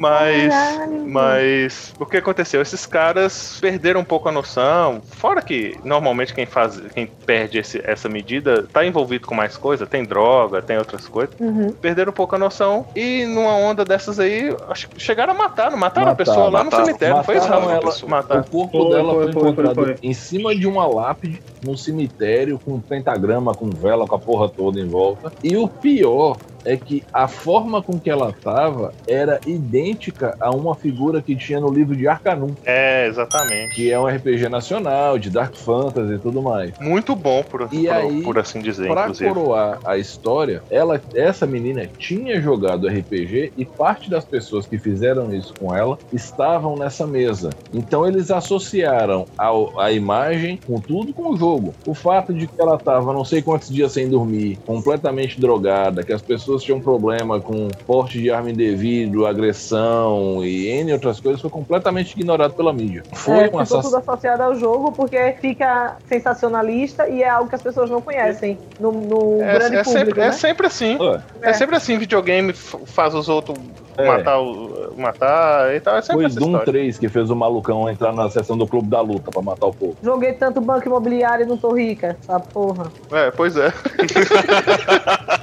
[0.01, 0.49] mas.
[0.49, 1.07] Caralho.
[1.07, 2.63] Mas o que aconteceu?
[2.63, 5.01] Esses caras perderam um pouco a noção.
[5.11, 9.87] Fora que normalmente quem faz, quem perde esse- essa medida tá envolvido com mais coisa,
[9.87, 11.35] tem droga, tem outras coisas.
[11.39, 11.71] Uhum.
[11.73, 15.71] Perderam um pouco a noção e numa onda dessas aí, acho que chegaram a matar,
[15.71, 16.81] não mataram a Mataram, pessoa lá mataram.
[16.83, 17.47] no cemitério, não foi isso?
[17.49, 17.71] Rafa?
[17.71, 17.81] ela.
[17.81, 18.11] pessoa.
[18.11, 18.41] Mataram.
[18.41, 19.97] O corpo Foi, dela foi, foi, foi, foi, encontrado foi.
[20.03, 24.49] em cima de uma lápide, num cemitério, com um pentagrama, com vela, com a porra
[24.49, 25.33] toda em volta.
[25.43, 30.75] E o pior é que a forma com que ela tava era idêntica a uma
[30.75, 33.75] figura que tinha no livro de Arcanum, É, exatamente.
[33.75, 36.73] que é um RPG nacional, de Dark Fantasy e tudo mais.
[36.81, 39.31] Muito bom, por, E por, aí, por assim dizer, Pra inclusive.
[39.33, 45.33] coroar a história, ela, essa menina tinha jogado RPG e parte das pessoas que fizeram
[45.35, 47.51] isso com ela estavam nessa mesa.
[47.73, 51.75] Então eles associaram ao- a imagem com tudo com o jogo.
[51.87, 56.13] O fato de que ela estava não sei quantos dias sem dormir, completamente drogada, que
[56.13, 61.51] as pessoas tinham problema com porte de arma indevido, agressão e N outras coisas, foi
[61.51, 63.03] completamente ignorado pela mídia.
[63.13, 67.55] Foi É, um ficou tudo associado ao jogo porque fica sensacionalista e é algo que
[67.55, 70.27] as pessoas não conhecem no, no É, grande é público, sempre, né?
[70.29, 70.99] é sempre assim.
[71.43, 71.51] É.
[71.51, 71.53] É.
[71.53, 73.59] sempre assim, videogame faz os outros
[73.97, 74.07] É.
[74.07, 75.97] matar, o- matar e tal.
[75.97, 76.65] É sempre Foi Doom história.
[76.67, 79.75] 3 que fez o malucão entrar na sessão do Clube da Luta pra matar o
[79.75, 79.97] povo.
[80.03, 82.87] Joguei tanto banco imobiliário e não tô rica, essa porra.
[83.13, 83.73] É, pois é.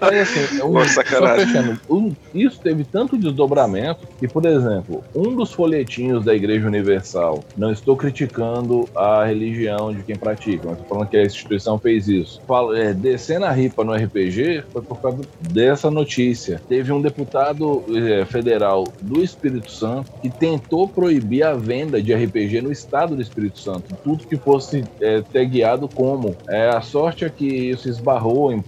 [0.00, 0.40] Aí, assim,
[0.88, 1.46] sacanagem.
[1.46, 7.44] fechando, um- isso teve tanto desdobramento que, por exemplo, um dos folhetinhos da Igreja Universal,
[7.56, 12.08] não estou criticando a religião de quem pratica, mas estou falando que a instituição fez
[12.08, 12.40] isso.
[12.46, 16.60] Fala, é, descendo a ripa no RPG foi por causa dessa notícia.
[16.68, 22.62] Teve um deputado é, federal do Espírito Santo que tentou proibir a venda de RPG
[22.62, 23.94] no estado do Espírito Santo.
[24.02, 26.34] Tudo que fosse é, tagueado como.
[26.48, 28.62] É, a sorte é que isso esbarrou em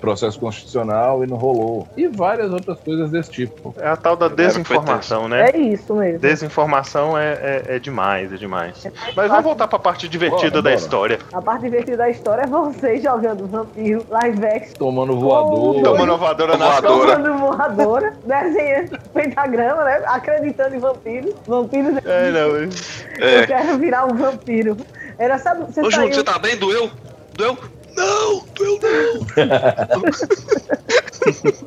[0.00, 1.86] processo constitucional e não rolou.
[1.96, 3.74] E várias outras coisas desse tipo.
[3.78, 5.50] É a tal da desinformação, né?
[5.50, 6.18] É isso mesmo.
[6.18, 8.86] Desinformação é, é, é demais, é demais.
[9.14, 10.74] Mas vamos voltar pra parte divertida Bora, da bora.
[10.74, 11.18] história.
[11.32, 15.82] A parte divertida da história é vocês jogando vampiro, live action, Tomando voador.
[15.82, 17.16] Tomando voadora na Voadora.
[17.16, 20.02] tomando voadora, desenhando pentagrama, né?
[20.06, 21.34] Acreditando em vampiros.
[21.46, 21.96] Vampiros.
[22.04, 22.48] É, não.
[22.56, 22.68] Eu
[23.20, 23.46] É.
[23.46, 24.76] quero virar um vampiro.
[25.18, 26.56] Era, sabe, você Ô, você tá bem?
[26.56, 26.90] Doeu?
[27.34, 27.56] Doeu?
[27.96, 30.04] Não, doeu não.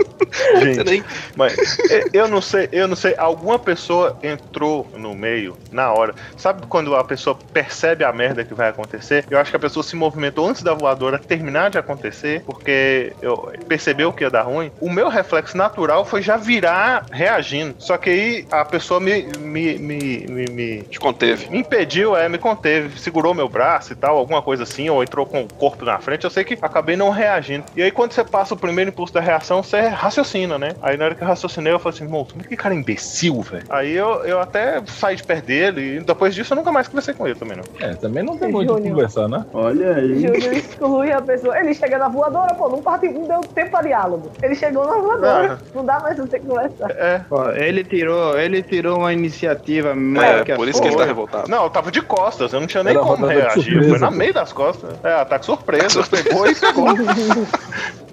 [0.60, 1.04] Gente, nem...
[1.36, 3.16] mas e- eu não sei, eu não sei.
[3.18, 6.14] Alguma pessoa entrou no meio na hora.
[6.36, 9.26] Sabe quando a pessoa percebe a merda que vai acontecer?
[9.30, 13.52] Eu acho que a pessoa se movimentou antes da voadora terminar de acontecer, porque eu
[13.68, 14.72] percebeu que ia dar ruim.
[14.80, 17.76] O meu reflexo natural foi já virar reagindo.
[17.80, 21.49] Só que aí a pessoa me, me, me, me, me Te conteve.
[21.49, 25.26] me impediu, é, me conteve, segurou meu braço e tal, alguma coisa assim, ou entrou
[25.26, 26.24] com o corpo na frente.
[26.24, 27.66] Eu sei que acabei não reagindo.
[27.76, 30.16] E aí, quando você passa o primeiro impulso da reação, você raciocina.
[30.18, 30.69] Raciocina, né?
[30.81, 33.64] Aí na hora que eu raciocinei, eu falei assim, moço, mas que cara imbecil, velho.
[33.69, 37.14] Aí eu, eu até saí de perto dele e depois disso eu nunca mais conversei
[37.14, 37.88] com ele também, não.
[37.88, 39.45] É, também não tem muito o que conversar, né?
[39.53, 40.19] Olha aí.
[40.22, 41.57] Júnior exclui a pessoa.
[41.60, 44.31] Ele chega na voadora, pô, não, parte, não deu tempo pra diálogo.
[44.41, 46.91] Ele chegou na voadora, não dá mais pra você conversar.
[46.91, 47.22] É.
[47.30, 51.06] Ó, ele tirou, ele tirou uma iniciativa É, que a por isso que ele tá
[51.06, 51.49] revoltado.
[51.49, 53.64] Não, eu tava de costas, eu não tinha nem Era como reagir.
[53.64, 54.14] surpresa, Foi na pô.
[54.15, 54.95] meio das costas.
[55.03, 56.03] É, ataque surpresa.
[56.07, 56.88] Pegou e pegou.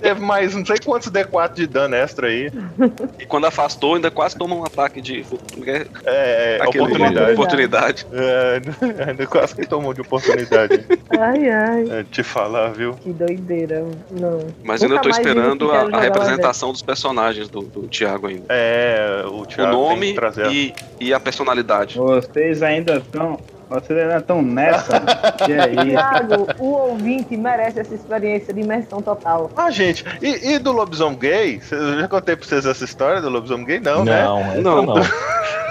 [0.00, 2.50] Teve mais não sei quantos D4 de dano extra aí.
[3.18, 5.24] E quando afastou, ainda quase toma um ataque de.
[5.66, 7.32] É, é Aquele- oportunidade.
[7.32, 8.06] oportunidade.
[8.12, 8.60] É,
[9.10, 10.84] ainda quase que tomou de oportunidade.
[11.10, 12.94] Ai, ai, É, te falar, viu?
[12.94, 13.84] que doideira.
[14.10, 14.46] Não.
[14.62, 18.44] Mas ainda Nunca tô esperando a, a jogar representação dos personagens do, do Thiago ainda.
[18.48, 20.46] É, o O Thiago tem nome que trazer.
[20.52, 21.96] e, e a personalidade.
[21.96, 23.38] Vocês ainda estão.
[23.68, 25.00] Vocês ainda estão nessa.
[25.44, 25.84] que é isso?
[25.86, 29.50] Thiago, o ouvinte merece essa experiência de imersão total.
[29.56, 31.60] Ah, gente, e, e do lobisomem gay?
[31.70, 33.80] Eu já contei pra vocês essa história do lobisomem gay?
[33.80, 34.22] Não, né?
[34.24, 34.82] Não, Não.
[34.82, 34.94] não.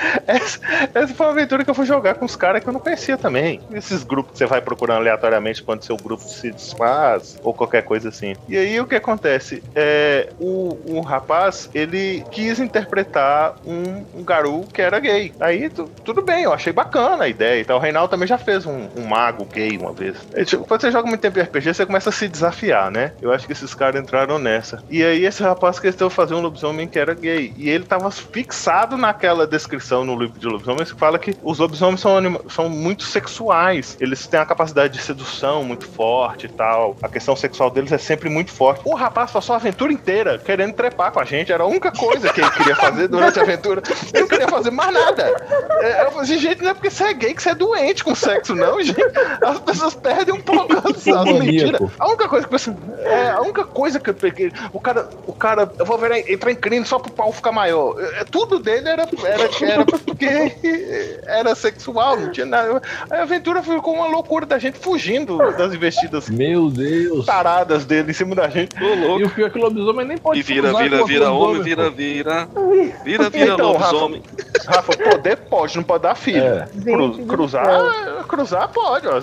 [0.26, 0.58] Essa,
[0.94, 3.16] essa foi uma aventura que eu fui jogar com os caras que eu não conhecia
[3.16, 3.60] também.
[3.72, 8.08] Esses grupos que você vai procurando aleatoriamente quando seu grupo se desfaz ou qualquer coisa
[8.08, 8.34] assim.
[8.48, 9.62] E aí o que acontece?
[9.74, 15.32] É, o, o rapaz, ele quis interpretar um, um garu que era gay.
[15.40, 17.78] Aí tu- tudo bem, eu achei bacana a ideia e tal.
[17.78, 20.16] O Reinaldo também já fez um, um mago gay uma vez.
[20.32, 23.12] É, tipo, quando você joga muito tempo em RPG, você começa a se desafiar, né?
[23.20, 24.82] Eu acho que esses caras entraram nessa.
[24.88, 27.52] E aí esse rapaz quis fazer um lobisomem que era gay.
[27.56, 32.00] E ele tava fixado naquela descrição no livro de lobisomens que fala que os lobisomens
[32.00, 33.96] são, anima- são muito sexuais.
[34.00, 36.96] Eles têm a capacidade de sedução muito forte e tal.
[37.02, 38.82] A questão sexual deles é sempre muito forte.
[38.84, 41.52] O rapaz passou a aventura inteira querendo trepar com a gente.
[41.52, 43.82] Era a única coisa que ele queria fazer durante a aventura.
[44.12, 45.22] Ele não queria fazer mais nada.
[45.80, 48.14] É, Eu falei gente, não é porque você é gay que você é doente com
[48.14, 49.00] sexo, não, gente.
[49.44, 51.38] As pessoas perdem um pouco as, as Maníaco.
[51.44, 51.90] mentiras.
[51.98, 52.56] A única coisa que
[53.00, 56.50] é, a única coisa que eu peguei, o cara, o cara, eu vou ver entrar
[56.50, 57.96] em crime só pro pau ficar maior.
[58.14, 62.80] É, Tudo dele era, era, era porque era sexual, não tinha nada.
[63.10, 67.26] A aventura ficou uma loucura da gente fugindo das investidas Meu Deus.
[67.26, 68.70] taradas dele em cima da gente.
[68.82, 69.20] Ô, louco.
[69.20, 71.62] E o pior é que o lobisomem nem pode E vira, cruzar vira, vira homem,
[71.62, 72.48] vira, vira.
[73.04, 74.22] Vira, vira Então, lobisomem.
[74.36, 74.49] Rafa,
[75.10, 76.42] poder pode, não pode dar filho.
[76.44, 76.66] É.
[76.84, 79.20] Cru- do cruzar, cruzar pode, ó.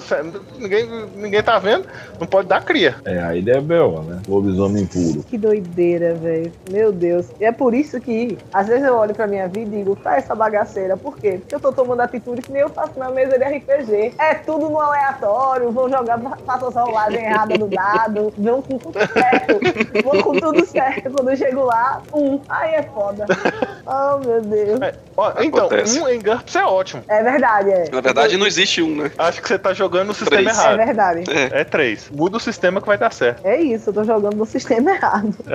[0.58, 0.86] Ninguém,
[1.16, 1.86] ninguém tá vendo,
[2.20, 2.96] não pode dar cria.
[3.06, 4.22] É, a ideia é bela, né?
[4.28, 5.24] Lobisomem puro.
[5.24, 6.52] Que doideira, velho.
[6.72, 7.28] Meu Deus.
[7.40, 10.16] E é por isso que, às vezes eu olho pra minha vida e digo, tá
[10.18, 10.96] essa bagaceira.
[10.98, 11.38] Por quê?
[11.40, 14.14] Porque eu tô tomando atitude que nem eu faço na mesa de RPG.
[14.18, 19.00] É tudo no aleatório, vou jogar, faço as rolagens erradas no dado, vão com tudo
[19.00, 19.60] certo.
[20.04, 21.12] Vou com tudo certo.
[21.12, 22.40] Quando eu chego lá, um.
[22.50, 23.26] Aí é foda.
[23.90, 24.82] Oh, meu Deus.
[24.82, 27.04] É, ó, então, um em GURPS é ótimo.
[27.08, 27.90] É verdade, é.
[27.92, 29.12] Na verdade, não existe um, né?
[29.18, 30.58] Acho que você tá jogando no sistema Três.
[30.58, 30.78] É errado.
[30.78, 31.24] verdade.
[31.30, 31.62] É.
[31.62, 32.10] É três.
[32.12, 33.46] Muda o sistema que vai dar certo.
[33.46, 35.36] É isso, eu tô jogando no sistema errado.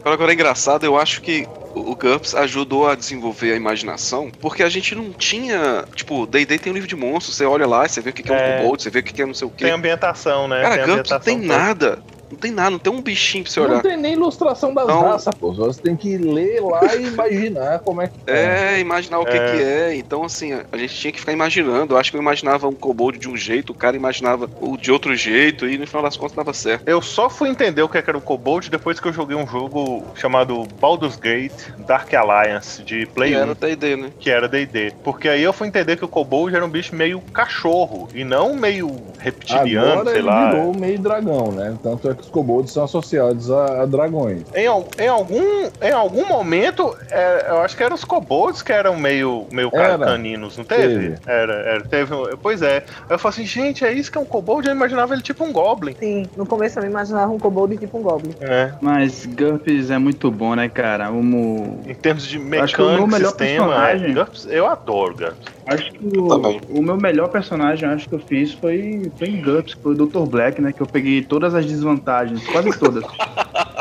[0.00, 4.62] Agora, agora é engraçado, eu acho que o GURPS ajudou a desenvolver a imaginação, porque
[4.62, 5.84] a gente não tinha.
[5.94, 8.30] Tipo, D&D tem um livro de monstros, você olha lá, você vê o que que
[8.30, 8.56] é um É.
[8.58, 9.72] kobold, você vê o que é não sei o Tem quê.
[9.74, 10.62] ambientação, né?
[10.62, 11.98] Cara, tem GURPS não tem nada.
[12.34, 13.82] Não tem nada, não tem um bichinho pra você Não olhar.
[13.82, 15.02] tem nem ilustração das Não.
[15.02, 15.52] raças, pô.
[15.52, 19.50] Você tem que ler lá e imaginar como é que É, imaginar o que É.
[19.56, 19.94] que é.
[19.96, 21.94] Então, assim, a gente tinha que ficar imaginando.
[21.94, 24.90] Eu acho que eu imaginava um kobold de um jeito, o cara imaginava o de
[24.90, 26.88] outro jeito, e no final das contas dava certo.
[26.88, 30.04] Eu só fui entender o que era o Kobold depois que eu joguei um jogo
[30.16, 31.52] chamado Baldur's Gate
[31.86, 33.40] Dark Alliance de Play E 1.
[33.40, 34.10] era D&D, né?
[34.18, 34.92] que era D&D.
[35.04, 38.54] Porque aí eu fui entender que o Kobold era um bicho meio cachorro e não
[38.56, 40.50] meio reptiliano, Agora sei ele lá.
[40.50, 41.76] virou meio dragão, né?
[41.82, 44.42] Tanto é que os kobolds são associados a, a dragões.
[44.54, 44.64] Em,
[45.02, 49.46] em algum, em algum momento, é, eu acho que eram os kobolds que eram meio,
[49.52, 49.98] meio Era.
[49.98, 50.82] caninos, não teve?
[50.82, 51.14] Teve.
[51.26, 52.14] Era, era, teve.
[52.42, 52.84] Pois é.
[53.08, 54.66] Eu falei assim, gente, é isso que é um kobold?
[54.66, 55.94] Eu imaginava ele tipo um goblin.
[55.98, 58.34] Sim, no começo eu me imaginava um kobold tipo um goblin.
[58.40, 58.72] É.
[58.80, 61.10] Mas GURPS é muito bom, né, cara?
[61.10, 65.14] Um, Em termos de acho que o meu mecânica, melhor sistema, é, GURPS, eu adoro
[65.14, 65.36] GURPS.
[65.66, 69.74] acho que o, o meu melhor personagem, acho que eu fiz foi, foi em GURPS,
[69.82, 70.20] foi o Dr.
[70.28, 70.72] Black, né?
[70.72, 72.04] Que eu peguei todas as desvantagens,
[72.52, 73.04] quase todas.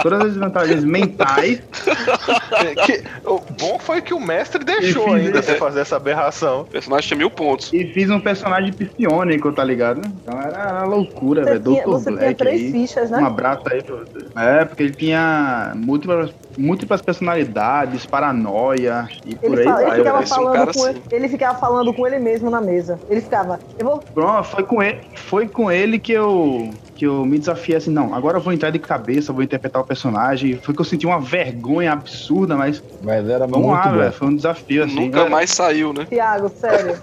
[0.02, 1.62] todas as desvantagens mentais
[2.86, 5.42] que- o bom foi que o mestre deixou ainda é.
[5.42, 6.62] você fazer essa aberração.
[6.62, 7.72] O personagem tinha mil pontos.
[7.74, 10.02] e fiz um personagem psionico, tá ligado?
[10.06, 11.64] Então era, era loucura, Você velho.
[11.64, 11.90] tinha, Dr.
[11.90, 12.72] você tinha Black três aí.
[12.72, 13.18] fichas, né?
[13.20, 14.26] Um abraço aí pra você.
[14.36, 19.98] É, porque ele tinha múltiplas, múltiplas personalidades, paranoia e por Ele, aí fala- ele vai.
[20.00, 20.90] ficava um falando cara com assim.
[20.90, 23.00] ele, ele ficava falando com ele mesmo na mesa.
[23.10, 24.00] Ele ficava, eu vou.
[24.14, 28.14] Pronto, foi com ele, foi com ele que eu que eu me desafiei assim, não,
[28.14, 30.60] agora eu vou entrar de cabeça, vou interpretar o personagem.
[30.62, 34.28] Foi que eu senti uma vergonha absurda, mas Mas era vamos muito lá, velho, foi
[34.28, 34.94] um desafio assim.
[34.94, 36.06] Nunca mais saiu, né?
[36.06, 36.96] Tiago, sério.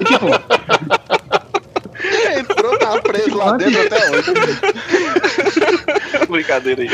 [0.00, 0.26] E, tipo,
[2.38, 4.32] Entrou garoto tava preso lá dentro até hoje.
[6.28, 6.88] Brincadeira aí.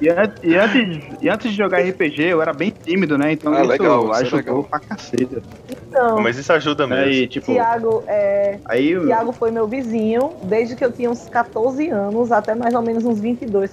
[0.00, 3.32] E, e antes, e antes de jogar RPG, eu era bem tímido, né?
[3.32, 4.64] Então Ah, isso legal, é ajudou legal.
[4.64, 5.42] pra cacete.
[5.88, 7.04] Então, Mas isso ajuda mesmo.
[7.04, 11.28] Aí, tipo, Tiago, é, aí eu- Tiago foi meu vizinho desde que eu tinha uns
[11.28, 13.70] 14 anos até mais ou menos uns 22,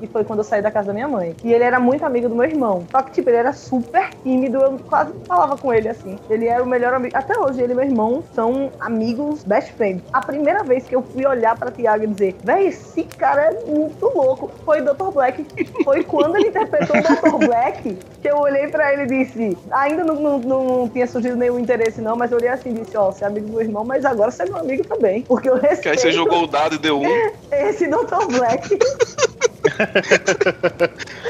[0.00, 1.34] que foi- quando eu saí da casa da minha mãe.
[1.42, 2.84] E ele era muito amigo do meu irmão.
[2.90, 6.16] Só que, tipo, ele era super tímido, eu quase não falava com ele assim.
[6.30, 7.16] Ele era o melhor amigo.
[7.16, 10.03] Até hoje, ele e meu irmão são amigos best friends.
[10.12, 13.64] A primeira vez que eu fui olhar pra Tiago e dizer, véi, esse cara é
[13.64, 15.10] muito louco, foi o Dr.
[15.12, 15.44] Black.
[15.84, 17.46] Foi quando ele interpretou o Dr.
[17.46, 21.58] Black que eu olhei pra ele e disse, ainda não, não, não tinha surgido nenhum
[21.58, 23.84] interesse não, mas eu olhei assim e disse, ó, você é amigo do meu irmão,
[23.84, 25.22] mas agora você é meu amigo também.
[25.22, 27.04] Porque eu Que aí respeito você jogou o dado e deu um.
[27.50, 28.26] esse Dr.
[28.30, 28.78] Black.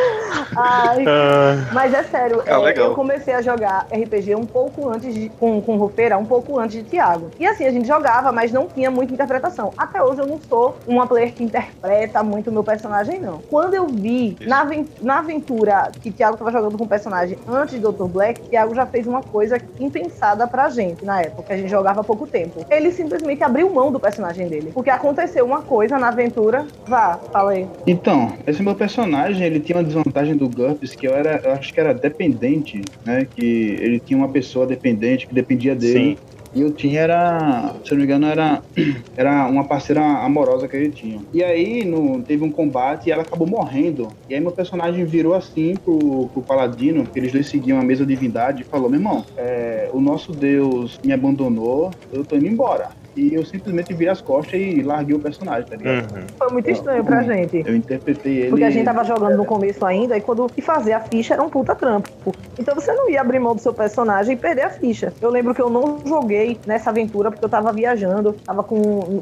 [0.57, 5.13] Ai, Ah, mas é sério, Ah, é, eu comecei a jogar RPG um pouco antes
[5.15, 7.31] de, com, com Rufeira, um pouco antes de Thiago.
[7.39, 9.73] E assim, a gente jogava, mas não tinha muita interpretação.
[9.77, 13.39] Até hoje eu não sou uma player que interpreta muito o meu personagem, não.
[13.51, 14.67] Quando eu vi na,
[15.03, 18.05] na aventura que Thiago tava jogando com o personagem antes do Dr.
[18.05, 22.05] Black, Thiago já fez uma coisa impensada pra gente na época, a gente jogava há
[22.05, 22.65] pouco tempo.
[22.71, 24.71] Ele simplesmente abriu mão do personagem dele.
[24.73, 26.67] Porque aconteceu uma coisa na aventura.
[26.87, 27.69] Vá, fala aí.
[27.87, 31.73] Então, esse meu personagem, ele tinha uma desvantagem do GURPS, que eu era, eu acho
[31.73, 33.27] que era dependente, né?
[33.35, 33.45] Que
[33.81, 36.17] ele tinha uma pessoa dependente que dependia dele.
[36.17, 36.35] sim.
[36.55, 38.63] E eu tinha era, se eu não me engano, era,
[39.17, 41.21] era uma parceira amorosa que ele tinha.
[41.33, 44.09] E aí no, teve um combate e ela acabou morrendo.
[44.29, 48.07] E aí meu personagem virou assim pro, pro paladino, porque eles dois seguiam a mesma
[48.07, 52.91] divindade, e falou: meu irmão, é, o nosso Deus me abandonou, eu tô indo embora.
[53.17, 56.13] E eu simplesmente virei as costas e larguei o personagem, tá ligado?
[56.13, 56.23] Uhum.
[56.39, 57.63] Foi muito estranho pra gente.
[57.67, 58.49] Eu interpretei ele.
[58.51, 61.43] Porque a gente tava jogando no começo ainda, e quando e fazer a ficha era
[61.43, 62.11] um puta trampo.
[62.59, 65.13] Então você não ia abrir mão do seu personagem e perder a ficha.
[65.21, 68.77] Eu lembro que eu não joguei nessa aventura porque eu tava viajando, tava com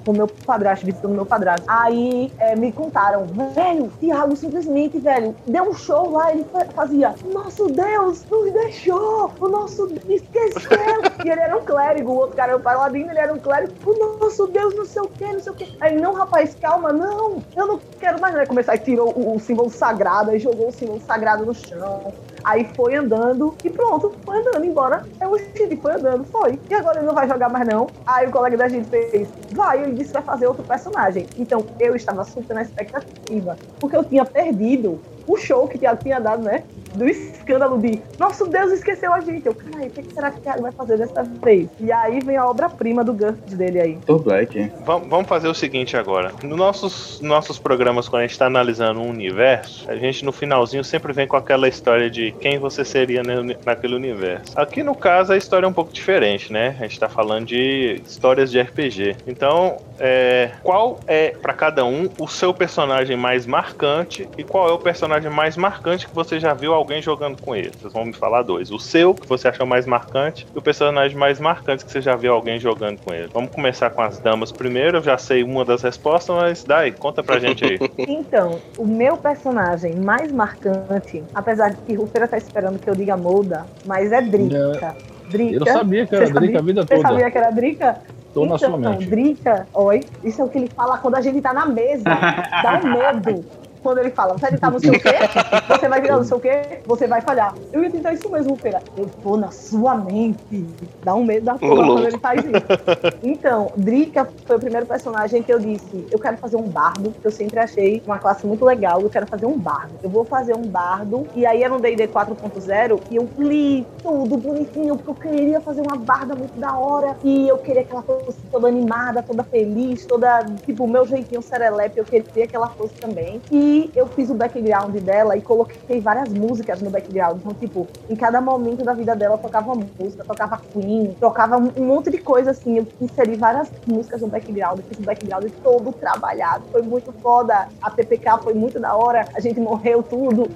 [0.06, 1.64] o meu padrasto, visitando meu padrasto.
[1.68, 7.14] Aí é, me contaram, velho, Thiago simplesmente, velho, deu um show lá, ele fa- fazia,
[7.32, 10.78] nosso Deus nos deixou, o nosso Deus esqueceu.
[11.24, 13.72] e ele era um clérigo, o outro cara era o paladino, ele era um clérigo,
[13.84, 15.76] o nosso Deus não sei o que, não sei o que.
[15.80, 18.46] Aí, não, rapaz, calma, não, eu não quero mais, né?
[18.46, 22.12] Começar e tirou o, o símbolo sagrado, aí jogou o símbolo sagrado no chão.
[22.44, 25.06] Aí foi andando e pronto, foi andando embora.
[25.20, 26.58] Aí o gente foi andando, foi.
[26.68, 27.88] E agora ele não vai jogar mais não.
[28.06, 31.26] Aí o colega da gente fez, vai, ele disse vai fazer outro personagem.
[31.36, 36.02] Então eu estava super na expectativa, porque eu tinha perdido o show que o Thiago
[36.02, 36.62] tinha dado, né?
[36.94, 39.46] Do escândalo de nosso Deus esqueceu a gente.
[39.46, 41.68] Eu, caralho, o que que será que o Thiago vai fazer dessa vez?
[41.80, 43.98] E aí vem a obra-prima do GURPS dele aí.
[44.06, 44.22] Dr.
[44.22, 44.72] Black.
[44.84, 46.32] Vam- Vamos fazer o seguinte agora.
[46.42, 50.84] Nos nossos, nossos programas, quando a gente está analisando um universo, a gente no finalzinho
[50.84, 53.22] sempre vem com aquela história de quem você seria
[53.64, 54.52] naquele universo.
[54.58, 56.76] Aqui no caso a história é um pouco diferente, né?
[56.78, 59.16] A gente está falando de histórias de RPG.
[59.26, 64.72] Então, é, qual é para cada um o seu personagem mais marcante e qual é
[64.72, 67.70] o personagem mais marcante que você já viu alguém jogando com ele?
[67.70, 68.70] Vocês vão me falar dois.
[68.70, 72.16] O seu, que você achou mais marcante, e o personagem mais marcante que você já
[72.16, 73.28] viu alguém jogando com ele.
[73.32, 74.98] Vamos começar com as damas primeiro.
[74.98, 77.78] Eu já sei uma das respostas, mas Dai, conta pra gente aí.
[78.12, 83.16] Então, o meu personagem mais marcante, apesar de que Rufeira tá esperando que eu diga
[83.16, 84.96] Molda, mas é Drica.
[85.28, 85.54] Drica.
[85.54, 86.58] Eu não sabia que era Você Drica sabia?
[86.58, 87.08] a vida Você toda.
[87.08, 87.98] sabia que era Drica?
[88.32, 89.06] Tô na então, sua mente.
[89.06, 92.04] Drica, oi, isso é o que ele fala quando a gente tá na mesa.
[92.04, 93.44] Dá um medo.
[93.82, 95.10] Quando ele fala, você tá não sei o quê,
[95.68, 97.54] você vai virar não sei o quê, você vai falhar.
[97.72, 98.80] Eu ia tentar isso mesmo, Feira.
[98.96, 100.64] Eu tô na sua mente.
[101.02, 102.52] Dá um medo da porra quando ele faz isso.
[103.22, 107.26] Então, Drica foi o primeiro personagem que eu disse, eu quero fazer um bardo, que
[107.26, 109.92] eu sempre achei uma classe muito legal, eu quero fazer um bardo.
[110.02, 114.36] Eu vou fazer um bardo, e aí era um D&D 4.0, e eu li tudo
[114.36, 118.02] bonitinho, porque eu queria fazer uma barda muito da hora, e eu queria que ela
[118.02, 122.68] fosse toda animada, toda feliz, toda, tipo, o meu jeitinho serelepe, eu queria que ela
[122.68, 123.40] fosse também.
[123.50, 127.38] E eu fiz o background dela e coloquei várias músicas no background.
[127.38, 132.10] Então, tipo, em cada momento da vida dela tocava música, tocava Queen, tocava um monte
[132.10, 132.78] de coisa assim.
[132.78, 136.64] Eu inseri várias músicas no background, fiz o background todo trabalhado.
[136.70, 137.68] Foi muito foda.
[137.80, 139.26] A PPK foi muito da hora.
[139.34, 140.48] A gente morreu tudo.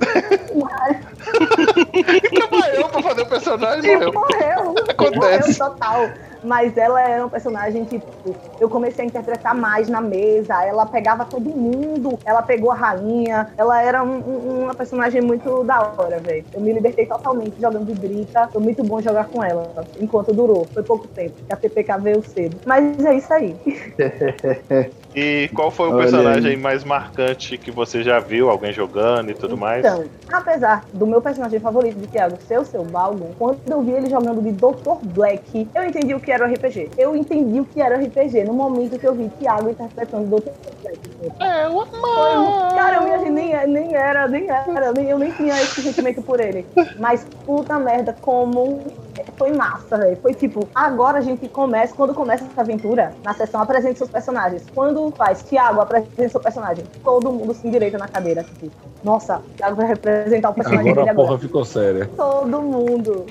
[0.54, 0.96] Mas
[2.34, 4.12] Trabalhou pra fazer o personagem e morreu.
[4.12, 4.74] morreu.
[4.88, 5.58] Acontece.
[5.58, 6.08] Morreu total.
[6.42, 8.06] Mas ela era um personagem, tipo,
[8.60, 10.64] eu comecei a interpretar mais na mesa.
[10.64, 12.18] Ela pegava todo mundo.
[12.24, 13.48] Ela pegou a rainha.
[13.56, 16.44] Ela era um- um- uma personagem muito da hora, velho.
[16.52, 18.48] Eu me libertei totalmente jogando de Brita.
[18.52, 19.72] Foi muito bom jogar com ela.
[20.00, 20.66] Enquanto durou.
[20.72, 21.34] Foi pouco tempo.
[21.46, 22.60] que A TPK veio cedo.
[22.64, 23.56] Mas é isso aí.
[25.16, 26.56] E qual foi o Olha personagem aí.
[26.58, 29.82] mais marcante que você já viu, alguém jogando e tudo mais?
[29.82, 33.92] Então, apesar do meu personagem favorito de Thiago ser o seu Balgon, quando eu vi
[33.92, 34.98] ele jogando de Dr.
[35.14, 36.90] Black, eu entendi o que era o RPG.
[36.98, 40.50] Eu entendi o que era o RPG no momento que eu vi Thiago interpretando Dr.
[40.82, 40.98] Black.
[41.40, 45.80] É, o um- Cara, eu nem, nem era, nem era, nem, eu nem tinha esse
[45.82, 46.66] sentimento por ele.
[46.98, 48.82] Mas puta merda, como
[49.36, 50.16] foi massa, velho.
[50.22, 54.64] Foi tipo, agora a gente começa, quando começa essa aventura, na sessão apresente seus personagens.
[54.74, 58.42] Quando faz, Thiago, apresente seu personagem, todo mundo se endireita na cadeira.
[58.44, 58.70] Tipo,
[59.04, 61.40] nossa, Thiago vai representar o personagem Agora dele a porra agora.
[61.40, 62.10] ficou séria.
[62.16, 63.24] Todo mundo,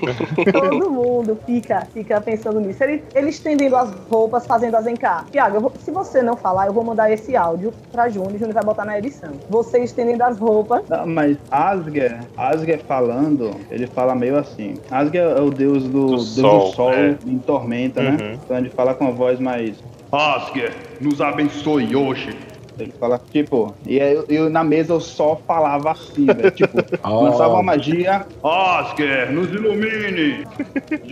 [0.52, 2.82] todo mundo fica, fica pensando nisso.
[2.82, 5.24] Ele, ele estendendo as roupas, fazendo as encar.
[5.30, 8.52] Tiago, eu vou- se você não falar, eu vou mandar esse áudio pra Júnior, Júnior
[8.54, 9.30] vai botar na edição.
[9.50, 10.82] Você estendendo as roupas.
[10.88, 14.74] Não, mas Asger, Asger falando, ele fala meio assim.
[14.90, 17.16] Asger é o deus do, Do deus sol, do sol é.
[17.26, 18.10] em tormenta, né?
[18.10, 18.38] Uhum.
[18.44, 19.76] Então ele fala com a voz mais.
[20.10, 22.36] Asger, nos abençoe hoje.
[22.78, 26.50] Ele fala, tipo, e aí eu, eu na mesa eu só falava assim, velho.
[26.50, 26.76] Tipo,
[27.08, 28.26] lançava uma magia.
[28.42, 30.44] Asger, nos ilumine!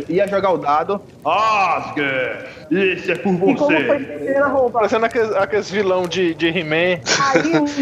[0.08, 1.00] Ia jogar o dado.
[1.24, 4.38] Asger, isso é por E como foi você.
[4.40, 4.78] roupa?
[4.78, 7.00] Parecendo aqueles, aqueles vilão de, de He-Man.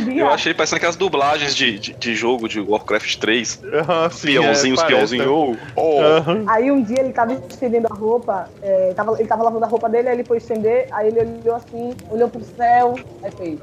[0.08, 0.12] Um.
[0.16, 3.60] Eu achei parecendo aquelas dublagens de, de, de jogo de Warcraft 3.
[3.74, 5.16] Aham, sim, Peãozinho, é, os parece.
[5.16, 5.26] peãozinhos.
[5.26, 6.00] Oh, oh.
[6.00, 6.44] Aham.
[6.48, 9.88] Aí um dia ele tava estendendo a roupa, é, tava, ele tava lavando a roupa
[9.88, 13.58] dele, aí ele foi estender, aí ele olhou assim, olhou pro céu, aí fez.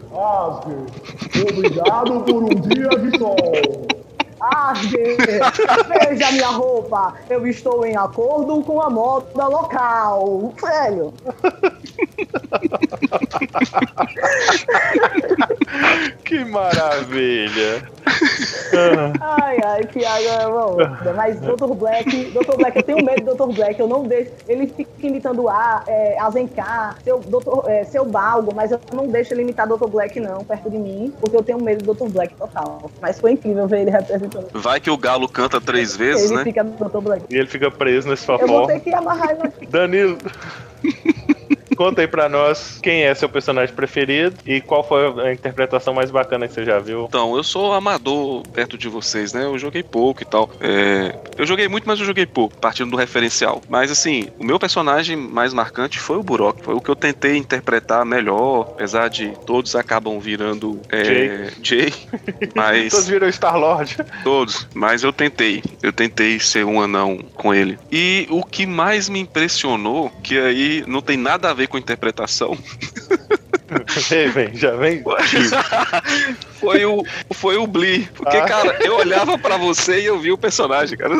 [1.51, 3.98] Obrigado por um dia de sol.
[4.39, 5.17] Asger,
[5.87, 10.53] veja minha roupa, eu estou em acordo com a moda local.
[10.61, 11.13] Velho,
[16.23, 17.83] Que maravilha.
[19.21, 19.57] ai,
[20.05, 20.77] ai, é bom.
[21.15, 21.73] Mas Dr.
[21.75, 22.55] Black, Dr.
[22.57, 23.55] Black, eu tenho medo do Dr.
[23.55, 24.31] Black, eu não deixo.
[24.47, 29.33] Ele fica imitando a, é, Azencar, seu, Dr., é, seu Balgo, mas eu não deixo
[29.33, 29.87] ele imitar Dr.
[29.87, 32.09] Black, não, perto de mim, porque eu tenho medo do Dr.
[32.11, 32.89] Black total.
[33.01, 34.28] Mas foi incrível ver ele representando.
[34.53, 36.43] Vai que o galo canta três vezes, ele né?
[36.43, 36.63] fica.
[36.63, 37.23] Black.
[37.29, 38.67] E ele fica preso nesse Eu vou fofó.
[38.67, 39.65] ter que amarrar ele aqui.
[39.65, 40.17] Danilo.
[41.79, 46.11] Conta aí pra nós quem é seu personagem preferido e qual foi a interpretação mais
[46.11, 47.05] bacana que você já viu.
[47.07, 49.45] Então, eu sou amador perto de vocês, né?
[49.45, 50.49] Eu joguei pouco e tal.
[50.59, 53.61] É, Eu joguei muito, mas eu joguei pouco, partindo do referencial.
[53.69, 56.61] Mas assim, o meu personagem mais marcante foi o Burok.
[56.61, 61.93] Foi o que eu tentei interpretar melhor, apesar de todos acabam virando é, Jay.
[62.53, 62.91] Mas.
[62.91, 63.95] Todos viram Star-Lord.
[64.21, 65.63] Todos, mas eu tentei.
[65.81, 67.79] Eu tentei ser um anão com ele.
[67.89, 72.57] E o que mais me impressionou, que aí não tem nada a ver com interpretação,
[74.11, 75.03] Ei, vem, já vem.
[76.59, 77.03] foi o,
[77.33, 78.07] foi o Blee.
[78.15, 78.45] Porque, Ah.
[78.45, 81.15] cara, eu olhava pra você e eu vi o personagem, cara.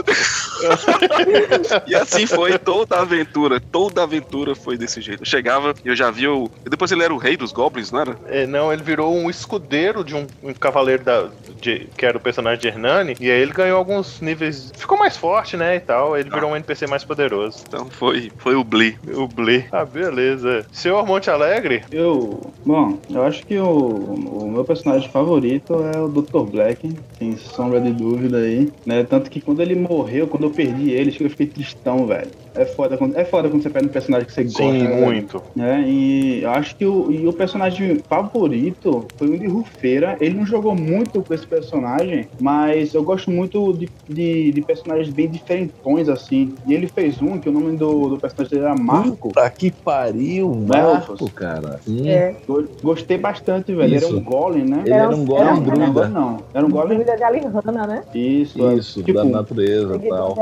[1.88, 3.60] e assim foi toda a aventura.
[3.60, 5.22] Toda a aventura foi desse jeito.
[5.22, 6.49] Eu chegava, eu já vi o.
[6.70, 8.18] Depois ele era o rei dos goblins, não era?
[8.28, 11.28] É, não, ele virou um escudeiro de um, um cavaleiro da,
[11.61, 13.16] de- que era o personagem de Hernani.
[13.20, 14.72] E aí ele ganhou alguns níveis.
[14.78, 15.76] Ficou mais forte, né?
[15.76, 16.18] E tal.
[16.18, 17.60] Ele virou um NPC mais poderoso.
[17.68, 18.98] Então foi, foi o Blee.
[19.14, 19.66] O Blee.
[19.72, 20.66] Ah, beleza.
[20.72, 21.84] Senhor Monte Alegre?
[21.91, 22.52] Eu.
[22.66, 26.50] Bom, eu acho que o, o meu personagem favorito é o Dr.
[26.50, 28.72] Black, sem sombra de dúvida aí.
[28.86, 29.04] Né?
[29.04, 32.30] Tanto que quando ele morreu, quando eu perdi ele, eu fiquei tristão, velho.
[32.56, 34.62] É foda, quando, é foda quando você perde um personagem que você gosta.
[34.64, 35.42] Sim, né, muito.
[35.56, 35.84] né?
[35.88, 40.18] E eu acho que o, e o personagem favorito foi o de Rufeira.
[40.20, 45.10] Ele não jogou muito com esse personagem, mas eu gosto muito de, de, de personagens
[45.14, 46.54] bem diferentões, assim.
[46.68, 49.30] E ele fez um, que o nome do, do personagem dele era Marco.
[49.30, 51.32] Puta que pariu, Marco, Elfos.
[51.34, 51.80] cara.
[51.84, 52.10] Sim.
[52.10, 53.84] É, Go- Gostei bastante, velho.
[53.90, 54.08] Ele Isso.
[54.08, 54.82] era um golem, né?
[54.86, 56.38] Ele era um golem Era um- Não, não um golem, não.
[56.54, 56.98] Era um golem.
[56.98, 58.04] Druida de Alihana, né?
[58.14, 60.36] Isso, Isso, tipo, da natureza e tal.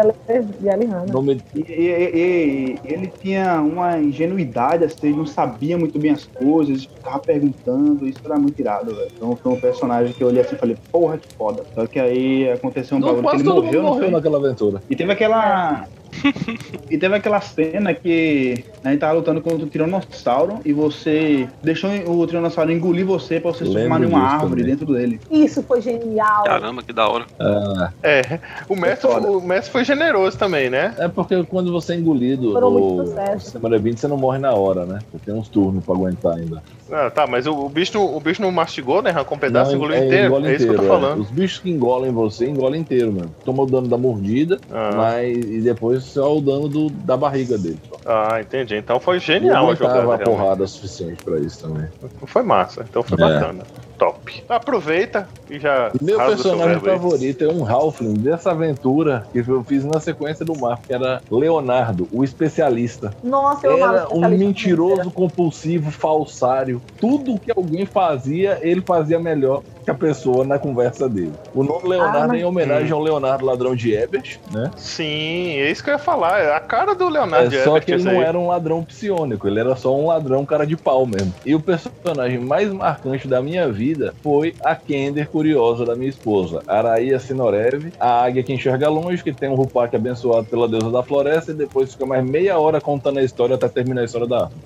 [0.60, 1.06] De Alihana.
[1.12, 6.26] Nome E, e- e- ele tinha uma ingenuidade, assim, ele não sabia muito bem as
[6.26, 9.12] coisas, ficava perguntando, isso era muito irado, velho.
[9.16, 11.64] Então foi um personagem que eu olhei assim e falei, porra, que foda.
[11.74, 14.84] Só que aí aconteceu um Não, bagulho que ele morreu, não morreu naquela aventura.
[14.90, 15.88] E teve aquela.
[16.90, 21.90] e teve aquela cena que a gente tava lutando contra o Tiranossauro e você deixou
[22.08, 24.66] o Tiranossauro engolir você pra você se em uma árvore também.
[24.66, 25.20] dentro dele.
[25.32, 26.44] Isso foi genial.
[26.44, 27.26] Caramba, que da hora.
[27.40, 28.40] Ah, É.
[28.68, 30.96] O mestre, o mestre foi generoso também, né?
[30.98, 33.52] é porque quando você é engolido Foram muito no sucesso.
[33.52, 35.00] semana 20, você não morre na hora, né?
[35.12, 36.62] Você tem uns turnos pra aguentar ainda.
[36.92, 39.10] Ah, tá, mas o, o bicho, o bicho não mastigou, né?
[39.10, 40.28] Arrancou um pedaço, Não, engoliu é, inteiro.
[40.28, 40.88] engole É isso que eu tô é.
[40.88, 41.20] falando.
[41.22, 43.36] Os bichos que engolem você, engolem inteiro, mano.
[43.44, 44.92] Toma o dano da mordida, Ah.
[44.96, 47.80] mas e depois só o dano do, da barriga dele.
[47.90, 47.98] Só.
[48.06, 48.76] Ah, entendi.
[48.76, 50.00] Então foi E genial a jogada.
[50.00, 50.24] a realmente.
[50.26, 51.88] porrada suficiente pra isso também.
[52.26, 53.22] Foi massa, então foi É.
[53.34, 53.64] bacana.
[53.98, 54.44] Top.
[54.48, 55.92] Aproveita e já.
[56.02, 60.82] Meu personagem favorito é um Halfling dessa aventura que eu fiz na sequência do mapa,
[60.86, 63.12] que era Leonardo, o especialista.
[63.24, 66.82] Nossa, eu amava Era um mentiroso, compulsivo, falsário.
[67.00, 71.32] Tudo que alguém fazia, ele fazia melhor que a pessoa na conversa dele.
[71.56, 74.70] O nome Leonardo Ah, mas- é em homenagem ao Leonardo Ladrão de Ebert, né?
[74.76, 76.40] Sim, é isso que eu ia falar.
[76.42, 78.24] É a cara do Leonardo É, só Ebert, que ele não aí.
[78.24, 81.34] era um ladrão psionico, ele era só um ladrão cara de pau mesmo.
[81.46, 83.87] E o personagem mais marcante da minha vida
[84.24, 89.34] foi a Kender Curiosa da minha esposa, Araia Sinorev, a águia que enxerga longe, que
[89.34, 93.20] tem um Rupak abençoado pela deusa da floresta, e depois fica mais meia hora contando
[93.20, 94.50] a história até terminar a história da.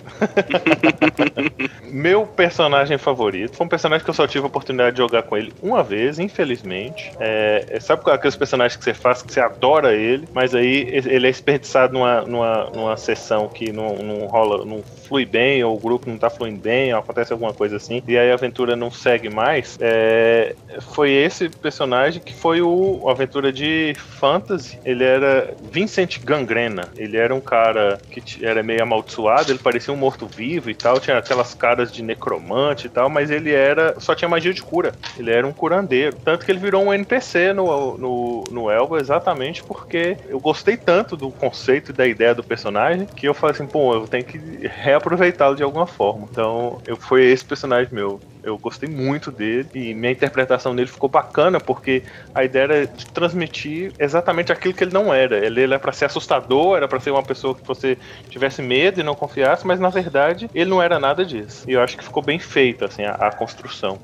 [1.91, 5.35] Meu personagem favorito foi um personagem que eu só tive a oportunidade de jogar com
[5.35, 7.11] ele uma vez, infelizmente.
[7.19, 10.87] É, é- sabe é aqueles personagens que você faz que você adora ele, mas aí
[10.89, 14.81] ele é desperdiçado numa, numa, numa sessão que não, não rola, não
[15.11, 18.17] flui bem, ou o grupo não tá fluindo bem, ou acontece alguma coisa assim, e
[18.17, 19.77] aí a aventura não segue mais.
[19.81, 20.55] É,
[20.93, 24.79] foi esse personagem que foi o a aventura de fantasy.
[24.85, 26.87] Ele era Vincent Gangrena.
[26.95, 31.17] Ele era um cara que era meio amaldiçoado, ele parecia um morto-vivo e tal, tinha
[31.17, 34.93] aquelas caras de necromante e tal, mas ele era só tinha magia de cura.
[35.19, 36.15] Ele era um curandeiro.
[36.23, 41.17] Tanto que ele virou um NPC no, no, no Elba exatamente porque eu gostei tanto
[41.17, 44.37] do conceito e da ideia do personagem que eu falei assim, pô, eu tenho que
[45.01, 46.27] reaproveitá-lo de alguma forma.
[46.31, 48.21] Então, eu foi esse personagem meu.
[48.43, 52.03] Eu gostei muito dele e minha interpretação dele ficou bacana porque
[52.33, 55.37] a ideia era de transmitir exatamente aquilo que ele não era.
[55.45, 57.97] Ele, era pra ser assustador, era pra ser uma pessoa que você
[58.29, 61.63] tivesse medo e não confiasse, mas na verdade ele não era nada disso.
[61.67, 63.99] E eu acho que ficou bem feita assim a, a construção.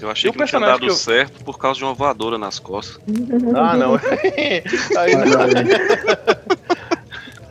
[0.00, 2.38] Eu achei E que não tinha dado que eu- certo por causa de uma voadora
[2.38, 2.98] nas costas.
[3.54, 3.96] Ah, não.
[4.96, 5.22] Aí não.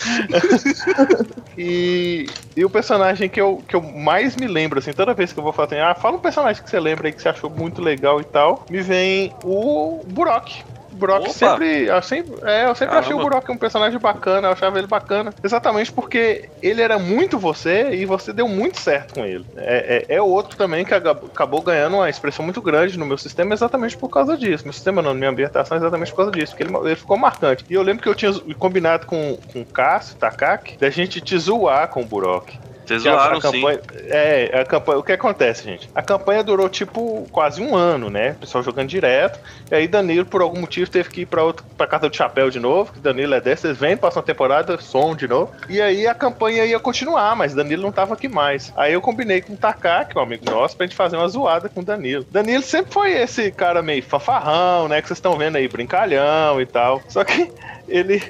[1.57, 5.39] E, e o personagem que eu, que eu mais me lembro, assim, toda vez que
[5.39, 7.49] eu vou falar assim, ah, fala um personagem que você lembra aí que você achou
[7.49, 10.63] muito legal e tal, me vem o Burok.
[10.91, 11.33] O Burok Opa!
[11.33, 11.85] sempre.
[11.85, 13.19] Eu sempre, é, eu sempre achei o.
[13.19, 15.33] Burok um personagem bacana, eu achava ele bacana.
[15.43, 19.45] Exatamente porque ele era muito você e você deu muito certo com ele.
[19.55, 23.53] É, é, é outro também que acabou ganhando uma expressão muito grande no meu sistema
[23.53, 24.63] exatamente por causa disso.
[24.63, 27.65] Meu sistema não, minha ambientação exatamente por causa disso, porque ele, ele ficou marcante.
[27.69, 31.37] E eu lembro que eu tinha combinado com, com o Cássio, Takaki, da gente te
[31.37, 32.59] zoar com o Burok.
[32.99, 33.51] Vocês a- zoaram a sim.
[33.51, 34.99] campanha, É, a campanha.
[34.99, 35.89] O que acontece, gente?
[35.95, 38.31] A campanha durou tipo quase um ano, né?
[38.31, 39.39] O pessoal jogando direto.
[39.71, 42.49] E aí Danilo, por algum motivo, teve que ir pra, outro, pra casa do chapéu
[42.49, 42.93] de novo.
[42.93, 45.51] Que Danilo é desse, eles vêm, passam uma temporada, som de novo.
[45.69, 48.71] E aí a campanha ia continuar, mas Danilo não tava aqui mais.
[48.75, 51.27] Aí eu combinei com o Taká, que é um amigo nosso, pra gente fazer uma
[51.27, 52.25] zoada com o Danilo.
[52.31, 55.01] Danilo sempre foi esse cara meio fanfarrão, né?
[55.01, 57.01] Que vocês estão vendo aí, brincalhão e tal.
[57.07, 57.51] Só que
[57.87, 58.21] ele.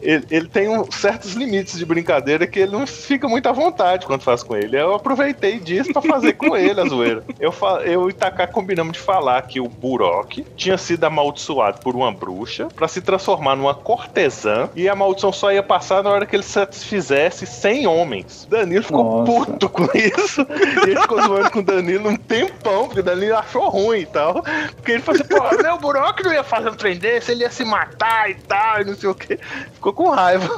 [0.00, 4.06] Ele, ele tem um- certos limites de brincadeira que ele não fica muito à vontade
[4.06, 4.78] quando faz com ele.
[4.80, 7.22] Eu aproveitei disso pra fazer com ele a zoeira.
[7.40, 7.52] Eu,
[7.84, 12.68] eu e Itaká combinamos de falar que o Burok tinha sido amaldiçoado por uma bruxa
[12.74, 16.42] pra se transformar numa cortesã e a maldição só ia passar na hora que ele
[16.42, 18.46] satisfizesse 100 homens.
[18.50, 19.32] Danilo ficou Nossa.
[19.46, 20.46] puto com isso
[20.86, 24.06] e ele ficou zoando com o Danilo um tempão, porque o Danilo achou ruim e
[24.06, 24.42] tal.
[24.76, 27.50] Porque ele falou assim, pô, meu Burok não ia fazer um trem desse, ele ia
[27.50, 29.38] se matar e tal, e não sei o que.
[29.74, 30.48] Ficou com raiva.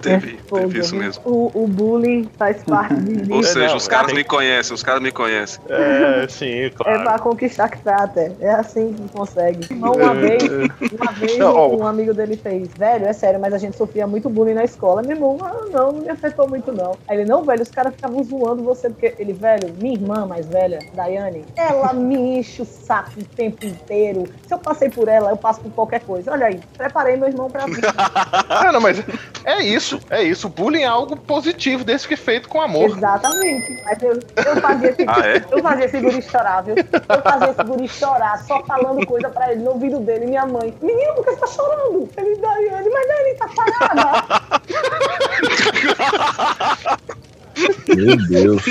[0.00, 1.22] Teve, teve isso mesmo.
[1.24, 3.42] O, o bullying faz parte de Ou mim.
[3.42, 5.60] seja, não, os caras tem- me conhecem, os caras me conhecem.
[5.68, 7.02] É, sim, É claro.
[7.02, 8.34] pra conquistar que trata.
[8.40, 9.66] É assim que consegue.
[9.72, 11.76] Uma vez, uma vez Não, ó.
[11.76, 15.02] um amigo dele fez, velho, é sério, mas a gente sofria muito bullying na escola.
[15.02, 16.96] Meu irmão, ah, não, não me afetou muito, não.
[17.08, 20.46] Aí ele, não, velho, os caras ficavam zoando você, porque ele, velho, minha irmã mais
[20.46, 24.24] velha, Daiane, ela me enche o saco o tempo inteiro.
[24.46, 26.32] Se eu passei por ela, eu passo por qualquer coisa.
[26.32, 27.92] Olha aí, preparei meu irmão pra vida.
[28.48, 29.02] Ah, não, mas
[29.44, 30.46] é isso, é isso.
[30.46, 32.90] O bullying é algo positivo, desde que é feito com amor.
[32.96, 33.82] Exatamente.
[33.84, 35.44] Mas eu, eu fazia esse, Ah, é?
[35.50, 36.74] eu fazia esse guri chorar, viu?
[36.76, 40.26] Eu fazia esse guri chorar, só falando coisa pra ele no ouvido dele.
[40.26, 42.08] Minha mãe, menino, por que você tá chorando?
[42.16, 44.26] Ele, Daiane, mas Daiane tá parada.
[47.96, 48.62] Meu Deus.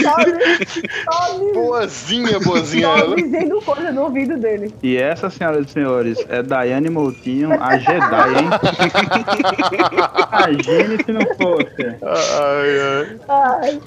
[1.53, 3.15] Boazinha, boazinha ela.
[3.15, 4.73] dizendo coisa no ouvido dele.
[4.83, 8.49] E essa, senhoras e senhores, é Daiane Moutinho, a Jedi, hein?
[10.65, 11.95] Imagine se não fosse.
[12.01, 13.19] Ai, ai.
[13.27, 13.81] Ai,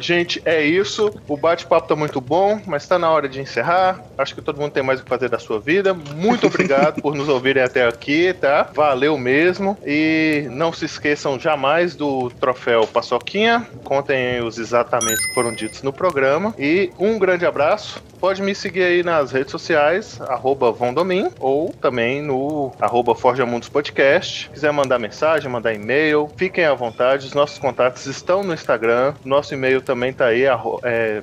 [0.00, 1.12] Gente, é isso.
[1.28, 4.02] O bate-papo tá muito bom, mas tá na hora de encerrar.
[4.18, 5.94] Acho que todo mundo tem mais o que fazer da sua vida.
[5.94, 8.68] Muito obrigado por nos ouvirem até aqui, tá?
[8.74, 9.76] Valeu mesmo.
[9.86, 13.66] E não se esqueçam jamais do troféu Paçoquinha.
[13.84, 16.54] Contem os exatamente que foram ditos no programa.
[16.58, 22.22] E um grande abraço pode me seguir aí nas redes sociais, arroba Vondomin, ou também
[22.22, 24.50] no arroba Forja Mundos Podcast.
[24.50, 27.26] Quiser mandar mensagem, mandar e-mail, fiquem à vontade.
[27.26, 29.14] Os nossos contatos estão no Instagram.
[29.24, 30.44] Nosso e-mail também tá aí,
[30.82, 31.22] é,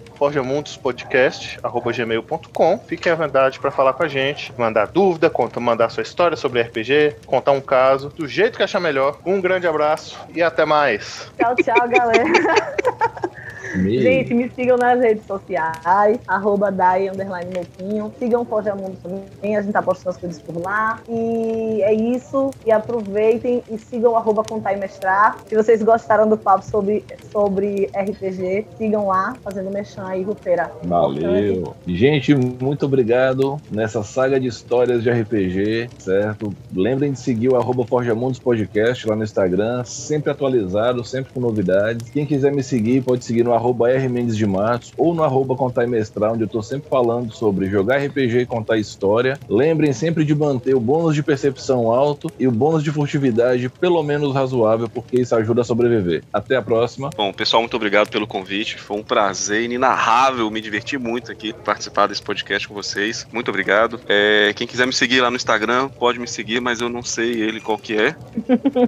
[1.96, 2.80] gmail.com.
[2.88, 6.62] Fiquem à vontade para falar com a gente, mandar dúvida, conta, mandar sua história sobre
[6.62, 9.18] RPG, contar um caso, do jeito que achar melhor.
[9.26, 11.32] Um grande abraço e até mais.
[11.38, 12.24] Tchau, tchau, galera.
[13.76, 18.12] Gente, me sigam nas redes sociais, arroba Dai, underline Mopinho.
[18.20, 21.00] Sigam o Forja Mundo também, a gente tá postando as coisas por lá.
[21.10, 22.52] E é isso.
[22.66, 25.38] E aproveitem e sigam o arroba Contar e Mestrar.
[25.48, 30.72] Se vocês gostaram do papo sobre, sobre RPG, sigam lá, fazendo mexão aí, Rufeira.
[30.84, 31.76] Valeu.
[31.88, 36.54] Gente, muito obrigado nessa saga de histórias de RPG, certo?
[36.76, 41.40] Lembrem de seguir o arroba Forja Mundos Podcast lá no Instagram, sempre atualizado, sempre com
[41.40, 42.10] novidades.
[42.10, 45.56] Quem quiser me seguir, pode seguir no arroba R Mendes de Matos ou no arroba
[45.56, 49.38] Contar e Mestrar, onde eu tô sempre falando sobre jogar RPG e contar história.
[49.50, 54.02] Lembrem sempre de manter o bônus de percepção alto e o bônus de furtividade pelo
[54.04, 56.24] menos razoável, porque isso ajuda a sobreviver.
[56.32, 57.10] Até a próxima.
[57.16, 58.78] Bom, pessoal, muito obrigado pelo convite.
[58.78, 60.50] Foi um prazer inenarrável.
[60.50, 63.28] Me diverti muito aqui participar desse podcast com vocês.
[63.32, 64.00] Muito obrigado.
[64.08, 67.42] É, quem quiser me seguir lá no Instagram, pode me seguir, mas eu não sei
[67.42, 68.16] ele qual que é.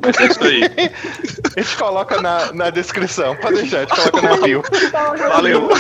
[0.01, 0.61] Mas é isso aí.
[1.55, 4.55] A gente coloca na, na descrição, pode deixar, a gente coloca na bio.
[5.30, 5.69] Valeu.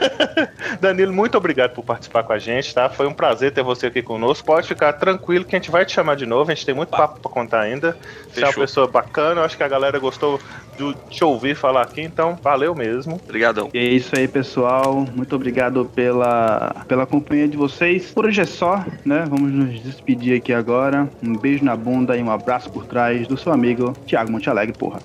[0.80, 2.88] Danilo, muito obrigado por participar com a gente, tá?
[2.88, 4.44] Foi um prazer ter você aqui conosco.
[4.44, 6.50] Pode ficar tranquilo que a gente vai te chamar de novo.
[6.50, 7.96] A gente tem muito papo pra contar ainda.
[8.28, 8.62] Você é uma Fechou.
[8.62, 10.40] pessoa bacana, eu acho que a galera gostou
[10.76, 13.20] de te ouvir falar aqui, então valeu mesmo.
[13.22, 13.68] Obrigadão.
[13.74, 15.06] E é isso aí, pessoal.
[15.14, 18.10] Muito obrigado pela, pela companhia de vocês.
[18.10, 19.24] Por hoje é só, né?
[19.28, 21.08] Vamos nos despedir aqui agora.
[21.22, 24.76] Um beijo na bunda e um abraço por trás do seu amigo Thiago Monte Alegre,
[24.76, 25.00] porra.